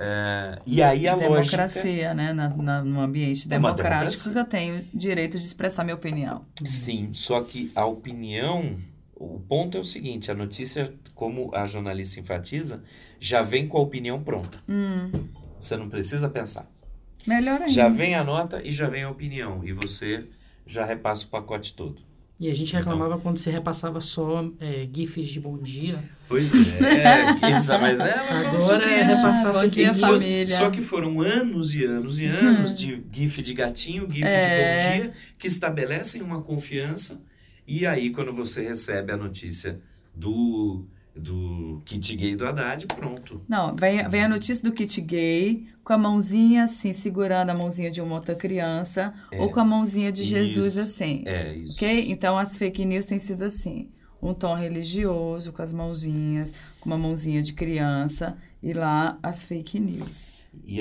Uh, 0.00 0.56
e 0.66 0.82
aí 0.82 1.06
a 1.06 1.14
democracia, 1.14 1.82
lógica... 1.82 2.14
né? 2.14 2.32
Na, 2.32 2.48
na, 2.48 2.82
no 2.82 3.00
ambiente 3.02 3.44
é 3.44 3.50
democrático, 3.50 4.30
eu 4.30 4.44
tenho 4.46 4.82
direito 4.94 5.38
de 5.38 5.44
expressar 5.44 5.84
minha 5.84 5.94
opinião. 5.94 6.46
Sim, 6.64 7.10
só 7.12 7.42
que 7.42 7.70
a 7.74 7.84
opinião, 7.84 8.78
o 9.14 9.38
ponto 9.40 9.76
é 9.76 9.80
o 9.80 9.84
seguinte: 9.84 10.30
a 10.30 10.34
notícia, 10.34 10.94
como 11.14 11.54
a 11.54 11.66
jornalista 11.66 12.18
enfatiza, 12.18 12.82
já 13.20 13.42
vem 13.42 13.68
com 13.68 13.76
a 13.76 13.82
opinião 13.82 14.22
pronta. 14.22 14.58
Hum. 14.66 15.10
Você 15.60 15.76
não 15.76 15.90
precisa 15.90 16.30
pensar. 16.30 16.66
Melhor 17.26 17.60
ainda. 17.60 17.68
Já 17.70 17.90
vem 17.90 18.14
a 18.14 18.24
nota 18.24 18.62
e 18.64 18.72
já 18.72 18.88
vem 18.88 19.02
a 19.02 19.10
opinião. 19.10 19.62
E 19.62 19.74
você 19.74 20.24
já 20.64 20.86
repassa 20.86 21.26
o 21.26 21.28
pacote 21.28 21.74
todo. 21.74 22.00
E 22.40 22.48
a 22.48 22.54
gente 22.54 22.74
reclamava 22.74 23.10
então, 23.10 23.20
quando 23.20 23.36
você 23.36 23.50
repassava 23.50 24.00
só 24.00 24.50
é, 24.58 24.88
GIFs 24.90 25.26
de 25.26 25.38
bom 25.38 25.58
dia. 25.58 26.02
Pois 26.26 26.80
é, 26.80 27.34
isso, 27.54 27.70
mas 27.78 28.00
é, 28.00 28.14
agora 28.14 28.90
é 28.90 29.02
repassar 29.02 29.52
bom 29.52 29.68
dia 29.68 29.94
família. 29.94 30.46
Só 30.46 30.70
que 30.70 30.80
foram 30.80 31.20
anos 31.20 31.74
e 31.74 31.84
anos 31.84 32.18
e 32.18 32.24
anos 32.24 32.74
de 32.74 33.04
GIF 33.12 33.42
de 33.42 33.52
gatinho, 33.52 34.10
GIF 34.10 34.24
é. 34.24 34.78
de 34.78 34.88
bom 34.88 35.02
dia, 35.02 35.12
que 35.38 35.46
estabelecem 35.46 36.22
uma 36.22 36.40
confiança. 36.40 37.22
E 37.66 37.86
aí, 37.86 38.08
quando 38.08 38.32
você 38.32 38.66
recebe 38.66 39.12
a 39.12 39.18
notícia 39.18 39.78
do 40.14 40.86
do 41.14 41.82
kit 41.84 42.16
gay 42.16 42.36
do 42.36 42.46
Haddad, 42.46 42.86
pronto. 42.86 43.42
Não, 43.48 43.74
vem, 43.74 44.08
vem 44.08 44.24
a 44.24 44.28
notícia 44.28 44.62
do 44.62 44.72
kit 44.72 45.00
gay 45.00 45.66
com 45.82 45.92
a 45.92 45.98
mãozinha 45.98 46.64
assim, 46.64 46.92
segurando 46.92 47.50
a 47.50 47.54
mãozinha 47.54 47.90
de 47.90 48.00
uma 48.00 48.14
outra 48.14 48.34
criança, 48.34 49.12
é, 49.30 49.40
ou 49.40 49.50
com 49.50 49.60
a 49.60 49.64
mãozinha 49.64 50.12
de 50.12 50.24
Jesus 50.24 50.76
isso, 50.76 50.80
assim. 50.80 51.22
É, 51.26 51.54
isso. 51.54 51.76
Ok? 51.76 52.10
Então 52.10 52.38
as 52.38 52.56
fake 52.56 52.84
news 52.84 53.04
têm 53.04 53.18
sido 53.18 53.42
assim. 53.42 53.90
Um 54.22 54.34
tom 54.34 54.54
religioso 54.54 55.52
com 55.52 55.62
as 55.62 55.72
mãozinhas, 55.72 56.52
com 56.78 56.90
uma 56.90 56.98
mãozinha 56.98 57.42
de 57.42 57.54
criança, 57.54 58.36
e 58.62 58.72
lá 58.72 59.18
as 59.22 59.44
fake 59.44 59.80
news. 59.80 60.32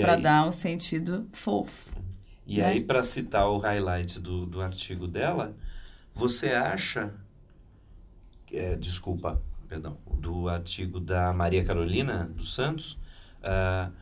Para 0.01 0.15
dar 0.17 0.47
um 0.47 0.51
sentido 0.51 1.27
fofo. 1.31 1.89
E 2.45 2.57
né? 2.57 2.65
aí, 2.65 2.81
para 2.81 3.01
citar 3.03 3.47
o 3.47 3.57
highlight 3.57 4.19
do, 4.19 4.45
do 4.45 4.61
artigo 4.61 5.07
dela, 5.07 5.55
você 6.13 6.49
acha. 6.49 7.13
É, 8.51 8.75
desculpa, 8.75 9.39
perdão, 9.69 9.97
do 10.19 10.49
artigo 10.49 10.99
da 10.99 11.31
Maria 11.31 11.63
Carolina 11.63 12.25
dos 12.35 12.55
Santos. 12.55 12.93
Uh, 13.43 13.93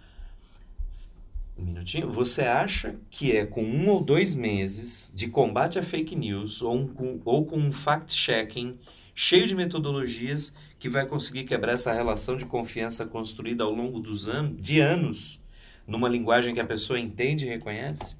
um 1.57 1.65
minutinho. 1.65 2.09
Você 2.09 2.43
acha 2.43 2.95
que 3.09 3.36
é 3.36 3.45
com 3.45 3.63
um 3.63 3.89
ou 3.89 4.01
dois 4.03 4.34
meses 4.34 5.11
de 5.13 5.28
combate 5.28 5.78
a 5.78 5.84
fake 5.84 6.15
news 6.15 6.61
ou, 6.61 6.76
um, 6.76 6.88
com, 6.88 7.20
ou 7.26 7.45
com 7.45 7.57
um 7.57 7.72
fact-checking 7.72 8.78
cheio 9.13 9.47
de 9.47 9.55
metodologias 9.55 10.55
que 10.80 10.88
vai 10.88 11.05
conseguir 11.05 11.43
quebrar 11.43 11.74
essa 11.74 11.91
relação 11.91 12.38
de 12.38 12.45
confiança 12.45 13.05
construída 13.05 13.63
ao 13.63 13.74
longo 13.74 13.99
dos 13.99 14.30
anos, 14.30 14.61
de 14.61 14.80
anos, 14.80 15.39
numa 15.86 16.07
linguagem 16.07 16.53
que 16.53 16.59
a 16.61 16.65
pessoa 16.65 16.99
entende 16.99 17.45
e 17.45 17.49
reconhece? 17.49 18.15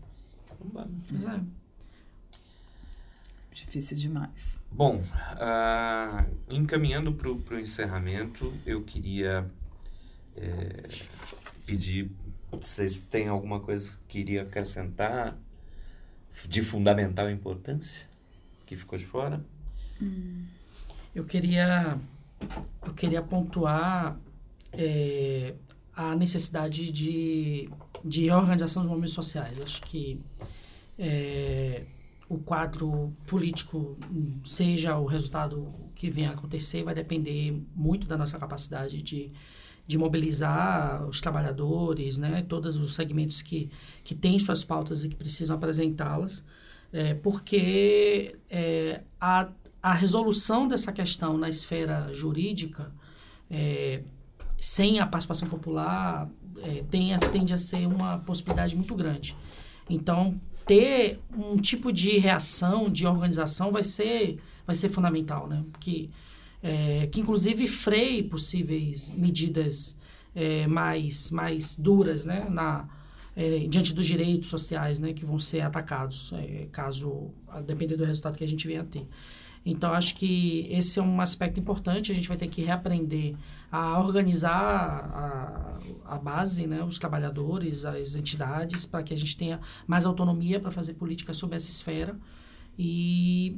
É. 0.76 1.39
Difícil 3.54 3.95
demais. 3.95 4.57
Bom, 4.72 4.97
uh, 4.97 6.36
encaminhando 6.49 7.11
para 7.13 7.55
o 7.55 7.59
encerramento, 7.59 8.53
eu 8.65 8.84
queria 8.84 9.49
é, 10.36 10.84
pedir 11.65 12.11
vocês 12.51 12.99
têm 12.99 13.28
alguma 13.28 13.59
coisa 13.59 13.99
que 14.07 14.20
queria 14.20 14.43
acrescentar 14.43 15.38
de 16.47 16.61
fundamental 16.61 17.30
importância 17.30 18.07
que 18.65 18.76
ficou 18.76 18.97
de 18.97 19.05
fora? 19.05 19.43
Hum. 20.01 20.45
Eu 21.13 21.26
queria 21.26 21.97
eu 22.86 22.93
queria 22.93 23.22
pontuar 23.22 24.20
é, 24.72 25.55
a 25.93 26.15
necessidade 26.15 26.91
de, 26.91 27.70
de 28.05 28.30
organização 28.30 28.84
dos 28.84 28.89
movimentos 28.89 29.15
sociais. 29.15 29.59
Acho 29.59 29.82
que 29.82 30.22
é, 30.99 31.84
o 32.30 32.38
quadro 32.38 33.14
político, 33.26 33.96
seja 34.44 34.98
o 34.98 35.06
resultado 35.06 35.68
que 35.96 36.10
venha 36.10 36.32
a 36.32 36.34
acontecer, 36.34 36.84
vai 36.84 36.94
depender 36.94 37.62
muito 37.74 38.06
da 38.06 38.18
nossa 38.18 38.38
capacidade 38.38 39.02
de, 39.02 39.32
de 39.86 39.98
mobilizar 39.98 41.08
os 41.08 41.22
trabalhadores, 41.22 42.18
né, 42.18 42.46
todos 42.48 42.76
os 42.76 42.96
segmentos 42.96 43.42
que, 43.42 43.72
que 44.04 44.14
têm 44.14 44.38
suas 44.40 44.64
pautas 44.64 45.06
e 45.06 45.10
que 45.10 45.16
precisam 45.16 45.56
apresentá-las, 45.56 46.44
é, 46.92 47.14
porque 47.14 48.36
é, 48.50 49.02
a, 49.20 49.50
a 49.82 49.94
resolução 49.94 50.68
dessa 50.68 50.92
questão 50.92 51.38
na 51.38 51.48
esfera 51.48 52.14
jurídica, 52.14 52.92
é, 53.50 54.02
sem 54.60 55.00
a 55.00 55.08
participação 55.08 55.48
popular, 55.48 56.30
é, 56.58 56.84
tem, 56.90 57.16
tende 57.32 57.54
a 57.54 57.58
ser 57.58 57.88
uma 57.88 58.18
possibilidade 58.20 58.76
muito 58.76 58.94
grande. 58.96 59.36
Então, 59.90 60.40
ter 60.68 61.20
um 61.36 61.57
tipo 61.57 61.91
de 61.91 62.18
reação, 62.18 62.89
de 62.89 63.07
organização, 63.07 63.72
vai 63.72 63.84
ser, 63.84 64.38
vai 64.65 64.76
ser 64.76 64.89
fundamental, 64.89 65.47
né? 65.47 65.63
Que, 65.80 66.09
é, 66.61 67.07
que 67.07 67.22
inclusive 67.22 67.65
freie 67.65 68.24
possíveis 68.24 69.09
medidas 69.15 69.97
é, 70.36 70.68
mais, 70.68 71.32
mais 71.32 71.76
duras, 71.76 72.26
né? 72.26 72.45
Na, 72.49 72.88
é, 73.36 73.59
diante 73.70 73.93
dos 73.93 74.05
direitos 74.05 74.49
sociais, 74.49 74.99
né? 74.99 75.13
Que 75.13 75.26
vão 75.26 75.39
ser 75.39 75.61
atacados, 75.61 76.32
é, 76.34 76.68
caso, 76.72 77.32
a 77.47 77.61
depender 77.61 77.95
do 77.95 78.03
resultado 78.03 78.38
que 78.38 78.43
a 78.43 78.47
gente 78.47 78.68
venha 78.68 78.82
a 78.82 78.86
ter. 78.86 79.07
Então, 79.70 79.91
acho 79.93 80.15
que 80.15 80.65
esse 80.72 80.97
é 80.97 81.03
um 81.03 81.20
aspecto 81.20 81.59
importante. 81.59 82.11
A 82.11 82.15
gente 82.15 82.28
vai 82.28 82.38
ter 82.38 82.47
que 82.47 82.61
reaprender 82.61 83.36
a 83.70 83.99
organizar 83.99 84.55
a, 84.55 86.15
a 86.15 86.18
base, 86.18 86.65
né, 86.65 86.82
os 86.84 86.97
trabalhadores, 86.97 87.84
as 87.84 88.15
entidades, 88.15 88.86
para 88.86 89.03
que 89.03 89.13
a 89.13 89.18
gente 89.18 89.36
tenha 89.36 89.59
mais 89.86 90.05
autonomia 90.05 90.57
para 90.57 90.72
fazer 90.72 90.93
política 90.93 91.34
sobre 91.34 91.57
essa 91.57 91.70
esfera 91.70 92.18
e 92.80 93.57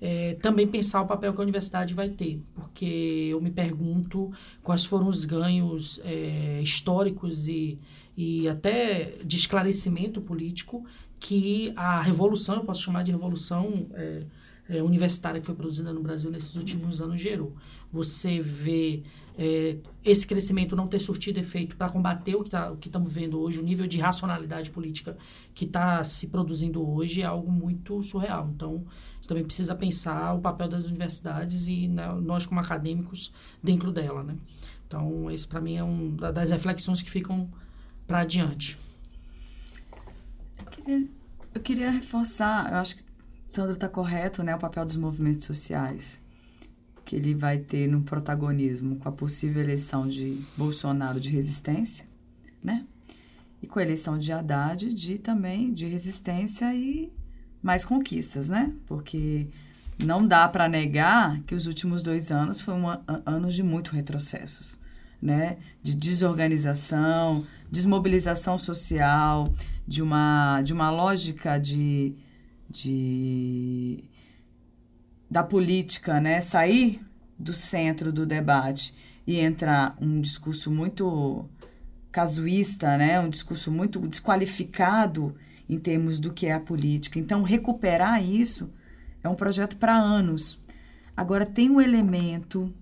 é, 0.00 0.34
também 0.34 0.66
pensar 0.66 1.02
o 1.02 1.06
papel 1.06 1.34
que 1.34 1.40
a 1.40 1.42
universidade 1.42 1.92
vai 1.92 2.08
ter, 2.08 2.40
porque 2.54 3.28
eu 3.30 3.40
me 3.40 3.50
pergunto 3.50 4.32
quais 4.62 4.84
foram 4.84 5.08
os 5.08 5.24
ganhos 5.24 6.00
é, 6.04 6.60
históricos 6.62 7.48
e, 7.48 7.78
e 8.16 8.48
até 8.48 9.16
de 9.24 9.36
esclarecimento 9.36 10.20
político 10.20 10.84
que 11.18 11.72
a 11.76 12.00
revolução, 12.00 12.56
eu 12.56 12.64
posso 12.64 12.82
chamar 12.82 13.02
de 13.02 13.10
revolução 13.10 13.88
é, 13.92 14.22
é 14.70 14.82
universitária 14.82 15.40
que 15.40 15.46
foi 15.46 15.54
produzida 15.54 15.92
no 15.92 16.00
Brasil 16.00 16.30
nesses 16.30 16.54
últimos 16.54 17.00
anos 17.00 17.20
gerou. 17.20 17.54
Você 17.92 18.40
vê 18.40 19.02
é, 19.36 19.78
esse 20.04 20.26
crescimento 20.26 20.76
não 20.76 20.86
ter 20.86 20.98
surtido 20.98 21.40
efeito 21.40 21.76
para 21.76 21.88
combater 21.88 22.36
o 22.36 22.44
que 22.44 22.50
tá, 22.50 22.72
estamos 22.80 23.12
vendo 23.12 23.40
hoje, 23.40 23.58
o 23.58 23.62
nível 23.62 23.86
de 23.86 23.98
racionalidade 23.98 24.70
política 24.70 25.16
que 25.54 25.64
está 25.64 26.04
se 26.04 26.28
produzindo 26.28 26.88
hoje 26.88 27.22
é 27.22 27.24
algo 27.24 27.50
muito 27.50 28.02
surreal. 28.02 28.48
Então, 28.54 28.84
a 28.86 29.14
gente 29.14 29.28
também 29.28 29.44
precisa 29.44 29.74
pensar 29.74 30.34
o 30.34 30.40
papel 30.40 30.68
das 30.68 30.84
universidades 30.84 31.68
e 31.68 31.88
né, 31.88 32.12
nós 32.22 32.46
como 32.46 32.60
acadêmicos 32.60 33.32
dentro 33.62 33.90
dela, 33.90 34.22
né? 34.22 34.36
Então, 34.86 35.30
esse 35.30 35.46
para 35.46 35.60
mim 35.60 35.76
é 35.76 35.84
um 35.84 36.16
das 36.16 36.50
reflexões 36.50 37.02
que 37.02 37.10
ficam 37.10 37.48
para 38.06 38.20
adiante. 38.20 38.76
Eu 40.58 40.66
queria, 40.66 41.08
eu 41.54 41.60
queria 41.60 41.90
reforçar, 41.90 42.72
eu 42.72 42.78
acho 42.78 42.96
que 42.96 43.09
Sandra 43.50 43.74
está 43.74 43.88
correto, 43.88 44.42
né, 44.42 44.54
o 44.54 44.58
papel 44.58 44.86
dos 44.86 44.96
movimentos 44.96 45.44
sociais 45.44 46.22
que 47.10 47.16
ele 47.16 47.34
vai 47.34 47.58
ter 47.58 47.88
no 47.88 48.02
protagonismo 48.02 48.94
com 48.94 49.08
a 49.08 49.12
possível 49.12 49.60
eleição 49.60 50.06
de 50.06 50.40
Bolsonaro 50.56 51.18
de 51.18 51.28
resistência, 51.28 52.06
né? 52.62 52.86
E 53.60 53.66
com 53.66 53.80
a 53.80 53.82
eleição 53.82 54.16
de 54.16 54.30
Haddad 54.32 54.94
de 54.94 55.18
também 55.18 55.74
de 55.74 55.86
resistência 55.86 56.72
e 56.72 57.12
mais 57.60 57.84
conquistas, 57.84 58.48
né? 58.48 58.72
Porque 58.86 59.48
não 60.04 60.24
dá 60.24 60.46
para 60.46 60.68
negar 60.68 61.40
que 61.40 61.54
os 61.56 61.66
últimos 61.66 62.00
dois 62.00 62.30
anos 62.30 62.60
foram 62.60 63.02
anos 63.26 63.54
de 63.54 63.64
muito 63.64 63.90
retrocessos, 63.90 64.78
né? 65.20 65.58
De 65.82 65.96
desorganização, 65.96 67.44
desmobilização 67.68 68.56
social, 68.56 69.52
de 69.84 70.00
uma, 70.00 70.62
de 70.62 70.72
uma 70.72 70.92
lógica 70.92 71.58
de, 71.58 72.14
de 72.70 74.04
da 75.28 75.42
política, 75.42 76.20
né, 76.20 76.40
sair 76.40 77.04
do 77.38 77.54
centro 77.54 78.12
do 78.12 78.26
debate 78.26 78.94
e 79.26 79.38
entrar 79.38 79.96
um 80.00 80.20
discurso 80.20 80.70
muito 80.70 81.48
casuísta, 82.10 82.96
né, 82.98 83.20
um 83.20 83.28
discurso 83.28 83.70
muito 83.70 84.00
desqualificado 84.00 85.36
em 85.68 85.78
termos 85.78 86.18
do 86.18 86.32
que 86.32 86.46
é 86.46 86.52
a 86.52 86.60
política. 86.60 87.18
Então, 87.18 87.42
recuperar 87.42 88.24
isso 88.24 88.72
é 89.22 89.28
um 89.28 89.36
projeto 89.36 89.76
para 89.76 89.94
anos. 89.94 90.60
Agora, 91.16 91.46
tem 91.46 91.70
um 91.70 91.80
elemento 91.80 92.74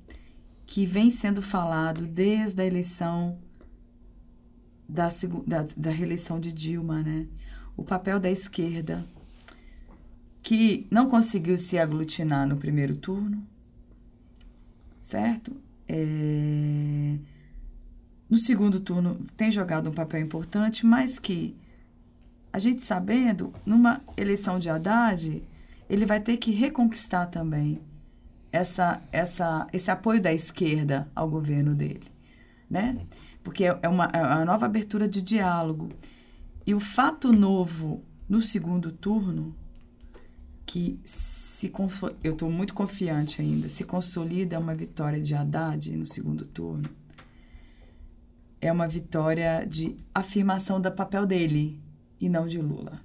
que 0.65 0.87
vem 0.87 1.11
sendo 1.11 1.43
falado 1.43 2.07
desde 2.07 2.63
a 2.63 2.65
eleição 2.65 3.39
da, 4.89 5.09
da, 5.47 5.67
da 5.77 5.91
reeleição 5.91 6.41
de 6.41 6.51
Dilma, 6.51 7.03
né? 7.03 7.27
O 7.77 7.85
papel 7.85 8.19
da 8.19 8.31
esquerda 8.31 9.07
que 10.49 10.87
não 10.91 11.11
conseguiu 11.11 11.59
se 11.59 11.77
aglutinar 11.77 12.49
no 12.49 12.57
primeiro 12.57 12.97
turno, 12.97 13.47
certo? 14.99 15.55
É... 15.87 17.19
No 18.31 18.39
segundo 18.39 18.81
turno 18.81 19.21
tem 19.37 19.51
jogado 19.51 19.91
um 19.91 19.93
papel 19.93 20.23
importante, 20.23 20.87
mas 20.87 21.19
que 21.19 21.55
a 22.51 22.59
gente 22.59 22.81
sabendo, 22.81 23.53
numa 23.67 24.01
eleição 24.17 24.59
de 24.59 24.71
Haddad, 24.71 25.43
ele 25.87 26.07
vai 26.07 26.19
ter 26.19 26.39
que 26.39 26.51
reconquistar 26.51 27.27
também 27.27 27.83
essa, 28.51 29.03
essa, 29.13 29.67
esse 29.71 29.91
apoio 29.91 30.23
da 30.23 30.33
esquerda 30.33 31.11
ao 31.15 31.29
governo 31.29 31.75
dele, 31.75 32.07
né? 32.71 32.99
Porque 33.45 33.65
é 33.65 33.87
uma, 33.87 34.07
é 34.15 34.23
uma 34.23 34.47
nova 34.47 34.65
abertura 34.65 35.07
de 35.07 35.21
diálogo. 35.21 35.91
E 36.67 36.75
o 36.75 36.81
fato 36.81 37.35
novo 37.35 38.03
no 38.27 38.41
segundo 38.41 38.91
turno 38.91 39.55
que 40.69 41.01
se 41.03 41.73
eu 42.23 42.33
estou 42.33 42.51
muito 42.51 42.75
confiante 42.75 43.41
ainda, 43.41 43.71
se 43.71 43.85
consolida 43.85 44.59
uma 44.59 44.75
vitória 44.75 45.19
de 45.19 45.35
Haddad 45.35 45.97
no 45.97 46.05
segundo 46.05 46.45
turno, 46.45 46.89
é 48.61 48.71
uma 48.71 48.87
vitória 48.87 49.65
de 49.67 49.97
afirmação 50.15 50.79
do 50.79 50.93
papel 50.93 51.25
dele 51.25 51.81
e 52.21 52.29
não 52.29 52.47
de 52.47 52.61
Lula. 52.61 53.01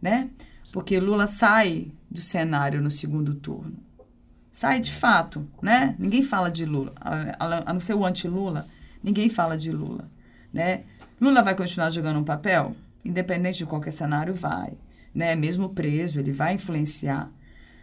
Né? 0.00 0.30
Porque 0.72 0.98
Lula 0.98 1.26
sai 1.26 1.92
do 2.10 2.20
cenário 2.20 2.80
no 2.80 2.90
segundo 2.90 3.34
turno. 3.34 3.76
Sai 4.50 4.80
de 4.80 4.90
fato, 4.90 5.46
né? 5.60 5.94
Ninguém 5.98 6.22
fala 6.22 6.50
de 6.50 6.64
Lula. 6.64 6.94
A 6.98 7.72
não 7.72 7.80
ser 7.80 7.92
o 7.92 8.06
anti-Lula, 8.06 8.66
ninguém 9.02 9.28
fala 9.28 9.58
de 9.58 9.70
Lula, 9.70 10.08
né? 10.50 10.84
Lula 11.20 11.42
vai 11.42 11.54
continuar 11.54 11.90
jogando 11.90 12.18
um 12.18 12.24
papel? 12.24 12.74
Independente 13.04 13.58
de 13.58 13.66
qualquer 13.66 13.90
cenário, 13.90 14.32
vai. 14.32 14.72
Né? 15.16 15.34
Mesmo 15.34 15.70
preso, 15.70 16.20
ele 16.20 16.30
vai 16.30 16.52
influenciar. 16.52 17.32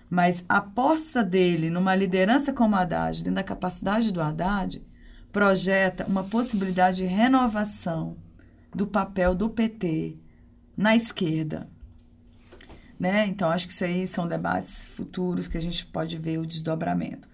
Mas 0.08 0.46
a 0.48 0.58
aposta 0.58 1.24
dele 1.24 1.72
numa 1.72 1.96
liderança 1.96 2.54
como 2.54 2.76
Haddad, 2.76 3.24
dentro 3.24 3.38
da 3.38 3.44
capacidade 3.44 4.14
do 4.14 4.22
Haddad, 4.22 4.86
projeta 5.32 6.06
uma 6.06 6.24
possibilidade 6.24 6.98
de 6.98 7.06
renovação 7.06 8.16
do 8.72 8.86
papel 8.86 9.34
do 9.34 9.50
PT 9.50 10.16
na 10.78 10.96
esquerda. 10.96 11.68
Né? 13.00 13.26
Então, 13.26 13.50
acho 13.50 13.66
que 13.66 13.74
isso 13.74 13.84
aí 13.84 14.06
são 14.06 14.28
debates 14.28 14.88
futuros 14.88 15.48
que 15.48 15.58
a 15.58 15.62
gente 15.62 15.88
pode 15.88 16.20
ver 16.20 16.38
o 16.38 16.46
desdobramento. 16.46 17.28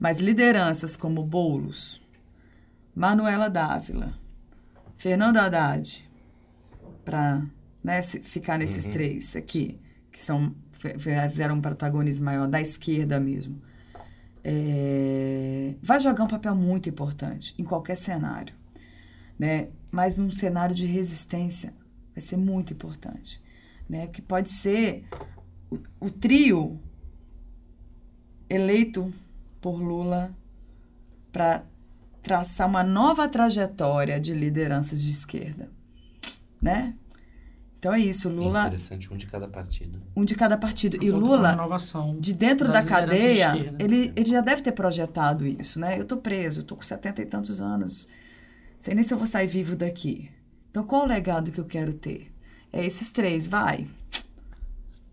Mas 0.00 0.18
lideranças 0.18 0.96
como 0.96 1.22
Boulos, 1.22 2.00
Manuela 2.94 3.50
Dávila, 3.50 4.14
Fernando 4.96 5.36
Haddad, 5.36 6.08
para 7.04 7.42
né, 7.82 8.02
ficar 8.02 8.58
nesses 8.58 8.84
uhum. 8.84 8.90
três 8.90 9.36
aqui, 9.36 9.80
que 10.10 10.20
são 10.20 10.54
fizeram 11.28 11.56
um 11.56 11.60
protagonismo 11.60 12.24
maior 12.24 12.48
da 12.48 12.60
esquerda 12.60 13.20
mesmo 13.20 13.62
é, 14.44 15.76
vai 15.82 16.00
jogar 16.00 16.24
um 16.24 16.28
papel 16.28 16.54
muito 16.54 16.88
importante 16.88 17.54
em 17.58 17.64
qualquer 17.64 17.96
cenário, 17.96 18.54
né? 19.38 19.68
Mas 19.90 20.16
num 20.16 20.30
cenário 20.30 20.74
de 20.74 20.86
resistência 20.86 21.72
vai 22.14 22.20
ser 22.20 22.36
muito 22.36 22.72
importante, 22.72 23.40
né? 23.88 24.06
Que 24.08 24.20
pode 24.20 24.48
ser 24.48 25.06
o, 25.70 25.78
o 26.00 26.10
trio 26.10 26.80
eleito 28.48 29.12
por 29.60 29.80
Lula 29.80 30.34
para 31.30 31.64
traçar 32.22 32.68
uma 32.68 32.82
nova 32.82 33.28
trajetória 33.28 34.20
de 34.20 34.34
lideranças 34.34 35.02
de 35.02 35.10
esquerda, 35.10 35.70
né? 36.60 36.96
Então 37.82 37.92
é 37.92 37.98
isso, 37.98 38.28
Lula. 38.28 38.60
É 38.60 38.66
interessante, 38.66 39.12
um 39.12 39.16
de 39.16 39.26
cada 39.26 39.48
partido. 39.48 40.00
Um 40.14 40.24
de 40.24 40.36
cada 40.36 40.56
partido. 40.56 41.04
E 41.04 41.10
Lula, 41.10 41.58
de 42.20 42.32
dentro 42.32 42.70
da 42.70 42.80
cadeia, 42.80 43.74
ele, 43.76 44.12
ele 44.14 44.30
já 44.30 44.40
deve 44.40 44.62
ter 44.62 44.70
projetado 44.70 45.44
isso, 45.44 45.80
né? 45.80 45.98
Eu 45.98 46.04
tô 46.04 46.16
preso, 46.16 46.62
tô 46.62 46.76
com 46.76 46.82
setenta 46.84 47.20
e 47.20 47.26
tantos 47.26 47.60
anos. 47.60 48.06
Sei 48.78 48.94
nem 48.94 49.02
se 49.02 49.12
eu 49.12 49.18
vou 49.18 49.26
sair 49.26 49.48
vivo 49.48 49.74
daqui. 49.74 50.30
Então 50.70 50.84
qual 50.84 51.02
o 51.02 51.08
legado 51.08 51.50
que 51.50 51.58
eu 51.58 51.64
quero 51.64 51.92
ter? 51.92 52.32
É 52.72 52.86
esses 52.86 53.10
três, 53.10 53.48
vai. 53.48 53.84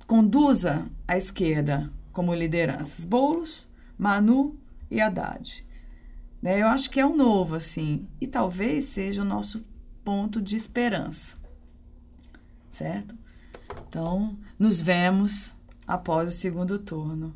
Conduza 0.05 0.85
a 1.07 1.17
esquerda 1.17 1.91
como 2.13 2.35
lideranças. 2.35 3.03
Boulos, 3.03 3.67
Manu 3.97 4.55
e 4.91 5.01
Haddad. 5.01 5.65
Né? 6.39 6.61
Eu 6.61 6.67
acho 6.67 6.91
que 6.91 6.99
é 6.99 7.05
um 7.05 7.17
novo, 7.17 7.55
assim. 7.55 8.07
E 8.21 8.27
talvez 8.27 8.85
seja 8.85 9.23
o 9.23 9.25
nosso 9.25 9.65
ponto 10.05 10.39
de 10.39 10.55
esperança 10.55 11.38
certo? 12.79 13.15
Então, 13.87 14.37
nos 14.57 14.81
vemos 14.81 15.53
após 15.85 16.29
o 16.29 16.31
segundo 16.31 16.79
turno. 16.79 17.35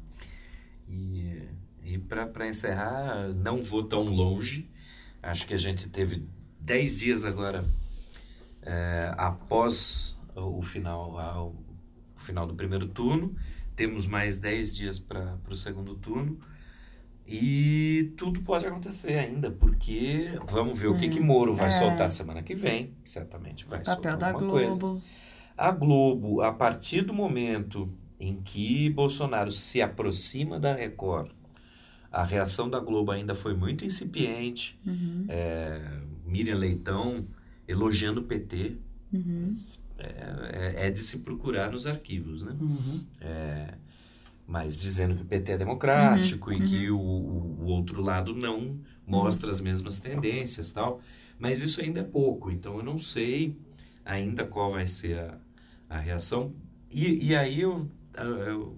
E, 0.87 1.41
e 1.83 1.97
para 1.97 2.47
encerrar, 2.47 3.29
não 3.33 3.61
vou 3.61 3.83
tão 3.83 4.03
longe. 4.03 4.69
Acho 5.21 5.45
que 5.45 5.53
a 5.53 5.57
gente 5.57 5.89
teve 5.89 6.25
10 6.59 6.99
dias 6.99 7.25
agora 7.25 7.63
é, 8.61 9.13
após 9.17 10.17
o 10.35 10.61
final, 10.61 11.53
o 12.15 12.19
final 12.19 12.47
do 12.47 12.55
primeiro 12.55 12.87
turno. 12.87 13.35
Temos 13.75 14.07
mais 14.07 14.37
10 14.37 14.75
dias 14.75 14.99
para 14.99 15.37
o 15.49 15.55
segundo 15.55 15.95
turno. 15.95 16.39
E 17.25 18.13
tudo 18.17 18.41
pode 18.41 18.65
acontecer 18.65 19.17
ainda, 19.17 19.49
porque 19.49 20.37
vamos 20.49 20.77
ver 20.77 20.87
o 20.87 20.97
que, 20.97 21.07
que 21.07 21.21
hum, 21.21 21.25
Moro 21.25 21.53
vai 21.53 21.69
é. 21.69 21.71
soltar 21.71 22.09
semana 22.09 22.43
que 22.43 22.53
vem. 22.53 22.91
Certamente 23.03 23.65
vai 23.65 23.79
Papel 23.79 23.93
soltar 23.93 24.17
da 24.17 24.27
alguma 24.27 24.51
Globo. 24.51 24.89
coisa. 24.89 25.01
A 25.57 25.71
Globo, 25.71 26.41
a 26.41 26.51
partir 26.51 27.01
do 27.01 27.13
momento 27.13 27.89
em 28.19 28.41
que 28.41 28.89
Bolsonaro 28.89 29.51
se 29.51 29.81
aproxima 29.81 30.59
da 30.59 30.73
Record, 30.73 31.31
a 32.11 32.23
reação 32.23 32.69
da 32.69 32.79
Globo 32.79 33.11
ainda 33.11 33.33
foi 33.35 33.55
muito 33.55 33.83
incipiente. 33.83 34.79
Uhum. 34.85 35.25
É, 35.27 35.99
Miriam 36.25 36.55
Leitão 36.57 37.25
elogiando 37.67 38.21
o 38.21 38.23
PT. 38.23 38.77
Uhum. 39.11 39.55
É, 39.97 40.83
é, 40.83 40.87
é, 40.87 40.91
de 40.91 40.99
se 40.99 41.19
procurar 41.19 41.71
nos 41.71 41.85
arquivos, 41.85 42.41
né? 42.41 42.55
Uhum. 42.59 43.05
É, 43.21 43.73
mas 44.45 44.79
dizendo 44.79 45.15
que 45.15 45.21
o 45.21 45.25
PT 45.25 45.53
é 45.53 45.57
democrático 45.57 46.51
e 46.51 46.61
que 46.61 46.91
uhum. 46.91 46.99
o, 46.99 47.63
o, 47.63 47.65
outro 47.65 48.01
lado 48.01 48.33
não 48.35 48.77
mostra 49.07 49.49
as 49.49 49.61
mesmas 49.61 49.99
tendências 49.99 50.71
tal. 50.71 50.99
Mas 51.39 51.61
isso 51.61 51.81
ainda 51.81 52.01
é 52.01 52.03
pouco, 52.03 52.51
então 52.51 52.77
eu 52.77 52.83
não 52.83 52.97
sei 52.97 53.57
ainda 54.05 54.45
qual 54.45 54.71
vai 54.71 54.87
ser 54.87 55.19
a, 55.19 55.37
a 55.93 55.99
reação. 55.99 56.53
E, 56.89 57.29
e 57.29 57.35
aí 57.35 57.61
eu, 57.61 57.87
eu, 58.17 58.77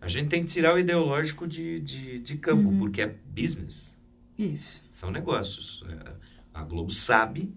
a 0.00 0.08
gente 0.08 0.28
tem 0.28 0.42
que 0.42 0.48
tirar 0.48 0.74
o 0.74 0.78
ideológico 0.78 1.46
de, 1.46 1.80
de, 1.80 2.18
de 2.18 2.36
campo, 2.36 2.68
uhum. 2.68 2.78
porque 2.78 3.02
é 3.02 3.14
business. 3.26 3.96
Isso. 4.38 4.86
São 4.90 5.10
negócios. 5.10 5.84
É, 5.88 6.12
a 6.52 6.64
Globo 6.64 6.92
sabe 6.92 7.54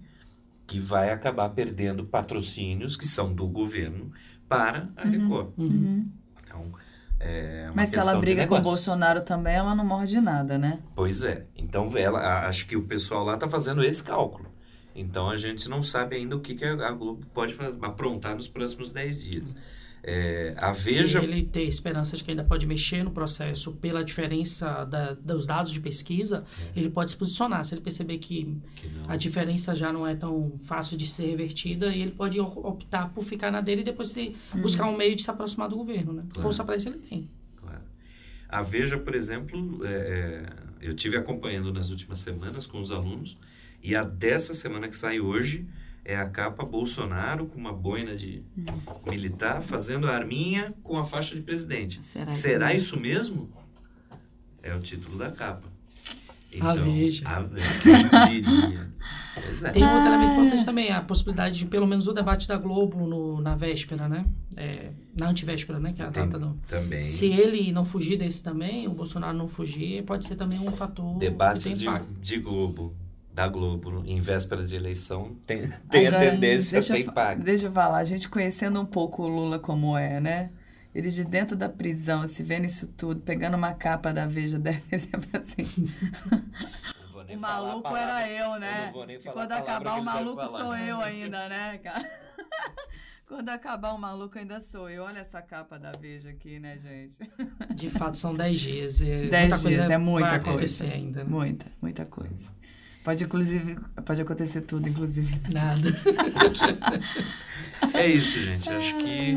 que 0.68 0.80
vai 0.80 1.12
acabar 1.12 1.50
perdendo 1.50 2.06
patrocínios 2.06 2.96
que 2.96 3.06
são 3.06 3.34
do 3.34 3.48
governo 3.48 4.12
para 4.48 4.90
a 4.96 5.06
uhum. 5.06 5.12
Record. 5.12 5.50
Uhum. 5.58 6.10
Então, 6.44 6.72
é 7.20 7.70
Mas 7.76 7.90
se 7.90 7.98
ela 7.98 8.16
briga 8.18 8.48
com 8.48 8.56
o 8.56 8.62
Bolsonaro 8.62 9.22
também, 9.22 9.56
ela 9.56 9.76
não 9.76 9.86
morde 9.86 10.20
nada, 10.20 10.58
né? 10.58 10.80
Pois 10.96 11.24
é. 11.24 11.46
Então, 11.56 11.92
ela, 11.96 12.48
acho 12.48 12.68
que 12.68 12.76
o 12.76 12.84
pessoal 12.84 13.24
lá 13.24 13.36
está 13.36 13.48
fazendo 13.48 13.84
esse 13.84 14.04
cálculo. 14.04 14.51
Então 14.96 15.30
a 15.30 15.38
gente 15.38 15.70
não 15.70 15.84
sabe 15.84 16.16
ainda 16.16 16.36
o 16.36 16.40
que, 16.40 16.56
que 16.56 16.66
a 16.66 16.92
Globo 16.92 17.26
pode 17.34 17.54
fazer, 17.54 17.78
aprontar 17.82 18.36
nos 18.36 18.48
próximos 18.48 18.92
10 18.92 19.24
dias. 19.24 19.56
É, 20.04 20.56
a 20.58 20.72
Veja... 20.72 21.20
Se 21.20 21.26
ele 21.26 21.44
ter 21.44 21.64
esperança 21.64 22.16
de 22.16 22.24
que 22.24 22.32
ainda 22.32 22.44
pode 22.44 22.66
mexer 22.66 23.04
no 23.04 23.12
processo 23.12 23.72
pela 23.74 24.04
diferença 24.04 24.84
da, 24.86 25.14
dos 25.14 25.46
dados 25.46 25.72
de 25.72 25.80
pesquisa, 25.80 26.44
é. 26.76 26.80
ele 26.80 26.90
pode 26.90 27.12
se 27.12 27.18
posicionar. 27.18 27.64
Se 27.64 27.76
ele 27.76 27.82
perceber 27.82 28.18
que, 28.18 28.58
que 28.76 28.92
a 29.08 29.16
diferença 29.16 29.76
já 29.76 29.94
não 29.94 30.06
é 30.08 30.16
tão 30.16 30.54
fácil 30.64 30.98
de 30.98 31.06
ser 31.06 31.28
revertida, 31.28 31.94
ele 31.94 32.12
pode 32.12 32.40
optar 32.40 33.14
por 33.14 33.24
ficar 33.24 33.52
na 33.52 33.62
dele 33.62 33.82
e 33.82 33.86
depois 33.86 34.10
se, 34.10 34.36
hum. 34.56 34.62
buscar 34.62 34.86
um 34.86 34.98
meio 34.98 35.16
de 35.16 35.22
se 35.22 35.30
aproximar 35.30 35.70
do 35.70 35.76
governo. 35.76 36.14
Né? 36.14 36.24
Claro. 36.30 36.42
Força 36.42 36.64
para 36.64 36.76
isso 36.76 36.90
ele 36.90 36.98
tem. 36.98 37.30
Claro. 37.58 37.82
A 38.50 38.62
Veja, 38.64 38.98
por 38.98 39.14
exemplo, 39.14 39.86
é, 39.86 39.90
é, 39.92 40.54
eu 40.82 40.96
tive 40.96 41.16
acompanhando 41.16 41.72
nas 41.72 41.92
últimas 41.92 42.18
semanas 42.18 42.66
com 42.66 42.80
os 42.80 42.92
alunos, 42.92 43.38
e 43.84 43.96
a 43.96 44.04
dessa 44.04 44.54
semana 44.54 44.88
que 44.88 44.96
sai 44.96 45.20
hoje 45.20 45.68
é 46.04 46.16
a 46.16 46.28
capa 46.28 46.64
Bolsonaro 46.66 47.46
com 47.46 47.60
uma 47.60 47.74
boina 47.74 48.16
de 48.16 48.44
militar 49.08 49.62
fazendo 49.62 50.08
a 50.08 50.16
arminha 50.16 50.74
com 50.84 50.98
a 50.98 51.04
faixa 51.04 51.36
de 51.36 51.42
presidente. 51.42 52.04
Será, 52.04 52.32
Será 52.32 52.74
isso, 52.74 53.00
mesmo? 53.00 53.20
isso, 53.20 53.42
mesmo? 53.42 53.62
É 54.64 54.76
o 54.76 54.80
título 54.80 55.18
da 55.18 55.32
capa. 55.32 55.68
Então, 56.52 56.70
a 56.70 56.74
Veja. 56.74 57.24
A, 57.28 57.44
quem 58.28 58.42
diria? 58.42 58.92
É. 59.34 59.70
Tem 59.72 59.82
um 59.82 59.94
outro 59.94 60.10
elemento 60.10 60.32
importante 60.34 60.66
também, 60.66 60.92
a 60.92 61.02
possibilidade 61.02 61.60
de 61.60 61.66
pelo 61.66 61.88
menos 61.88 62.06
o 62.06 62.12
debate 62.12 62.50
da 62.50 62.58
Globo 62.58 63.08
no, 63.08 63.40
na 63.40 63.56
véspera, 63.56 64.10
né? 64.10 64.26
É, 64.58 64.92
na 65.16 65.30
antivéspera, 65.30 65.80
né? 65.80 65.94
Que 65.94 66.02
é 66.02 66.06
a 66.06 66.10
data 66.10 66.38
do... 66.38 66.54
Também. 66.68 67.00
Se 67.00 67.28
ele 67.28 67.72
não 67.72 67.86
fugir 67.86 68.18
desse 68.18 68.44
também, 68.44 68.90
o 68.90 68.94
Bolsonaro 68.94 69.36
não 69.38 69.48
fugir, 69.48 70.04
pode 70.04 70.26
ser 70.26 70.36
também 70.36 70.60
um 70.60 70.72
fator 70.72 71.18
Debates 71.18 71.80
de, 71.80 71.88
de 72.20 72.40
Globo 72.40 72.94
da 73.34 73.48
Globo 73.48 74.04
em 74.06 74.20
véspera 74.20 74.64
de 74.64 74.76
eleição 74.76 75.36
tem, 75.46 75.68
tem 75.90 76.08
Agora, 76.08 76.28
a 76.28 76.32
tendência 76.32 76.80
a 76.80 76.84
ter 76.84 77.00
impacto. 77.00 77.44
Deixa 77.44 77.68
eu 77.68 77.72
falar, 77.72 78.00
a 78.00 78.04
gente 78.04 78.30
conhecendo 78.30 78.80
um 78.80 78.86
pouco 78.86 79.24
o 79.24 79.28
Lula 79.28 79.60
como 79.60 79.98
é, 79.98 80.20
né? 80.20 80.52
Ele 80.94 81.10
de 81.10 81.24
dentro 81.24 81.56
da 81.56 81.70
prisão, 81.70 82.28
se 82.28 82.44
vendo 82.44 82.66
isso 82.66 82.88
tudo, 82.88 83.22
pegando 83.22 83.56
uma 83.56 83.74
capa 83.74 84.14
da 84.14 84.26
Veja 84.26 84.60
dessa, 84.60 84.88
ele 84.94 85.08
é 85.14 85.38
assim. 85.38 85.64
o 87.34 87.38
maluco 87.38 87.96
era 87.96 88.30
eu, 88.30 88.60
né? 88.60 88.92
Eu 88.94 89.10
e 89.10 89.20
quando 89.20 89.54
acabar 89.54 90.00
o 90.00 90.04
maluco 90.04 90.46
sou 90.48 90.76
eu 90.76 91.00
ainda, 91.02 91.48
né, 91.48 91.78
cara? 91.78 92.12
Quando 93.26 93.48
acabar 93.48 93.94
o 93.94 93.98
maluco 93.98 94.38
ainda 94.38 94.60
sou 94.60 94.90
eu. 94.90 95.04
Olha 95.04 95.20
essa 95.20 95.42
capa 95.42 95.80
da 95.80 95.94
Veja 95.94 96.32
aqui, 96.32 96.60
né, 96.60 96.78
gente? 96.78 97.18
De 97.74 97.90
fato, 97.90 98.18
são 98.18 98.36
10 98.36 98.60
dias. 98.60 99.00
10 99.00 99.62
dias, 99.62 99.90
é 99.90 99.98
muita 99.98 100.38
coisa. 100.42 100.84
Ainda, 100.84 101.24
né? 101.24 101.30
Muita, 101.30 101.66
muita 101.82 102.06
coisa. 102.06 102.61
Pode, 103.04 103.24
inclusive, 103.24 103.78
pode 104.06 104.22
acontecer 104.22 104.62
tudo, 104.62 104.88
inclusive. 104.88 105.36
Nada. 105.52 105.90
é 107.94 108.08
isso, 108.08 108.40
gente. 108.40 108.70
Acho 108.70 108.96
que 108.98 109.36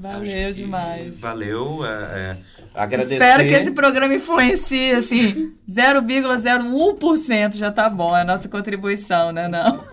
Valeu 0.00 0.50
demais. 0.50 1.18
Valeu. 1.18 1.84
É, 1.84 1.88
é, 1.90 2.38
agradecer. 2.74 3.16
Espero 3.16 3.42
que 3.46 3.52
esse 3.52 3.70
programa 3.72 4.14
influencie, 4.14 4.92
assim, 4.92 5.52
0,01% 5.68 7.56
já 7.56 7.70
tá 7.70 7.90
bom. 7.90 8.16
É 8.16 8.22
a 8.22 8.24
nossa 8.24 8.48
contribuição, 8.48 9.30
né? 9.30 9.46
Não. 9.46 9.84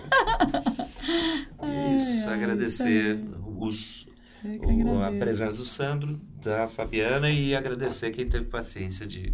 Isso, 1.94 2.30
ai, 2.30 2.36
agradecer 2.36 3.20
os, 3.60 4.08
o, 4.46 5.04
a 5.04 5.12
presença 5.12 5.58
do 5.58 5.66
Sandro, 5.66 6.18
da 6.42 6.70
Fabiana 6.70 7.30
e 7.30 7.54
agradecer 7.54 8.12
quem 8.12 8.28
teve 8.28 8.46
paciência 8.46 9.06
de 9.06 9.34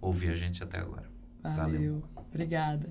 ouvir 0.00 0.30
a 0.30 0.36
gente 0.36 0.62
até 0.62 0.78
agora. 0.78 1.04
Valeu. 1.42 1.56
Valeu. 1.56 2.13
Obrigada. 2.34 2.88